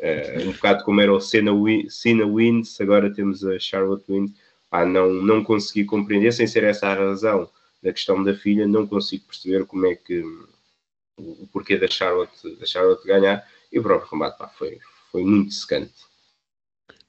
Uh, 0.00 0.48
um 0.48 0.52
bocado 0.52 0.82
como 0.84 1.00
era 1.00 1.12
o 1.12 1.20
Cena, 1.20 1.52
Cena 1.88 2.26
Wins, 2.26 2.80
agora 2.80 3.12
temos 3.12 3.44
a 3.44 3.58
Charlotte 3.58 4.04
Wins. 4.08 4.32
Ah, 4.70 4.86
não, 4.86 5.12
não 5.12 5.44
consegui 5.44 5.84
compreender, 5.84 6.32
sem 6.32 6.46
ser 6.46 6.64
essa 6.64 6.88
a 6.88 6.94
razão 6.94 7.50
da 7.82 7.92
questão 7.92 8.22
da 8.22 8.34
filha, 8.34 8.66
não 8.66 8.86
consigo 8.86 9.24
perceber 9.26 9.66
como 9.66 9.86
é 9.86 9.94
que 9.94 10.22
o 11.16 11.46
porquê 11.52 11.76
da 11.76 11.88
Charlotte, 11.88 12.56
da 12.56 12.66
Charlotte 12.66 13.06
ganhar. 13.06 13.46
E 13.72 13.78
o 13.78 13.82
próprio 13.82 14.08
combate 14.08 14.38
pá, 14.38 14.48
foi, 14.48 14.78
foi 15.12 15.22
muito 15.22 15.52
secante 15.52 16.09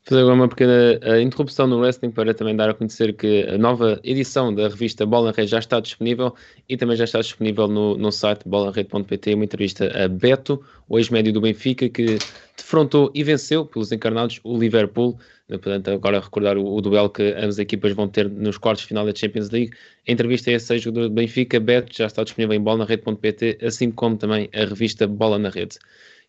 fazer 0.04 0.22
agora 0.22 0.36
uma 0.36 0.48
pequena 0.48 1.00
interrupção 1.22 1.68
no 1.68 1.80
wrestling 1.80 2.12
para 2.12 2.34
também 2.34 2.56
dar 2.56 2.70
a 2.70 2.74
conhecer 2.74 3.14
que 3.14 3.48
a 3.48 3.58
nova 3.58 4.00
edição 4.04 4.54
da 4.54 4.68
revista 4.68 5.06
Bola 5.06 5.32
Rede 5.32 5.52
já 5.52 5.60
está 5.60 5.80
disponível 5.80 6.34
e 6.68 6.76
também 6.76 6.98
já 6.98 7.04
está 7.04 7.20
disponível 7.20 7.68
no, 7.68 7.96
no 7.98 8.12
site 8.12 8.48
bolanrede.pt 8.48 9.36
uma 9.36 9.46
entrevista 9.46 9.92
a 10.04 10.08
Beto, 10.08 10.64
o 10.90 10.98
ex-médio 10.98 11.32
do 11.32 11.42
Benfica, 11.42 11.88
que 11.88 12.18
defrontou 12.58 13.12
e 13.14 13.24
venceu 13.24 13.66
pelos 13.66 13.92
encarnados 13.92 14.40
o 14.44 14.58
Liverpool. 14.58 15.20
Portanto, 15.48 15.92
agora 15.92 16.20
recordar 16.20 16.58
o, 16.58 16.66
o 16.66 16.82
duelo 16.82 17.10
que 17.10 17.34
as 17.34 17.60
equipas 17.60 17.92
vão 17.94 18.08
ter 18.08 18.30
nos 18.30 18.58
quartos 18.58 18.84
de 18.84 18.88
final 18.88 19.06
da 19.06 19.14
Champions 19.14 19.50
League. 19.50 19.72
A 20.08 20.12
entrevista 20.12 20.50
é 20.50 20.54
esse 20.54 20.74
ex-jogador 20.74 21.10
do 21.10 21.14
Benfica, 21.14 21.60
Beto, 21.60 21.96
já 21.96 22.08
está 22.08 22.24
disponível 22.24 22.56
em 22.56 22.62
bolanarrede.pt, 22.62 23.60
assim 23.62 23.92
como 23.92 24.18
também 24.18 24.50
a 24.54 24.66
revista 24.66 25.06
Bola 25.06 25.38
na 25.38 25.50
Rede. 25.50 25.78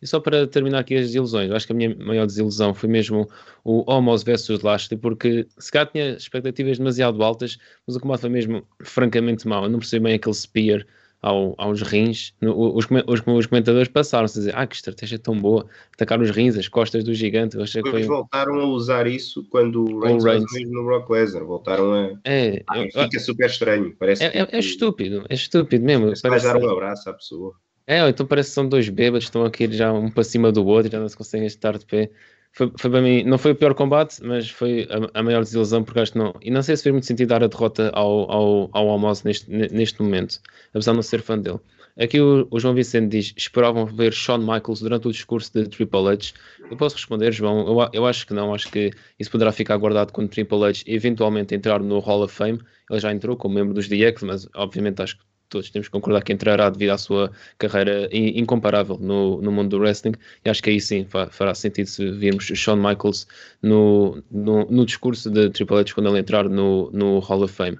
E 0.03 0.07
só 0.07 0.19
para 0.19 0.45
terminar 0.45 0.79
aqui 0.79 0.95
as 0.95 1.07
desilusões, 1.07 1.49
acho 1.49 1.65
que 1.65 1.71
a 1.71 1.75
minha 1.75 1.95
maior 1.95 2.25
desilusão 2.25 2.73
foi 2.73 2.89
mesmo 2.89 3.25
o 3.63 3.89
Homos 3.89 4.21
versus 4.21 4.61
Lashley, 4.61 4.99
porque 4.99 5.47
se 5.57 5.71
cá 5.71 5.85
tinha 5.85 6.17
expectativas 6.17 6.77
demasiado 6.77 7.23
altas, 7.23 7.57
mas 7.87 7.95
o 7.95 8.01
combate 8.01 8.19
foi 8.19 8.29
mesmo 8.29 8.67
francamente 8.83 9.47
mau. 9.47 9.63
Eu 9.63 9.69
não 9.69 9.79
percebi 9.79 10.03
bem 10.03 10.15
aquele 10.15 10.35
spear 10.35 10.85
ao, 11.21 11.55
aos 11.57 11.81
rins. 11.81 12.33
Os, 12.41 12.85
os, 13.07 13.23
os, 13.25 13.45
comentadores 13.45 13.87
passaram-se 13.87 14.37
a 14.37 14.41
dizer: 14.41 14.53
Ah, 14.57 14.67
que 14.67 14.75
estratégia 14.75 15.17
tão 15.17 15.39
boa, 15.39 15.65
atacar 15.93 16.19
os 16.19 16.29
rins, 16.31 16.57
as 16.57 16.67
costas 16.67 17.05
do 17.05 17.13
gigante. 17.13 17.55
Eu 17.55 17.63
que 17.63 17.89
foi... 17.89 18.03
voltaram 18.03 18.55
a 18.59 18.65
usar 18.65 19.07
isso 19.07 19.47
quando 19.49 19.85
o 19.85 20.01
Reigns, 20.01 20.25
Reigns. 20.25 20.51
mesmo 20.51 20.73
no 20.73 20.83
Brock 20.83 21.09
Lesnar. 21.09 21.45
Voltaram 21.45 21.93
a. 21.93 22.11
É, 22.25 22.61
ah, 22.67 22.79
eu, 22.79 22.91
fica 22.91 23.19
super 23.21 23.45
estranho. 23.45 23.95
Parece 23.97 24.25
é, 24.25 24.39
é, 24.39 24.47
é 24.51 24.59
estúpido, 24.59 25.25
é 25.29 25.33
estúpido 25.33 25.85
mesmo. 25.85 26.07
Parece, 26.07 26.21
parece 26.23 26.45
dar 26.45 26.57
um 26.57 26.69
abraço 26.69 27.09
à 27.09 27.13
pessoa. 27.13 27.55
É, 27.85 28.07
então 28.07 28.25
parece 28.25 28.49
que 28.49 28.55
são 28.55 28.67
dois 28.67 28.87
bêbados, 28.89 29.25
estão 29.25 29.43
aqui 29.43 29.69
já 29.71 29.91
um 29.91 30.09
para 30.09 30.23
cima 30.23 30.51
do 30.51 30.65
outro, 30.65 30.91
já 30.91 30.99
não 30.99 31.09
se 31.09 31.17
conseguem 31.17 31.47
estar 31.47 31.77
de 31.77 31.85
pé. 31.85 32.09
Foi, 32.53 32.71
foi 32.77 32.91
para 32.91 33.01
mim, 33.01 33.23
não 33.23 33.37
foi 33.37 33.51
o 33.51 33.55
pior 33.55 33.73
combate, 33.73 34.23
mas 34.23 34.49
foi 34.49 34.87
a, 34.89 35.19
a, 35.19 35.23
maior 35.23 35.43
desilusão, 35.43 35.83
porque 35.83 35.99
acho 35.99 36.11
que 36.13 36.17
não. 36.17 36.33
E 36.41 36.51
não 36.51 36.61
sei 36.61 36.77
se 36.77 36.83
fez 36.83 36.93
muito 36.93 37.07
sentido 37.07 37.29
dar 37.29 37.43
a 37.43 37.47
derrota 37.47 37.89
ao, 37.93 38.31
ao, 38.31 38.69
ao 38.71 38.89
Amos 38.91 39.23
neste, 39.23 39.49
neste 39.49 40.01
momento, 40.01 40.39
apesar 40.69 40.91
de 40.91 40.95
não 40.97 41.01
ser 41.03 41.21
fã 41.21 41.37
dele. 41.37 41.59
Aqui 41.97 42.19
o, 42.19 42.47
o, 42.49 42.59
João 42.59 42.73
Vicente 42.73 43.09
diz: 43.09 43.33
esperavam 43.35 43.85
ver 43.85 44.13
Shawn 44.13 44.39
Michaels 44.39 44.81
durante 44.81 45.07
o 45.07 45.11
discurso 45.11 45.51
de 45.53 45.67
Triple 45.67 46.07
H. 46.07 46.33
Eu 46.69 46.77
posso 46.77 46.95
responder, 46.95 47.31
João, 47.31 47.67
eu, 47.67 47.89
eu 47.93 48.05
acho 48.05 48.25
que 48.25 48.33
não. 48.33 48.53
Acho 48.53 48.71
que 48.71 48.91
isso 49.19 49.29
poderá 49.31 49.51
ficar 49.51 49.77
guardado 49.77 50.11
quando 50.11 50.29
Triple 50.29 50.63
H 50.63 50.83
eventualmente 50.87 51.53
entrar 51.53 51.79
no 51.81 51.99
Hall 51.99 52.23
of 52.23 52.33
Fame. 52.33 52.59
Ele 52.89 52.99
já 52.99 53.11
entrou 53.11 53.35
como 53.35 53.55
membro 53.55 53.73
dos 53.73 53.87
DX, 53.87 54.23
mas 54.23 54.47
obviamente 54.55 55.01
acho 55.01 55.17
que 55.17 55.23
todos 55.53 55.69
temos 55.69 55.87
que 55.87 55.91
concordar 55.91 56.23
que 56.23 56.33
entrará 56.33 56.69
devido 56.69 56.89
à 56.89 56.97
sua 56.97 57.31
carreira 57.59 58.09
incomparável 58.11 58.97
no, 58.99 59.39
no 59.41 59.51
mundo 59.51 59.69
do 59.69 59.79
wrestling, 59.79 60.13
e 60.43 60.49
acho 60.49 60.63
que 60.63 60.71
aí 60.71 60.81
sim 60.81 61.05
fará 61.29 61.53
sentido 61.53 61.87
se 61.87 62.11
virmos 62.11 62.45
Shawn 62.45 62.77
Michaels 62.77 63.27
no, 63.61 64.21
no, 64.31 64.65
no 64.65 64.85
discurso 64.85 65.29
de 65.29 65.49
Triple 65.51 65.77
H 65.77 65.93
quando 65.93 66.09
ele 66.09 66.19
entrar 66.19 66.49
no, 66.49 66.89
no 66.91 67.19
Hall 67.19 67.43
of 67.43 67.53
Fame. 67.53 67.77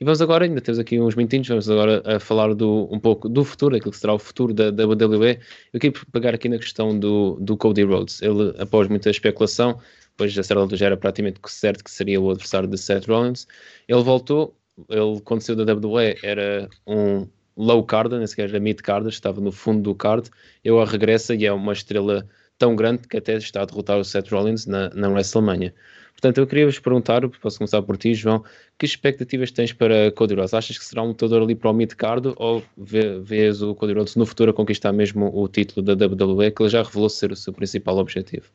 E 0.00 0.04
vamos 0.04 0.22
agora, 0.22 0.44
ainda 0.44 0.60
temos 0.60 0.78
aqui 0.78 1.00
uns 1.00 1.16
minutinhos, 1.16 1.48
vamos 1.48 1.68
agora 1.68 2.02
a 2.06 2.20
falar 2.20 2.54
do, 2.54 2.88
um 2.92 3.00
pouco 3.00 3.28
do 3.28 3.44
futuro, 3.44 3.74
aquilo 3.74 3.90
que 3.90 3.98
será 3.98 4.14
o 4.14 4.18
futuro 4.18 4.54
da, 4.54 4.70
da 4.70 4.84
WWE. 4.86 5.40
Eu 5.72 5.80
queria 5.80 6.00
pegar 6.12 6.34
aqui 6.36 6.48
na 6.48 6.56
questão 6.56 6.96
do, 6.96 7.36
do 7.40 7.56
Cody 7.56 7.82
Rhodes. 7.82 8.22
Ele, 8.22 8.54
após 8.60 8.86
muita 8.86 9.10
especulação, 9.10 9.80
depois 10.10 10.36
a 10.36 10.42
certa 10.42 10.76
já 10.76 10.86
era 10.86 10.96
praticamente 10.96 11.40
certo 11.46 11.84
que 11.84 11.90
seria 11.90 12.20
o 12.20 12.30
adversário 12.30 12.68
de 12.68 12.76
Seth 12.76 13.06
Rollins, 13.06 13.46
ele 13.86 14.02
voltou, 14.02 14.57
ele 14.88 15.20
quando 15.24 15.40
saiu 15.40 15.56
da 15.56 15.72
WWE 15.72 16.16
era 16.22 16.68
um 16.86 17.26
low 17.56 17.84
card, 17.84 18.16
nem 18.16 18.26
sequer 18.26 18.48
era 18.48 18.60
mid 18.60 18.80
card, 18.80 19.08
estava 19.08 19.40
no 19.40 19.50
fundo 19.50 19.82
do 19.82 19.94
card. 19.94 20.30
Ele 20.64 20.84
regressa 20.84 21.34
e 21.34 21.44
é 21.44 21.52
uma 21.52 21.72
estrela 21.72 22.26
tão 22.58 22.74
grande 22.74 23.06
que 23.08 23.16
até 23.16 23.36
está 23.36 23.62
a 23.62 23.64
derrotar 23.64 23.98
o 23.98 24.04
Seth 24.04 24.30
Rollins 24.30 24.66
na, 24.66 24.90
na 24.90 25.08
WrestleMania. 25.08 25.74
Portanto, 26.12 26.38
eu 26.38 26.46
queria 26.48 26.66
vos 26.66 26.80
perguntar, 26.80 27.28
posso 27.40 27.58
começar 27.58 27.80
por 27.80 27.96
ti, 27.96 28.12
João, 28.12 28.42
que 28.76 28.84
expectativas 28.84 29.52
tens 29.52 29.72
para 29.72 30.10
Cody 30.10 30.34
Rhodes? 30.34 30.52
Achas 30.52 30.76
que 30.76 30.84
será 30.84 31.00
um 31.04 31.08
lutador 31.08 31.42
ali 31.42 31.54
para 31.54 31.70
o 31.70 31.72
mid-card 31.72 32.32
ou 32.36 32.60
vês 32.76 33.62
o 33.62 33.72
Cody 33.76 33.92
Rhodes 33.92 34.16
no 34.16 34.26
futuro 34.26 34.50
a 34.50 34.54
conquistar 34.54 34.92
mesmo 34.92 35.30
o 35.32 35.46
título 35.46 35.80
da 35.80 35.92
WWE, 36.06 36.50
que 36.50 36.62
ele 36.62 36.70
já 36.70 36.82
revelou 36.82 37.08
ser 37.08 37.30
o 37.30 37.36
seu 37.36 37.52
principal 37.52 37.98
objetivo? 37.98 38.46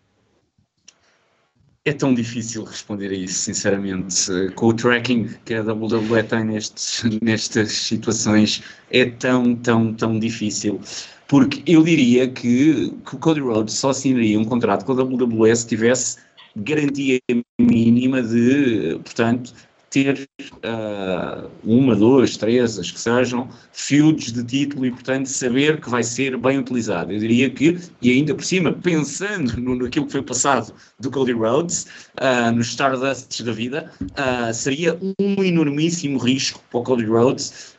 É 1.85 1.91
tão 1.91 2.13
difícil 2.13 2.63
responder 2.63 3.09
a 3.09 3.13
isso, 3.13 3.39
sinceramente. 3.39 4.15
Com 4.55 4.67
o 4.67 4.73
tracking 4.73 5.27
que 5.43 5.53
a 5.53 5.61
WWE 5.61 6.23
tem 6.23 6.45
nestes, 6.45 7.03
nestas 7.21 7.73
situações, 7.73 8.63
é 8.89 9.05
tão, 9.05 9.53
tão, 9.57 9.93
tão 9.93 10.17
difícil. 10.17 10.79
Porque 11.27 11.61
eu 11.69 11.83
diria 11.83 12.29
que, 12.29 12.89
que 13.05 13.15
o 13.15 13.19
Cody 13.19 13.41
Rhodes 13.41 13.73
só 13.75 13.89
assinaria 13.89 14.39
um 14.39 14.45
contrato 14.45 14.85
com 14.85 14.93
a 14.93 15.03
WWE 15.03 15.53
se 15.53 15.67
tivesse 15.67 16.19
garantia 16.55 17.19
mínima 17.59 18.21
de, 18.21 18.99
portanto, 19.03 19.53
ter 19.93 20.27
uh, 20.41 21.47
uma, 21.63 21.95
duas, 21.95 22.35
três, 22.35 22.79
as 22.79 22.89
que 22.89 22.99
sejam, 22.99 23.47
feuds 23.71 24.31
de 24.31 24.43
título 24.43 24.87
e, 24.87 24.91
portanto, 24.91 25.27
saber 25.27 25.79
que 25.79 25.87
vai 25.87 26.01
ser 26.01 26.35
bem 26.35 26.57
utilizado. 26.57 27.13
Eu 27.13 27.19
diria 27.19 27.47
que, 27.47 27.77
e 28.01 28.11
ainda 28.11 28.33
por 28.33 28.43
cima, 28.43 28.73
pensando 28.73 29.55
no, 29.61 29.75
naquilo 29.75 30.07
que 30.07 30.11
foi 30.13 30.23
passado 30.23 30.73
do 30.99 31.11
Cody 31.11 31.33
Rhodes, 31.33 31.85
uh, 32.19 32.51
nos 32.55 32.69
Stardusts 32.69 33.39
da 33.41 33.51
vida, 33.51 33.91
uh, 34.01 34.51
seria 34.51 34.97
um 35.19 35.43
enormíssimo 35.43 36.17
risco 36.17 36.59
para 36.71 36.79
o 36.79 36.83
Cody 36.83 37.05
Rhodes 37.05 37.73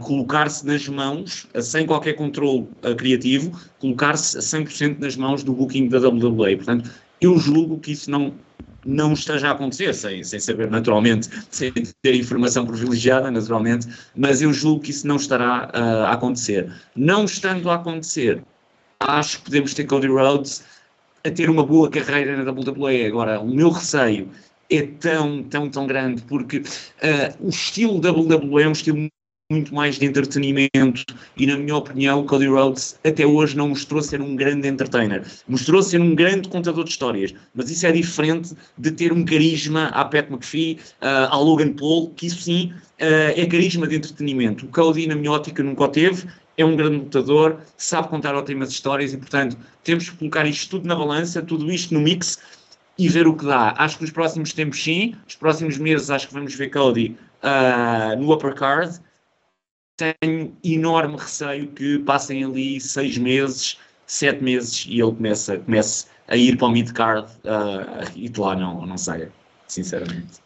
colocar-se 0.00 0.64
nas 0.64 0.86
mãos, 0.88 1.46
sem 1.60 1.84
qualquer 1.84 2.14
controle 2.14 2.68
criativo, 2.96 3.50
colocar-se 3.80 4.38
a 4.38 4.40
100% 4.40 5.00
nas 5.00 5.16
mãos 5.16 5.42
do 5.42 5.52
booking 5.52 5.88
da 5.88 5.98
WWE. 5.98 6.56
Portanto, 6.56 6.88
eu 7.20 7.36
julgo 7.38 7.78
que 7.80 7.90
isso 7.90 8.08
não 8.08 8.32
não 8.88 9.12
esteja 9.12 9.48
a 9.48 9.50
acontecer, 9.50 9.92
sem, 9.92 10.24
sem 10.24 10.40
saber 10.40 10.70
naturalmente, 10.70 11.28
sem 11.50 11.70
ter 12.00 12.14
informação 12.14 12.64
privilegiada 12.64 13.30
naturalmente, 13.30 13.86
mas 14.16 14.40
eu 14.40 14.50
julgo 14.50 14.80
que 14.80 14.90
isso 14.90 15.06
não 15.06 15.16
estará 15.16 15.70
uh, 15.74 16.04
a 16.06 16.12
acontecer. 16.12 16.72
Não 16.96 17.26
estando 17.26 17.68
a 17.68 17.74
acontecer, 17.74 18.42
acho 18.98 19.38
que 19.38 19.44
podemos 19.44 19.74
ter 19.74 19.84
Cody 19.84 20.06
Rhodes 20.06 20.64
a 21.22 21.30
ter 21.30 21.50
uma 21.50 21.66
boa 21.66 21.90
carreira 21.90 22.42
na 22.42 22.50
WWE. 22.50 23.04
Agora, 23.04 23.38
o 23.38 23.54
meu 23.54 23.68
receio 23.68 24.30
é 24.70 24.80
tão, 24.80 25.42
tão, 25.42 25.68
tão 25.68 25.86
grande, 25.86 26.22
porque 26.22 26.58
uh, 26.58 27.46
o 27.46 27.50
estilo 27.50 27.98
WWE 27.98 28.62
é 28.62 28.68
um 28.68 28.72
estilo 28.72 29.10
muito 29.50 29.74
mais 29.74 29.98
de 29.98 30.04
entretenimento 30.04 31.06
e, 31.34 31.46
na 31.46 31.56
minha 31.56 31.74
opinião, 31.74 32.26
Cody 32.26 32.48
Rhodes 32.48 33.00
até 33.02 33.26
hoje 33.26 33.56
não 33.56 33.70
mostrou 33.70 34.02
ser 34.02 34.20
um 34.20 34.36
grande 34.36 34.68
entertainer. 34.68 35.24
Mostrou 35.48 35.82
ser 35.82 36.02
um 36.02 36.14
grande 36.14 36.50
contador 36.50 36.84
de 36.84 36.90
histórias, 36.90 37.34
mas 37.54 37.70
isso 37.70 37.86
é 37.86 37.92
diferente 37.92 38.54
de 38.76 38.90
ter 38.90 39.10
um 39.10 39.24
carisma 39.24 39.86
à 39.86 40.04
Pat 40.04 40.28
McPhee, 40.28 40.78
uh, 41.00 41.32
à 41.32 41.38
Logan 41.38 41.72
Paul, 41.72 42.10
que 42.10 42.26
isso 42.26 42.42
sim 42.42 42.74
uh, 43.00 43.40
é 43.40 43.46
carisma 43.46 43.86
de 43.86 43.96
entretenimento. 43.96 44.66
O 44.66 44.68
Cody, 44.68 45.06
na 45.06 45.14
minha 45.14 45.32
ótica, 45.32 45.62
nunca 45.62 45.84
o 45.84 45.88
teve, 45.88 46.28
é 46.58 46.64
um 46.66 46.76
grande 46.76 46.96
lutador, 46.96 47.56
sabe 47.78 48.08
contar 48.08 48.34
ótimas 48.34 48.68
histórias 48.68 49.14
e, 49.14 49.16
portanto, 49.16 49.56
temos 49.82 50.10
que 50.10 50.16
colocar 50.18 50.46
isto 50.46 50.68
tudo 50.68 50.86
na 50.86 50.94
balança, 50.94 51.40
tudo 51.40 51.72
isto 51.72 51.94
no 51.94 52.00
mix 52.00 52.38
e 52.98 53.08
ver 53.08 53.26
o 53.26 53.34
que 53.34 53.46
dá. 53.46 53.74
Acho 53.78 53.96
que 53.96 54.02
nos 54.02 54.10
próximos 54.10 54.52
tempos, 54.52 54.84
sim, 54.84 55.14
nos 55.24 55.36
próximos 55.36 55.78
meses, 55.78 56.10
acho 56.10 56.28
que 56.28 56.34
vamos 56.34 56.54
ver 56.54 56.68
Cody 56.68 57.16
uh, 57.42 58.20
no 58.20 58.30
upper 58.30 58.54
card 58.54 59.00
tenho 59.98 60.56
enorme 60.64 61.16
receio 61.16 61.66
que 61.68 61.98
passem 61.98 62.44
ali 62.44 62.80
seis 62.80 63.18
meses, 63.18 63.78
sete 64.06 64.42
meses 64.42 64.86
e 64.88 65.00
ele 65.00 65.12
comece 65.12 66.06
a 66.28 66.36
ir 66.36 66.56
para 66.56 66.68
o 66.68 66.70
mid-card 66.70 67.30
uh, 67.44 68.10
e 68.16 68.28
de 68.28 68.40
lá 68.40 68.54
não, 68.54 68.86
não 68.86 68.96
saia, 68.96 69.30
sinceramente. 69.66 70.40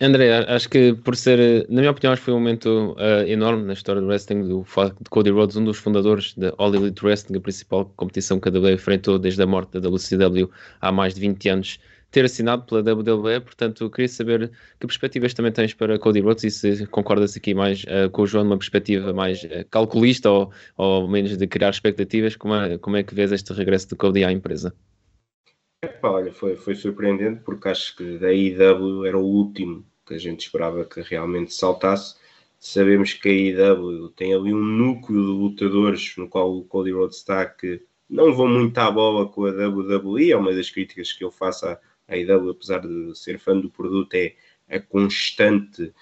André, 0.00 0.44
acho 0.48 0.68
que 0.68 0.94
por 0.94 1.14
ser, 1.14 1.64
na 1.68 1.80
minha 1.80 1.90
opinião, 1.90 2.12
acho 2.12 2.22
que 2.22 2.24
foi 2.24 2.34
um 2.34 2.38
momento 2.38 2.96
uh, 2.98 3.24
enorme 3.26 3.64
na 3.64 3.72
história 3.72 4.00
do 4.00 4.08
wrestling, 4.08 4.48
do 4.48 4.64
facto 4.64 4.98
de 5.00 5.08
Cody 5.08 5.30
Rhodes, 5.30 5.56
um 5.56 5.64
dos 5.64 5.78
fundadores 5.78 6.34
da 6.34 6.52
All 6.58 6.74
Elite 6.74 7.04
Wrestling, 7.04 7.38
a 7.38 7.40
principal 7.40 7.84
competição 7.96 8.40
que 8.40 8.48
a 8.48 8.52
WWE 8.52 8.72
enfrentou 8.72 9.16
desde 9.16 9.40
a 9.42 9.46
morte 9.46 9.78
da 9.78 9.88
WCW 9.88 10.50
há 10.80 10.90
mais 10.90 11.14
de 11.14 11.20
20 11.20 11.48
anos, 11.48 11.78
ter 12.12 12.26
assinado 12.26 12.64
pela 12.64 12.82
WWE, 12.94 13.40
portanto 13.40 13.90
queria 13.90 14.08
saber 14.08 14.50
que 14.78 14.86
perspectivas 14.86 15.32
também 15.32 15.50
tens 15.50 15.72
para 15.72 15.98
Cody 15.98 16.20
Rhodes 16.20 16.44
e 16.44 16.50
se 16.50 16.86
concordas 16.86 17.36
aqui 17.36 17.54
mais 17.54 17.84
uh, 17.84 18.10
com 18.12 18.22
o 18.22 18.26
João 18.26 18.44
numa 18.44 18.58
perspectiva 18.58 19.12
mais 19.14 19.42
uh, 19.44 19.66
calculista 19.70 20.30
ou, 20.30 20.52
ou 20.76 21.08
menos 21.08 21.36
de 21.36 21.46
criar 21.46 21.70
expectativas, 21.70 22.36
como 22.36 22.54
é, 22.54 22.76
como 22.76 22.96
é 22.96 23.02
que 23.02 23.14
vês 23.14 23.32
este 23.32 23.52
regresso 23.54 23.88
de 23.88 23.96
Cody 23.96 24.24
à 24.24 24.30
empresa? 24.30 24.74
Epá, 25.82 26.10
olha, 26.10 26.32
foi, 26.32 26.54
foi 26.54 26.74
surpreendente 26.74 27.40
porque 27.44 27.68
acho 27.68 27.96
que 27.96 28.18
da 28.18 28.32
IW 28.32 29.06
era 29.06 29.18
o 29.18 29.24
último 29.24 29.84
que 30.06 30.14
a 30.14 30.18
gente 30.18 30.40
esperava 30.40 30.84
que 30.84 31.00
realmente 31.00 31.54
saltasse. 31.54 32.16
Sabemos 32.58 33.14
que 33.14 33.28
a 33.28 33.32
IW 33.72 34.10
tem 34.10 34.34
ali 34.34 34.52
um 34.52 34.62
núcleo 34.62 35.20
de 35.20 35.32
lutadores 35.32 36.14
no 36.18 36.28
qual 36.28 36.54
o 36.54 36.64
Cody 36.64 36.92
Rhodes 36.92 37.16
está 37.16 37.46
que 37.46 37.82
não 38.08 38.34
vão 38.34 38.46
muito 38.46 38.76
à 38.76 38.90
bola 38.90 39.26
com 39.26 39.46
a 39.46 39.50
WWE, 39.50 40.30
é 40.30 40.36
uma 40.36 40.52
das 40.52 40.68
críticas 40.68 41.12
que 41.14 41.24
eu 41.24 41.30
faço 41.30 41.66
à, 41.66 41.80
a 42.12 42.16
IW, 42.16 42.50
apesar 42.50 42.80
de 42.80 43.16
ser 43.16 43.38
fã 43.38 43.58
do 43.58 43.70
produto, 43.70 44.14
é 44.14 44.34
a 44.68 44.80
constante, 44.80 45.92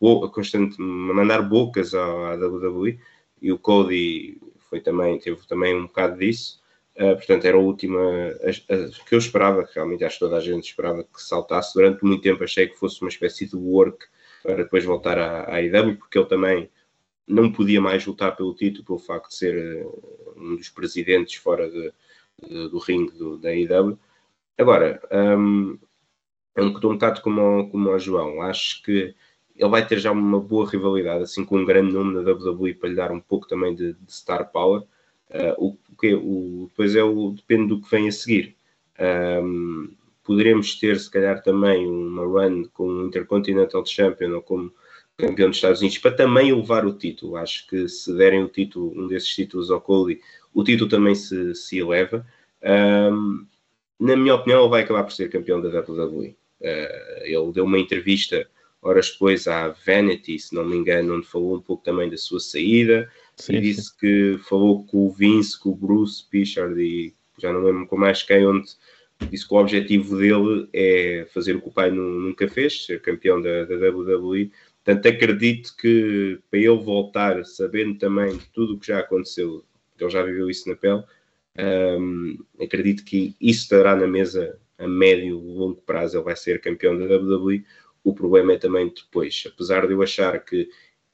uh, 0.00 0.24
a 0.24 0.28
constante 0.28 0.80
mandar 0.80 1.42
bocas 1.42 1.94
à, 1.94 2.34
WWE 2.34 2.98
e 3.40 3.52
o 3.52 3.58
Cody 3.58 4.40
foi 4.68 4.80
também, 4.80 5.18
teve 5.18 5.46
também 5.46 5.74
um 5.74 5.86
bocado 5.86 6.18
disso. 6.18 6.60
Uh, 6.96 7.16
portanto, 7.16 7.44
era 7.44 7.56
a 7.56 7.60
última 7.60 8.00
a, 8.00 8.74
a, 8.74 9.06
que 9.06 9.14
eu 9.14 9.18
esperava, 9.18 9.68
realmente 9.74 10.04
acho 10.04 10.16
que 10.16 10.24
toda 10.24 10.36
a 10.36 10.40
gente 10.40 10.68
esperava 10.68 11.04
que 11.04 11.22
saltasse. 11.22 11.74
Durante 11.74 12.04
muito 12.04 12.22
tempo 12.22 12.44
achei 12.44 12.66
que 12.66 12.76
fosse 12.76 13.00
uma 13.00 13.08
espécie 13.08 13.46
de 13.46 13.56
work 13.56 14.06
para 14.42 14.56
depois 14.56 14.84
voltar 14.84 15.18
à, 15.18 15.54
à 15.54 15.62
IW, 15.62 15.96
porque 15.96 16.18
ele 16.18 16.26
também 16.26 16.70
não 17.26 17.52
podia 17.52 17.80
mais 17.80 18.04
lutar 18.04 18.34
pelo 18.36 18.54
título 18.54 18.84
pelo 18.84 18.98
facto 18.98 19.28
de 19.28 19.36
ser 19.36 19.84
uh, 19.84 20.34
um 20.36 20.56
dos 20.56 20.68
presidentes 20.68 21.36
fora 21.36 21.70
de, 21.70 21.92
de, 22.42 22.68
do 22.68 22.78
ringue 22.78 23.12
da 23.40 23.54
IW. 23.54 23.98
Agora, 24.60 25.00
um, 25.10 25.78
eu 26.54 26.68
estou 26.68 26.90
um 26.90 26.94
bocado 26.94 27.22
como, 27.22 27.70
como 27.70 27.88
o 27.88 27.98
João. 27.98 28.42
Acho 28.42 28.82
que 28.82 29.14
ele 29.56 29.70
vai 29.70 29.86
ter 29.86 29.98
já 29.98 30.12
uma 30.12 30.38
boa 30.38 30.68
rivalidade, 30.68 31.22
assim 31.22 31.46
com 31.46 31.56
um 31.56 31.64
grande 31.64 31.94
nome 31.94 32.12
na 32.12 32.30
WWE 32.30 32.74
para 32.74 32.90
lhe 32.90 32.94
dar 32.94 33.10
um 33.10 33.20
pouco 33.20 33.48
também 33.48 33.74
de, 33.74 33.94
de 33.94 34.12
star 34.12 34.52
power. 34.52 34.82
Uh, 35.30 35.54
o, 35.56 35.96
que, 35.96 36.12
o, 36.14 36.66
depois 36.68 36.94
é 36.94 37.02
o, 37.02 37.30
depende 37.30 37.68
do 37.68 37.80
que 37.80 37.90
vem 37.90 38.06
a 38.06 38.12
seguir. 38.12 38.54
Um, 39.42 39.94
poderemos 40.22 40.78
ter, 40.78 41.00
se 41.00 41.10
calhar, 41.10 41.42
também 41.42 41.86
uma 41.88 42.26
run 42.26 42.64
com 42.74 42.86
o 42.86 43.06
Intercontinental 43.06 43.86
Champion 43.86 44.34
ou 44.34 44.42
como 44.42 44.70
campeão 45.16 45.48
dos 45.48 45.56
Estados 45.56 45.80
Unidos 45.80 45.96
para 45.96 46.12
também 46.14 46.54
levar 46.54 46.84
o 46.84 46.92
título. 46.92 47.36
Acho 47.36 47.66
que 47.66 47.88
se 47.88 48.14
derem 48.14 48.44
o 48.44 48.48
título, 48.48 48.92
um 48.94 49.06
desses 49.06 49.34
títulos 49.34 49.70
ao 49.70 49.80
Cody, 49.80 50.20
o 50.52 50.62
título 50.62 50.90
também 50.90 51.14
se, 51.14 51.54
se 51.54 51.78
eleva. 51.78 52.26
Um, 52.62 53.46
na 54.00 54.16
minha 54.16 54.34
opinião, 54.34 54.62
ele 54.62 54.70
vai 54.70 54.82
acabar 54.82 55.04
por 55.04 55.12
ser 55.12 55.28
campeão 55.28 55.60
da 55.60 55.68
WWE. 55.68 56.28
Uh, 56.28 56.34
eh, 56.62 57.22
ele 57.26 57.52
deu 57.52 57.64
uma 57.64 57.78
entrevista 57.78 58.48
horas 58.82 59.10
depois 59.10 59.46
à 59.46 59.68
Vanity, 59.68 60.38
se 60.38 60.54
não 60.54 60.64
me 60.64 60.76
engano, 60.76 61.16
onde 61.16 61.26
falou 61.26 61.56
um 61.56 61.60
pouco 61.60 61.84
também 61.84 62.08
da 62.08 62.16
sua 62.16 62.40
saída 62.40 63.10
sim, 63.36 63.56
e 63.56 63.60
disse 63.60 63.90
sim. 63.90 63.96
que 64.00 64.38
falou 64.48 64.84
com 64.86 65.06
o 65.06 65.10
Vince, 65.10 65.58
com 65.58 65.70
o 65.70 65.74
Bruce 65.74 66.26
Pichard 66.28 66.80
e 66.80 67.14
já 67.38 67.52
não 67.52 67.62
lembro 67.62 67.86
com 67.86 67.96
mais 67.96 68.22
quem, 68.22 68.46
onde 68.46 68.70
disse 69.30 69.46
que 69.46 69.54
o 69.54 69.58
objetivo 69.58 70.16
dele 70.16 70.68
é 70.72 71.26
fazer 71.32 71.56
o 71.56 71.60
que 71.60 71.68
o 71.68 71.72
pai 71.72 71.90
nunca 71.90 72.48
fez, 72.48 72.86
ser 72.86 73.02
campeão 73.02 73.40
da, 73.40 73.64
da 73.64 73.74
WWE. 73.74 74.50
Portanto, 74.82 75.06
acredito 75.06 75.76
que 75.76 76.38
para 76.50 76.58
ele 76.58 76.78
voltar, 76.78 77.44
sabendo 77.44 77.98
também 77.98 78.36
de 78.36 78.46
tudo 78.46 78.74
o 78.74 78.78
que 78.78 78.86
já 78.86 79.00
aconteceu, 79.00 79.62
ele 79.98 80.10
já 80.10 80.22
viveu 80.22 80.48
isso 80.48 80.68
na 80.68 80.74
pele, 80.74 81.04
um, 81.58 82.36
acredito 82.60 83.04
que 83.04 83.34
isso 83.40 83.62
estará 83.62 83.96
na 83.96 84.06
mesa 84.06 84.58
a 84.78 84.88
médio 84.88 85.26
e 85.26 85.32
longo 85.32 85.82
prazo. 85.82 86.16
Ele 86.16 86.24
vai 86.24 86.36
ser 86.36 86.60
campeão 86.60 86.96
da 86.96 87.16
WWE. 87.16 87.64
O 88.02 88.14
problema 88.14 88.54
é 88.54 88.58
também 88.58 88.88
depois, 88.88 89.44
apesar 89.46 89.86
de 89.86 89.92
eu 89.92 90.02
achar 90.02 90.38
que 90.44 90.68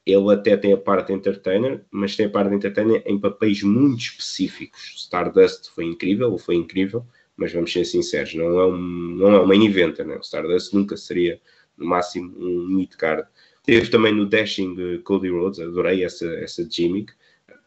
ele 0.05 0.31
até 0.31 0.55
tem 0.55 0.71
a 0.71 0.77
parte 0.77 1.11
entertainer, 1.11 1.83
mas 1.91 2.15
tem 2.15 2.27
a 2.27 2.29
parte 2.29 2.55
entertainer 2.55 3.03
em 3.05 3.19
papéis 3.19 3.61
muito 3.61 3.99
específicos. 3.99 4.93
Stardust 4.95 5.69
foi 5.75 5.83
incrível, 5.83 6.37
foi 6.37 6.55
incrível, 6.55 7.05
mas 7.35 7.51
vamos 7.51 7.73
ser 7.73 7.83
sinceros, 7.83 8.33
não 8.33 8.59
é, 8.59 8.65
um, 8.65 8.77
não 8.77 9.33
é 9.33 9.39
uma 9.39 9.55
inventa, 9.55 10.05
né? 10.05 10.15
O 10.15 10.21
Stardust 10.21 10.73
nunca 10.73 10.95
seria, 10.95 11.41
no 11.77 11.85
máximo, 11.85 12.33
um 12.39 12.67
mid-card. 12.67 13.27
Teve 13.63 13.89
também 13.89 14.13
no 14.13 14.25
Dashing 14.25 15.01
Cody 15.03 15.27
Rhodes, 15.27 15.59
adorei 15.59 16.05
essa, 16.05 16.25
essa 16.35 16.65
gimmick, 16.69 17.11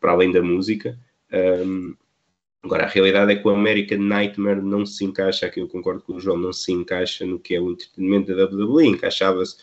para 0.00 0.12
além 0.12 0.32
da 0.32 0.42
música. 0.42 0.98
Um, 1.30 1.94
Agora, 2.62 2.84
a 2.84 2.88
realidade 2.88 3.32
é 3.32 3.36
que 3.36 3.48
o 3.48 3.50
American 3.50 3.98
Nightmare 3.98 4.60
não 4.60 4.84
se 4.84 5.04
encaixa, 5.04 5.46
aqui 5.46 5.60
eu 5.60 5.68
concordo 5.68 6.02
com 6.02 6.14
o 6.14 6.20
João, 6.20 6.36
não 6.36 6.52
se 6.52 6.70
encaixa 6.72 7.24
no 7.24 7.38
que 7.38 7.54
é 7.54 7.60
o 7.60 7.70
entretenimento 7.70 8.34
da 8.36 8.44
WWE, 8.44 8.86
encaixava-se 8.86 9.56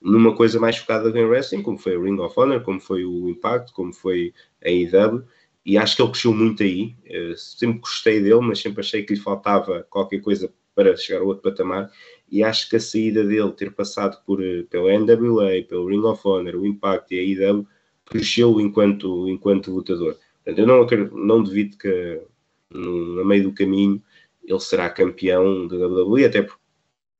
numa 0.00 0.34
coisa 0.34 0.58
mais 0.58 0.78
focada 0.78 1.10
em 1.10 1.24
wrestling, 1.24 1.62
como 1.62 1.76
foi 1.76 1.96
o 1.96 2.02
Ring 2.02 2.18
of 2.18 2.34
Honor, 2.38 2.62
como 2.62 2.80
foi 2.80 3.04
o 3.04 3.28
Impact, 3.28 3.72
como 3.72 3.92
foi 3.92 4.32
a 4.64 4.68
AEW, 4.68 5.24
e 5.64 5.76
acho 5.76 5.96
que 5.96 6.02
ele 6.02 6.10
cresceu 6.10 6.32
muito 6.32 6.62
aí. 6.62 6.94
Eu 7.04 7.36
sempre 7.36 7.80
gostei 7.80 8.22
dele, 8.22 8.40
mas 8.40 8.60
sempre 8.60 8.80
achei 8.80 9.02
que 9.02 9.14
lhe 9.14 9.20
faltava 9.20 9.86
qualquer 9.90 10.20
coisa 10.22 10.50
para 10.74 10.96
chegar 10.96 11.20
a 11.20 11.24
outro 11.24 11.42
patamar, 11.42 11.90
e 12.30 12.42
acho 12.42 12.70
que 12.70 12.76
a 12.76 12.80
saída 12.80 13.24
dele, 13.24 13.52
ter 13.52 13.72
passado 13.72 14.22
por, 14.24 14.42
eh, 14.42 14.62
pela 14.70 14.90
NWA, 14.98 15.62
pelo 15.68 15.88
Ring 15.88 16.04
of 16.04 16.20
Honor, 16.26 16.56
o 16.56 16.66
Impact 16.66 17.14
e 17.14 17.18
a 17.42 17.48
AEW, 17.50 17.66
cresceu 18.06 18.58
enquanto, 18.60 19.28
enquanto 19.28 19.72
lutador. 19.72 20.16
Portanto, 20.44 20.58
eu 20.58 20.66
não, 20.66 20.86
não 21.26 21.42
devido 21.42 21.76
que 21.76 22.22
no, 22.70 23.24
meio 23.24 23.44
do 23.44 23.54
caminho, 23.54 24.02
ele 24.44 24.60
será 24.60 24.88
campeão 24.90 25.66
da 25.66 25.76
WWE, 25.76 26.24
até 26.24 26.42
porque 26.42 26.60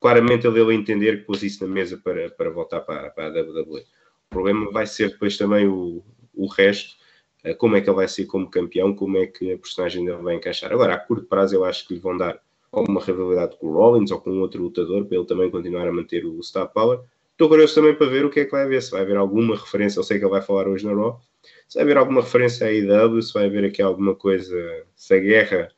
claramente 0.00 0.46
ele 0.46 0.54
deu 0.54 0.68
a 0.68 0.74
entender 0.74 1.18
que 1.18 1.24
pôs 1.24 1.42
isso 1.42 1.66
na 1.66 1.72
mesa 1.72 1.98
para, 1.98 2.30
para 2.30 2.50
voltar 2.50 2.80
para, 2.80 3.10
para 3.10 3.26
a 3.26 3.42
WWE. 3.42 3.80
O 3.80 4.30
problema 4.30 4.70
vai 4.70 4.86
ser 4.86 5.10
depois 5.10 5.36
também 5.36 5.66
o, 5.66 6.02
o 6.34 6.46
resto. 6.46 6.96
uh, 7.44 7.54
como 7.56 7.76
é 7.76 7.80
que 7.80 7.88
ele 7.88 7.96
vai 7.96 8.08
ser 8.08 8.26
como 8.26 8.50
campeão, 8.50 8.94
como 8.94 9.18
é 9.18 9.26
que 9.26 9.52
a 9.52 9.58
personagem 9.58 10.04
dele 10.04 10.22
vai 10.22 10.36
encaixar. 10.36 10.72
Agora, 10.72 10.94
a 10.94 10.98
curto 10.98 11.26
prazo, 11.26 11.54
eu 11.54 11.64
acho 11.64 11.86
que 11.86 11.94
lhe 11.94 12.00
vão 12.00 12.16
dar 12.16 12.40
alguma 12.70 13.02
rivalidade 13.02 13.56
com 13.56 13.68
o 13.68 13.72
Rollins 13.72 14.10
ou 14.10 14.20
com 14.20 14.40
outro 14.40 14.62
lutador 14.62 15.06
para 15.06 15.16
ele 15.16 15.26
também 15.26 15.50
continuar 15.50 15.88
a 15.88 15.92
manter 15.92 16.24
o 16.24 16.42
Star 16.42 16.68
Power. 16.68 17.00
Estou 17.38 17.48
curioso 17.48 17.72
também 17.76 17.94
para 17.94 18.08
ver 18.08 18.24
o 18.24 18.30
que 18.30 18.40
é 18.40 18.44
que 18.44 18.50
vai 18.50 18.64
haver, 18.64 18.82
se 18.82 18.90
vai 18.90 19.02
haver 19.02 19.16
alguma 19.16 19.54
referência, 19.54 20.00
eu 20.00 20.02
sei 20.02 20.18
que 20.18 20.24
ele 20.24 20.30
vai 20.32 20.42
falar 20.42 20.66
hoje 20.66 20.84
na 20.84 20.92
Raw, 20.92 21.20
se 21.68 21.76
vai 21.76 21.84
haver 21.84 21.96
alguma 21.96 22.20
referência 22.20 22.66
à 22.66 22.72
IW, 22.72 23.22
se 23.22 23.32
vai 23.32 23.46
haver 23.46 23.64
aqui 23.64 23.80
alguma 23.80 24.12
coisa, 24.16 24.84
se 24.96 25.14
a 25.14 25.20
guerra 25.20 25.68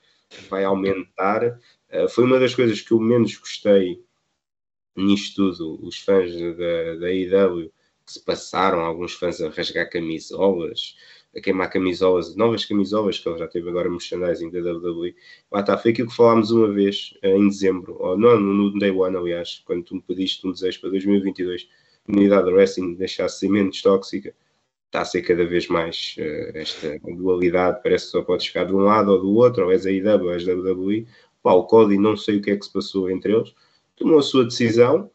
vai 0.49 0.65
aumentar. 0.65 1.61
Uh, 1.93 2.09
foi 2.09 2.25
uma 2.25 2.41
das 2.41 2.55
coisas 2.55 2.81
que 2.81 2.93
eu 2.93 2.99
menos 2.99 3.37
gostei 3.37 4.03
nisto 4.97 5.55
tudo, 5.55 5.87
os 5.87 5.99
fãs 5.99 6.33
da, 6.33 6.95
da 6.95 7.13
IW 7.13 7.71
que 8.07 8.13
se 8.15 8.25
passaram, 8.25 8.81
alguns 8.81 9.13
fãs 9.13 9.39
a 9.43 9.51
rasgar 9.51 9.91
camisolas, 9.91 10.97
a 11.37 11.41
queimar 11.41 11.71
camisolas, 11.71 12.35
novas 12.35 12.65
camisolas, 12.65 13.19
que 13.19 13.29
ele 13.29 13.39
já 13.39 13.47
teve 13.47 13.69
agora 13.69 13.89
merchandising 13.89 14.51
da 14.51 14.59
WWE. 14.59 15.15
Lá 15.51 15.61
está, 15.61 15.79
foi 15.79 15.93
aquilo 15.93 16.09
que 16.09 16.17
falámos 16.17 16.51
uma 16.51 16.69
vez 16.73 17.17
eh, 17.23 17.37
em 17.37 17.49
dezembro, 17.49 17.97
ou 18.01 18.19
não, 18.19 18.41
no 18.41 18.79
Day 18.79 18.91
One, 18.91 19.17
aliás, 19.17 19.63
quando 19.65 19.85
tu 19.85 19.95
me 19.95 20.03
pediste 20.03 20.47
um 20.47 20.53
desejo 20.53 20.81
para 20.81 20.91
2022, 20.91 21.69
a 22.09 22.13
unidade 22.13 22.47
de 22.47 22.53
wrestling 22.53 22.95
deixasse 22.95 23.49
menos 23.49 23.81
tóxica, 23.81 24.35
está 24.87 25.03
a 25.03 25.05
ser 25.05 25.23
cada 25.23 25.45
vez 25.45 25.69
mais 25.69 26.17
uh, 26.19 26.57
esta 26.59 26.99
dualidade, 26.99 27.81
parece 27.83 28.07
que 28.07 28.11
só 28.11 28.23
podes 28.23 28.47
ficar 28.47 28.65
de 28.65 28.75
um 28.75 28.81
lado 28.81 29.13
ou 29.13 29.21
do 29.21 29.33
outro, 29.35 29.65
ou 29.67 29.73
és 29.73 29.87
a 29.87 29.91
IW 29.91 30.25
ou 30.25 30.33
és 30.33 30.49
a 30.49 30.53
WWE. 30.53 31.07
Pá, 31.43 31.53
o 31.53 31.65
Cody 31.65 31.97
não 31.97 32.17
sei 32.17 32.39
o 32.39 32.43
que 32.43 32.51
é 32.51 32.57
que 32.57 32.65
se 32.65 32.73
passou 32.73 33.09
entre 33.09 33.33
eles, 33.33 33.55
tomou 33.97 34.19
a 34.19 34.23
sua 34.23 34.45
decisão, 34.45 35.11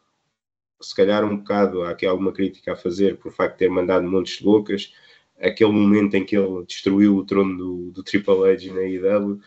se 0.80 0.94
calhar 0.94 1.24
um 1.24 1.36
bocado, 1.36 1.82
há 1.82 1.90
aqui 1.90 2.06
alguma 2.06 2.32
crítica 2.32 2.72
a 2.72 2.76
fazer 2.76 3.16
por 3.18 3.32
facto 3.32 3.54
de 3.54 3.58
ter 3.60 3.68
mandado 3.68 4.06
montes 4.06 4.38
de 4.38 4.44
bocas, 4.44 4.92
aquele 5.40 5.72
momento 5.72 6.14
em 6.14 6.24
que 6.24 6.36
ele 6.36 6.64
destruiu 6.66 7.16
o 7.16 7.24
trono 7.24 7.56
do, 7.56 7.90
do 7.92 8.02
Triple 8.02 8.50
H 8.50 8.72
na 8.72 8.82
IW, 8.82 9.40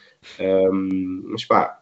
um, 0.72 1.22
mas 1.26 1.46
pá, 1.46 1.82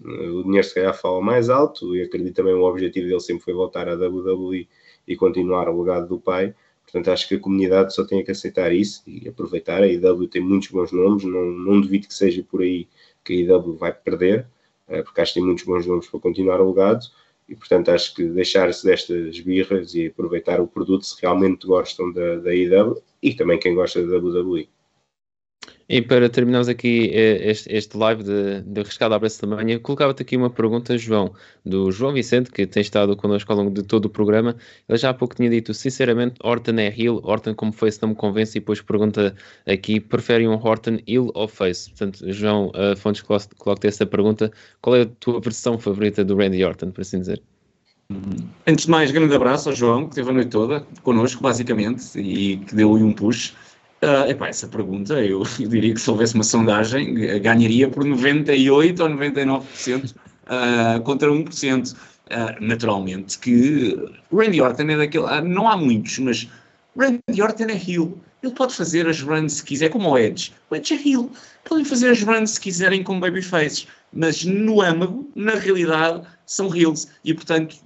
o 0.00 0.42
dinheiro 0.42 0.66
se 0.66 0.74
calhar 0.74 0.94
fala 0.94 1.20
mais 1.20 1.50
alto 1.50 1.94
e 1.94 2.02
acredito 2.02 2.36
também 2.36 2.54
o 2.54 2.62
objetivo 2.62 3.06
dele 3.06 3.20
sempre 3.20 3.44
foi 3.44 3.52
voltar 3.52 3.88
à 3.88 3.94
WWE 3.94 4.68
e 5.06 5.16
continuar 5.16 5.68
o 5.68 5.82
legado 5.82 6.08
do 6.08 6.18
pai, 6.18 6.54
portanto 6.82 7.10
acho 7.10 7.28
que 7.28 7.34
a 7.34 7.40
comunidade 7.40 7.94
só 7.94 8.04
tem 8.04 8.24
que 8.24 8.30
aceitar 8.30 8.72
isso 8.72 9.02
e 9.06 9.28
aproveitar, 9.28 9.82
a 9.82 9.86
IW 9.86 10.28
tem 10.28 10.42
muitos 10.42 10.68
bons 10.68 10.92
nomes, 10.92 11.24
não, 11.24 11.44
não 11.44 11.80
duvido 11.80 12.08
que 12.08 12.14
seja 12.14 12.42
por 12.42 12.62
aí 12.62 12.88
que 13.24 13.34
a 13.34 13.36
IW 13.36 13.76
vai 13.76 13.92
perder, 13.92 14.46
eh, 14.88 15.02
porque 15.02 15.20
acho 15.20 15.34
que 15.34 15.40
tem 15.40 15.46
muitos 15.46 15.64
bons 15.64 15.86
nomes 15.86 16.08
para 16.08 16.20
continuar 16.20 16.60
o 16.60 16.70
legado, 16.70 17.04
e 17.48 17.54
portanto 17.54 17.90
acho 17.90 18.14
que 18.14 18.24
deixar-se 18.24 18.84
destas 18.84 19.40
birras 19.40 19.94
e 19.94 20.06
aproveitar 20.06 20.60
o 20.60 20.66
produto 20.66 21.04
se 21.04 21.20
realmente 21.20 21.66
gostam 21.66 22.12
da, 22.12 22.36
da 22.36 22.54
IW 22.54 23.02
e 23.22 23.34
também 23.34 23.58
quem 23.58 23.74
gosta 23.74 24.06
da 24.06 24.18
WWE. 24.18 24.68
E 25.92 26.00
para 26.00 26.26
terminarmos 26.30 26.70
aqui 26.70 27.10
eh, 27.12 27.50
este, 27.50 27.70
este 27.70 27.98
live 27.98 28.22
de, 28.22 28.62
de 28.62 28.82
Rescado 28.82 29.14
à 29.14 29.20
Tamanha, 29.20 29.78
colocava-te 29.78 30.22
aqui 30.22 30.38
uma 30.38 30.48
pergunta, 30.48 30.96
João, 30.96 31.34
do 31.66 31.92
João 31.92 32.14
Vicente, 32.14 32.50
que 32.50 32.66
tem 32.66 32.80
estado 32.80 33.14
connosco 33.14 33.52
ao 33.52 33.58
longo 33.58 33.70
de 33.70 33.82
todo 33.82 34.06
o 34.06 34.08
programa. 34.08 34.56
Ele 34.88 34.96
já 34.96 35.10
há 35.10 35.14
pouco 35.14 35.34
tinha 35.34 35.50
dito, 35.50 35.74
sinceramente, 35.74 36.36
Orton 36.42 36.78
é 36.78 36.86
heel, 36.98 37.20
Orton 37.22 37.54
como 37.54 37.72
face 37.72 37.98
não 38.00 38.08
me 38.08 38.14
convence, 38.14 38.56
e 38.56 38.60
depois 38.62 38.80
pergunta 38.80 39.34
aqui, 39.66 40.00
preferem 40.00 40.48
um 40.48 40.54
Orton 40.54 40.96
heel 41.06 41.30
ou 41.34 41.46
face? 41.46 41.90
Portanto, 41.90 42.24
João 42.32 42.68
uh, 42.68 42.96
Fontes 42.96 43.20
coloca-te 43.20 43.86
essa 43.86 44.06
pergunta, 44.06 44.50
qual 44.80 44.96
é 44.96 45.02
a 45.02 45.06
tua 45.20 45.42
versão 45.42 45.78
favorita 45.78 46.24
do 46.24 46.34
Randy 46.38 46.64
Orton, 46.64 46.90
por 46.90 47.02
assim 47.02 47.20
dizer? 47.20 47.42
Antes 48.66 48.86
de 48.86 48.90
mais, 48.90 49.10
grande 49.10 49.34
abraço 49.34 49.68
ao 49.68 49.74
João, 49.74 50.04
que 50.04 50.12
esteve 50.12 50.30
a 50.30 50.32
noite 50.32 50.48
toda 50.48 50.86
connosco, 51.02 51.42
basicamente, 51.42 52.18
e 52.18 52.56
que 52.56 52.74
deu-lhe 52.74 53.04
um 53.04 53.12
push. 53.12 53.52
Uh, 54.02 54.28
epá, 54.28 54.48
essa 54.48 54.66
pergunta, 54.66 55.14
eu, 55.24 55.44
eu, 55.60 55.68
diria 55.68 55.94
que 55.94 56.00
se 56.00 56.10
houvesse 56.10 56.34
uma 56.34 56.42
sondagem, 56.42 57.14
ganharia 57.40 57.88
por 57.88 58.04
98 58.04 59.00
ou 59.00 59.08
99% 59.08 60.10
uh, 60.10 60.14
ah, 60.46 61.00
contra 61.04 61.28
1%. 61.28 61.92
Uh, 61.92 61.96
ah, 62.30 62.56
naturalmente 62.60 63.38
que 63.38 63.96
Randy 64.32 64.60
Orton 64.60 64.84
é 64.84 64.96
daquele. 64.96 65.24
Uh, 65.24 65.44
não 65.44 65.68
há 65.68 65.76
muitos, 65.76 66.18
mas 66.18 66.48
Randy 66.96 67.40
Orton 67.40 67.66
é 67.66 67.74
heel. 67.74 68.18
Ele 68.42 68.52
pode 68.54 68.74
fazer 68.74 69.06
as 69.06 69.20
runs 69.20 69.54
se 69.54 69.64
quiser, 69.64 69.90
como 69.90 70.10
o 70.10 70.18
Edge. 70.18 70.52
O 70.68 70.74
Edge 70.74 70.94
é 70.94 71.08
heel. 71.08 71.30
Podem 71.64 71.84
fazer 71.84 72.10
as 72.10 72.22
runs 72.22 72.52
se 72.52 72.60
quiserem 72.60 73.04
como 73.04 73.20
babyfaces. 73.20 73.86
Mas 74.12 74.44
no 74.44 74.82
âmago, 74.82 75.30
na 75.36 75.54
realidade, 75.54 76.22
são 76.44 76.74
heels. 76.74 77.06
E 77.24 77.32
portanto, 77.32 77.76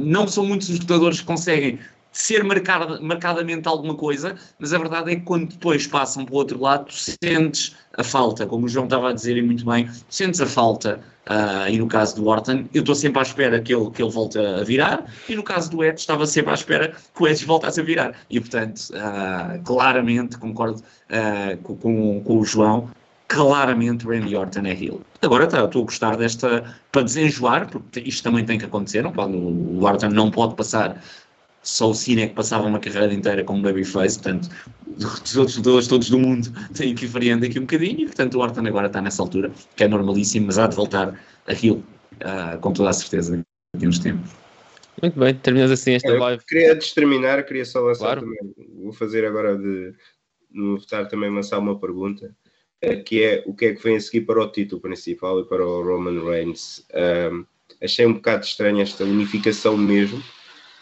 não 0.00 0.26
são 0.26 0.44
muitos 0.44 0.68
os 0.68 0.80
lutadores 0.80 1.20
que 1.20 1.26
conseguem 1.26 1.78
ser 2.16 2.42
marcada, 2.42 2.98
marcadamente 3.00 3.68
alguma 3.68 3.94
coisa, 3.94 4.36
mas 4.58 4.72
a 4.72 4.78
verdade 4.78 5.12
é 5.12 5.16
que 5.16 5.22
quando 5.22 5.48
depois 5.48 5.86
passam 5.86 6.24
para 6.24 6.34
o 6.34 6.38
outro 6.38 6.58
lado, 6.58 6.86
tu 6.86 6.94
sentes 6.94 7.76
a 7.98 8.02
falta, 8.02 8.46
como 8.46 8.64
o 8.64 8.68
João 8.68 8.86
estava 8.86 9.10
a 9.10 9.12
dizer 9.12 9.36
e 9.36 9.42
muito 9.42 9.66
bem, 9.66 9.88
sentes 10.08 10.40
a 10.40 10.46
falta, 10.46 10.98
uh, 11.28 11.68
e 11.68 11.76
no 11.76 11.86
caso 11.86 12.16
do 12.16 12.26
Orton, 12.26 12.64
eu 12.72 12.80
estou 12.80 12.94
sempre 12.94 13.18
à 13.18 13.22
espera 13.22 13.60
que 13.60 13.74
ele, 13.74 13.90
que 13.90 14.02
ele 14.02 14.10
volte 14.10 14.38
a 14.38 14.64
virar, 14.64 15.04
e 15.28 15.36
no 15.36 15.42
caso 15.42 15.70
do 15.70 15.84
Edge, 15.84 16.00
estava 16.00 16.26
sempre 16.26 16.52
à 16.52 16.54
espera 16.54 16.88
que 17.14 17.22
o 17.22 17.28
Edge 17.28 17.44
voltasse 17.44 17.80
a 17.80 17.84
virar, 17.84 18.14
e 18.30 18.40
portanto, 18.40 18.80
uh, 18.92 19.62
claramente, 19.62 20.38
concordo 20.38 20.80
uh, 20.80 21.56
com, 21.58 21.76
com, 21.76 22.22
com 22.24 22.38
o 22.38 22.44
João, 22.46 22.88
claramente 23.28 24.06
Randy 24.06 24.34
Orton 24.36 24.60
é 24.64 24.72
heel. 24.72 25.02
Agora 25.20 25.46
tá, 25.46 25.64
estou 25.64 25.82
a 25.82 25.84
gostar 25.84 26.16
desta, 26.16 26.74
para 26.92 27.02
desenjoar, 27.02 27.68
porque 27.68 28.00
isto 28.00 28.22
também 28.22 28.44
tem 28.44 28.58
que 28.58 28.64
acontecer, 28.64 29.02
não? 29.02 29.12
O 29.12 29.84
Orton 29.84 30.08
não 30.08 30.30
pode 30.30 30.54
passar 30.54 31.02
só 31.66 31.90
o 31.90 31.94
Cine 31.94 32.22
é 32.22 32.26
que 32.28 32.34
passava 32.34 32.66
uma 32.66 32.78
carreira 32.78 33.12
inteira 33.12 33.42
como 33.42 33.60
babyface, 33.60 34.20
portanto, 34.20 34.48
os 34.96 35.36
outros 35.36 35.56
lutadores 35.56 35.88
todos 35.88 36.08
do 36.08 36.18
mundo 36.18 36.48
têm 36.74 36.94
que 36.94 37.04
ir 37.04 37.08
variando 37.08 37.44
aqui 37.44 37.58
um 37.58 37.62
bocadinho, 37.62 38.02
e 38.02 38.06
portanto 38.06 38.34
o 38.36 38.38
Orton 38.38 38.66
agora 38.66 38.86
está 38.86 39.02
nessa 39.02 39.20
altura, 39.20 39.50
que 39.74 39.82
é 39.82 39.88
normalíssimo, 39.88 40.46
mas 40.46 40.58
há 40.58 40.68
de 40.68 40.76
voltar 40.76 41.20
a 41.46 41.52
Rio, 41.52 41.84
uh, 42.22 42.58
com 42.60 42.72
toda 42.72 42.90
a 42.90 42.92
certeza, 42.92 43.44
daqui 43.74 43.86
uns 43.86 43.98
tempos. 43.98 44.30
Muito 45.02 45.18
bem, 45.18 45.34
terminamos 45.34 45.72
assim 45.72 45.94
esta 45.94 46.08
Eu 46.08 46.20
live. 46.20 46.42
Queria 46.46 46.72
antes 46.72 46.88
de 46.88 46.94
terminar, 46.94 47.42
queria 47.44 47.64
só 47.64 47.80
lançar 47.80 48.04
claro. 48.04 48.20
também, 48.20 48.54
vou 48.82 48.92
fazer 48.92 49.26
agora 49.26 49.58
de, 49.58 49.92
no 50.50 50.78
votar 50.78 51.08
também 51.08 51.34
lançar 51.34 51.58
uma 51.58 51.78
pergunta, 51.78 52.32
eh, 52.80 52.96
que 52.96 53.24
é 53.24 53.42
o 53.44 53.52
que 53.52 53.66
é 53.66 53.74
que 53.74 53.82
vem 53.82 53.96
a 53.96 54.00
seguir 54.00 54.20
para 54.20 54.40
o 54.40 54.50
título 54.50 54.80
principal 54.80 55.40
e 55.40 55.48
para 55.48 55.66
o 55.66 55.82
Roman 55.82 56.24
Reigns. 56.24 56.86
Um, 56.94 57.44
achei 57.82 58.06
um 58.06 58.14
bocado 58.14 58.44
estranho 58.44 58.80
esta 58.80 59.02
unificação 59.02 59.76
mesmo, 59.76 60.22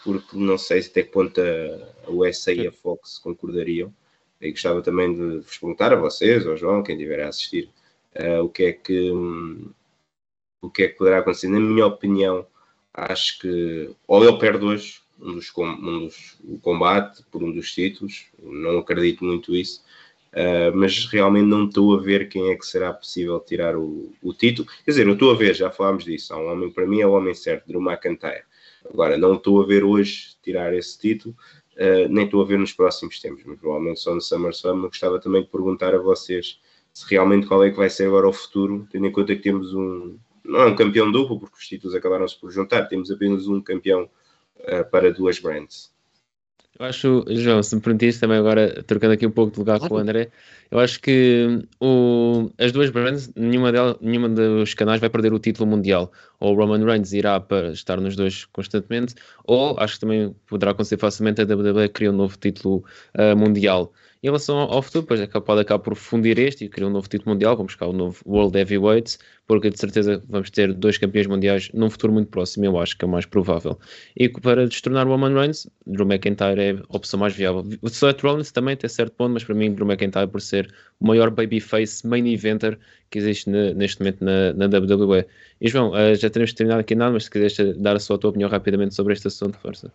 porque 0.05 0.37
não 0.37 0.55
sei 0.55 0.81
até 0.81 1.01
que 1.01 1.09
ponto 1.09 1.41
a, 1.41 2.11
USA 2.11 2.53
e 2.53 2.67
a 2.67 2.71
Fox 2.71 3.17
concordariam. 3.17 3.91
E 4.39 4.51
gostava 4.51 4.83
também 4.83 5.11
de 5.15 5.39
vos 5.39 5.57
perguntar 5.57 5.91
a 5.91 5.95
vocês, 5.95 6.45
ao 6.45 6.55
João, 6.55 6.83
quem 6.83 6.95
estiver 6.95 7.21
a 7.21 7.29
assistir, 7.29 7.69
uh, 8.15 8.43
o 8.43 8.49
que 8.49 8.63
é 8.65 8.73
que 8.73 9.11
um, 9.11 9.71
o 10.61 10.69
que 10.69 10.83
é 10.83 10.87
que 10.89 10.97
poderá 10.97 11.19
acontecer. 11.19 11.47
Na 11.47 11.59
minha 11.59 11.87
opinião, 11.87 12.45
acho 12.93 13.39
que 13.39 13.89
ou 14.07 14.23
ele 14.23 14.37
perde 14.37 14.63
hoje 14.63 15.01
um 15.19 15.33
dos, 15.33 15.51
um 15.57 15.99
dos, 16.01 16.37
o 16.43 16.59
combate 16.59 17.23
por 17.31 17.41
um 17.41 17.51
dos 17.51 17.73
títulos, 17.73 18.27
não 18.39 18.77
acredito 18.77 19.25
muito 19.25 19.55
isso, 19.55 19.83
uh, 20.33 20.75
mas 20.75 21.05
realmente 21.05 21.47
não 21.47 21.65
estou 21.65 21.97
a 21.97 22.01
ver 22.01 22.29
quem 22.29 22.51
é 22.51 22.55
que 22.55 22.65
será 22.67 22.93
possível 22.93 23.39
tirar 23.39 23.75
o, 23.75 24.13
o 24.21 24.33
título. 24.33 24.67
Quer 24.83 24.91
dizer, 24.91 25.07
eu 25.07 25.13
estou 25.13 25.31
a 25.31 25.35
ver, 25.35 25.55
já 25.55 25.71
falámos 25.71 26.03
disso, 26.05 26.31
há 26.31 26.37
um 26.37 26.51
homem, 26.51 26.69
para 26.69 26.85
mim 26.85 27.01
é 27.01 27.07
o 27.07 27.13
homem 27.13 27.33
certo, 27.33 27.65
Drew 27.67 27.81
McIntyre. 27.81 28.43
Agora, 28.89 29.17
não 29.17 29.35
estou 29.35 29.61
a 29.61 29.65
ver 29.65 29.83
hoje 29.83 30.35
tirar 30.43 30.73
esse 30.73 30.97
título, 30.99 31.35
uh, 31.73 32.09
nem 32.09 32.25
estou 32.25 32.41
a 32.41 32.45
ver 32.45 32.59
nos 32.59 32.73
próximos 32.73 33.19
tempos, 33.19 33.43
mas 33.45 33.59
provavelmente 33.59 33.99
só 33.99 34.13
no 34.13 34.21
SummerSlam. 34.21 34.81
Gostava 34.81 35.19
também 35.19 35.43
de 35.43 35.49
perguntar 35.49 35.93
a 35.95 35.99
vocês 35.99 36.59
se 36.93 37.05
realmente 37.09 37.47
qual 37.47 37.63
é 37.63 37.71
que 37.71 37.77
vai 37.77 37.89
ser 37.89 38.07
agora 38.07 38.27
o 38.27 38.33
futuro, 38.33 38.87
tendo 38.91 39.07
em 39.07 39.11
conta 39.11 39.35
que 39.35 39.41
temos 39.41 39.73
um, 39.73 40.17
não 40.43 40.61
é 40.61 40.65
um 40.67 40.75
campeão 40.75 41.11
duplo, 41.11 41.39
porque 41.39 41.57
os 41.57 41.67
títulos 41.67 41.95
acabaram-se 41.95 42.39
por 42.39 42.51
juntar, 42.51 42.85
temos 42.85 43.11
apenas 43.11 43.47
um 43.47 43.61
campeão 43.61 44.09
uh, 44.59 44.89
para 44.89 45.11
duas 45.11 45.39
brands. 45.39 45.93
Eu 46.77 46.85
acho, 46.85 47.25
João, 47.29 47.63
se 47.63 47.73
me 47.73 47.81
permitires 47.81 48.19
também 48.19 48.37
agora, 48.37 48.83
trocando 48.83 49.13
aqui 49.13 49.25
um 49.25 49.31
pouco 49.31 49.53
de 49.53 49.59
lugar 49.59 49.77
claro. 49.77 49.93
com 49.93 49.95
o 49.95 50.01
André, 50.01 50.29
eu 50.69 50.77
acho 50.79 50.99
que 50.99 51.65
o, 51.79 52.51
as 52.57 52.73
duas 52.73 52.89
brands, 52.89 53.31
nenhuma, 53.33 53.71
delas, 53.71 53.95
nenhuma 54.01 54.27
dos 54.27 54.73
canais 54.73 54.99
vai 54.99 55.09
perder 55.09 55.31
o 55.31 55.39
título 55.39 55.69
mundial. 55.69 56.11
Ou 56.39 56.53
o 56.53 56.57
Roman 56.57 56.83
Reigns 56.83 57.13
irá 57.13 57.39
para 57.39 57.71
estar 57.71 58.01
nos 58.01 58.17
dois 58.17 58.43
constantemente, 58.45 59.15
ou 59.45 59.79
acho 59.79 59.93
que 59.93 60.01
também 60.01 60.35
poderá 60.47 60.71
acontecer 60.71 60.97
facilmente 60.97 61.41
a 61.41 61.45
WWE 61.45 61.87
criar 61.87 62.11
um 62.11 62.15
novo 62.17 62.37
título 62.37 62.83
uh, 63.17 63.37
mundial. 63.37 63.93
Em 64.25 64.29
relação 64.29 64.57
ao 64.57 64.81
futuro, 64.81 65.05
é 65.21 65.27
pode 65.39 65.61
acabar 65.61 65.83
por 65.83 65.95
fundir 65.95 66.39
este 66.39 66.65
e 66.65 66.67
criar 66.67 66.87
um 66.87 66.89
novo 66.89 67.07
título 67.07 67.35
mundial, 67.35 67.55
vamos 67.55 67.73
buscar 67.73 67.85
o 67.85 67.93
novo 67.93 68.19
World 68.25 68.57
Heavyweight, 68.57 69.19
porque 69.45 69.69
de 69.69 69.79
certeza 69.79 70.19
vamos 70.27 70.49
ter 70.49 70.73
dois 70.73 70.97
campeões 70.97 71.27
mundiais 71.27 71.69
num 71.75 71.91
futuro 71.91 72.11
muito 72.11 72.29
próximo, 72.31 72.65
eu 72.65 72.79
acho 72.79 72.97
que 72.97 73.05
é 73.05 73.07
o 73.07 73.11
mais 73.11 73.27
provável. 73.27 73.77
E 74.17 74.27
para 74.27 74.67
destornar 74.67 75.05
o 75.05 75.11
Roman 75.11 75.39
Reigns, 75.39 75.69
Drew 75.85 76.07
McIntyre 76.07 76.59
é 76.59 76.71
a 76.71 76.97
opção 76.97 77.19
mais 77.19 77.35
viável. 77.35 77.63
O 77.83 77.87
Seth 77.87 78.19
Rollins 78.23 78.51
também 78.51 78.75
tem 78.75 78.89
certo 78.89 79.13
ponto, 79.13 79.33
mas 79.33 79.43
para 79.43 79.53
mim 79.53 79.71
Drew 79.75 79.85
McIntyre 79.85 80.27
por 80.27 80.41
ser 80.41 80.73
o 80.99 81.05
maior 81.05 81.29
babyface 81.29 82.07
main 82.07 82.25
eventer 82.25 82.79
que 83.11 83.19
existe 83.19 83.47
neste 83.47 83.99
momento 83.99 84.25
na, 84.25 84.53
na 84.53 84.65
WWE. 84.65 85.23
E 85.61 85.67
João, 85.67 85.91
uh, 85.91 86.15
já 86.15 86.31
teremos 86.31 86.51
terminado 86.51 86.81
aqui 86.81 86.95
nada, 86.95 87.13
mas 87.13 87.25
se 87.25 87.29
quiseres 87.29 87.77
dar 87.77 87.95
a 87.95 87.99
sua 87.99 88.17
tua 88.17 88.31
opinião 88.31 88.49
rapidamente 88.49 88.95
sobre 88.95 89.13
este 89.13 89.27
assunto, 89.27 89.55
força. 89.59 89.93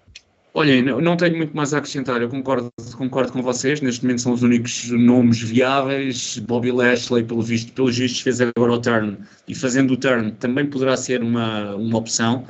Olhem, 0.53 0.83
não 0.83 1.17
tenho 1.17 1.37
muito 1.37 1.57
mais 1.57 1.73
a 1.73 1.79
acrescentar, 1.79 2.21
eu 2.21 2.29
concordo, 2.29 2.73
concordo 2.97 3.33
com 3.33 3.41
vocês, 3.41 3.81
neste 3.81 4.03
momento 4.03 4.23
são 4.23 4.33
os 4.33 4.43
únicos 4.43 4.91
nomes 4.91 5.41
viáveis, 5.41 6.39
Bobby 6.39 6.73
Lashley, 6.73 7.23
pelo 7.23 7.41
visto, 7.41 7.73
pelos 7.73 7.97
vistos, 7.97 8.21
fez 8.21 8.41
agora 8.41 8.73
o 8.73 8.81
turn, 8.81 9.17
e 9.47 9.55
fazendo 9.55 9.93
o 9.93 9.97
turn 9.97 10.33
também 10.33 10.67
poderá 10.67 10.97
ser 10.97 11.23
uma, 11.23 11.77
uma 11.77 11.99
opção, 11.99 12.45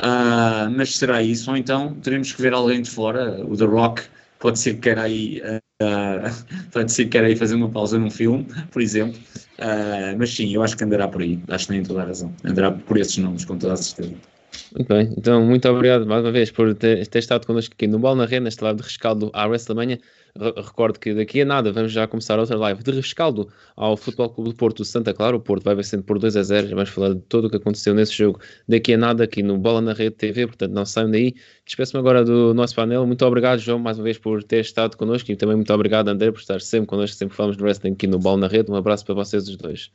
uh, 0.00 0.70
mas 0.76 0.96
será 0.98 1.22
isso, 1.22 1.50
ou 1.50 1.56
então 1.56 1.94
teremos 2.02 2.30
que 2.30 2.42
ver 2.42 2.52
alguém 2.52 2.82
de 2.82 2.90
fora, 2.90 3.42
o 3.42 3.56
The 3.56 3.64
Rock, 3.64 4.02
pode 4.38 4.58
ser 4.58 4.74
que 4.74 4.80
queira 4.80 5.04
aí, 5.04 5.40
uh, 5.40 6.30
pode 6.70 6.92
ser 6.92 7.04
que 7.04 7.12
queira 7.12 7.26
aí 7.26 7.36
fazer 7.36 7.54
uma 7.54 7.70
pausa 7.70 7.98
num 7.98 8.10
filme, 8.10 8.46
por 8.70 8.82
exemplo, 8.82 9.18
uh, 9.60 10.14
mas 10.18 10.34
sim, 10.34 10.52
eu 10.54 10.62
acho 10.62 10.76
que 10.76 10.84
andará 10.84 11.08
por 11.08 11.22
aí, 11.22 11.40
acho 11.48 11.68
que 11.68 11.72
tem 11.72 11.82
toda 11.82 12.02
a 12.02 12.04
razão, 12.04 12.30
andará 12.44 12.70
por 12.70 12.98
esses 12.98 13.16
nomes, 13.16 13.46
com 13.46 13.56
toda 13.56 13.72
a 13.72 13.76
certeza. 13.78 14.35
Muito 14.74 14.88
bem, 14.88 15.14
então 15.16 15.44
muito 15.44 15.68
obrigado 15.68 16.06
mais 16.06 16.24
uma 16.24 16.32
vez 16.32 16.50
por 16.50 16.74
ter, 16.74 17.06
ter 17.06 17.18
estado 17.18 17.46
connosco 17.46 17.74
aqui 17.74 17.86
no 17.86 17.98
Bola 17.98 18.16
na 18.16 18.26
Rede, 18.26 18.44
neste 18.44 18.62
live 18.62 18.78
de 18.78 18.84
rescaldo 18.84 19.30
à 19.32 19.46
WrestleMania. 19.46 19.98
Recordo 20.38 20.98
que 20.98 21.14
daqui 21.14 21.40
a 21.40 21.44
nada 21.44 21.72
vamos 21.72 21.92
já 21.92 22.06
começar 22.06 22.38
outra 22.38 22.56
live 22.56 22.82
de 22.82 22.90
rescaldo 22.90 23.48
ao 23.74 23.96
Futebol 23.96 24.28
Clube 24.28 24.50
do 24.50 24.56
Porto 24.56 24.84
Santa 24.84 25.14
Clara. 25.14 25.34
O 25.36 25.40
Porto 25.40 25.64
vai 25.64 25.74
vencendo 25.74 26.02
por 26.02 26.18
2 26.18 26.36
a 26.36 26.42
0. 26.42 26.68
Já 26.68 26.74
vamos 26.74 26.90
falar 26.90 27.14
de 27.14 27.20
tudo 27.22 27.46
o 27.46 27.50
que 27.50 27.56
aconteceu 27.56 27.94
nesse 27.94 28.12
jogo 28.12 28.38
daqui 28.68 28.92
a 28.94 28.98
nada 28.98 29.24
aqui 29.24 29.42
no 29.42 29.56
Bola 29.56 29.80
na 29.80 29.92
Rede 29.94 30.14
TV. 30.14 30.46
Portanto, 30.46 30.72
não 30.72 30.84
saiam 30.84 31.10
daí. 31.10 31.34
Despeço-me 31.64 32.00
agora 32.00 32.24
do 32.24 32.52
nosso 32.52 32.74
painel. 32.74 33.06
Muito 33.06 33.24
obrigado, 33.24 33.60
João, 33.60 33.78
mais 33.78 33.98
uma 33.98 34.04
vez 34.04 34.18
por 34.18 34.42
ter 34.44 34.60
estado 34.60 34.96
connosco 34.96 35.30
e 35.32 35.36
também 35.36 35.56
muito 35.56 35.72
obrigado, 35.72 36.08
André, 36.08 36.30
por 36.30 36.40
estar 36.40 36.60
sempre 36.60 36.86
connosco. 36.86 37.16
Sempre 37.16 37.34
falamos 37.34 37.56
de 37.56 37.62
wrestling 37.62 37.92
aqui 37.92 38.06
no 38.06 38.18
Bola 38.18 38.38
na 38.38 38.48
Rede. 38.48 38.70
Um 38.70 38.76
abraço 38.76 39.06
para 39.06 39.14
vocês 39.14 39.48
os 39.48 39.56
dois. 39.56 39.90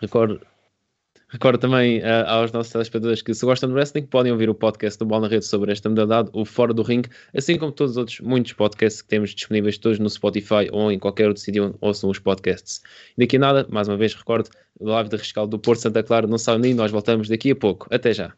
Recordo 0.00 0.40
Recordo 1.30 1.58
também 1.58 1.98
uh, 1.98 2.24
aos 2.26 2.52
nossos 2.52 2.72
telespectadores 2.72 3.20
que 3.20 3.34
se 3.34 3.44
gostam 3.44 3.68
de 3.68 3.74
wrestling 3.74 4.06
podem 4.06 4.32
ouvir 4.32 4.48
o 4.48 4.54
podcast 4.54 4.98
do 4.98 5.04
Bola 5.04 5.22
na 5.22 5.28
Rede 5.28 5.44
sobre 5.44 5.70
esta 5.70 5.86
modalidade, 5.86 6.30
o 6.32 6.42
Fora 6.42 6.72
do 6.72 6.82
Ring, 6.82 7.02
assim 7.36 7.58
como 7.58 7.70
todos 7.70 7.92
os 7.92 7.96
outros 7.98 8.20
muitos 8.20 8.54
podcasts 8.54 9.02
que 9.02 9.08
temos 9.08 9.34
disponíveis 9.34 9.76
todos 9.76 9.98
no 9.98 10.08
Spotify 10.08 10.70
ou 10.72 10.90
em 10.90 10.98
qualquer 10.98 11.28
outro 11.28 11.42
sítio 11.42 11.66
onde 11.66 11.76
ouçam 11.82 12.08
os 12.08 12.18
podcasts. 12.18 12.80
E 13.16 13.20
daqui 13.20 13.36
a 13.36 13.40
nada, 13.40 13.66
mais 13.68 13.88
uma 13.88 13.98
vez 13.98 14.14
recordo, 14.14 14.48
live 14.80 15.10
de 15.10 15.16
rescaldo 15.16 15.50
do 15.50 15.58
Porto 15.58 15.80
Santa 15.80 16.02
Clara, 16.02 16.26
não 16.26 16.38
sai 16.38 16.56
nem, 16.56 16.72
nós 16.72 16.90
voltamos 16.90 17.28
daqui 17.28 17.50
a 17.50 17.56
pouco. 17.56 17.86
Até 17.90 18.14
já. 18.14 18.32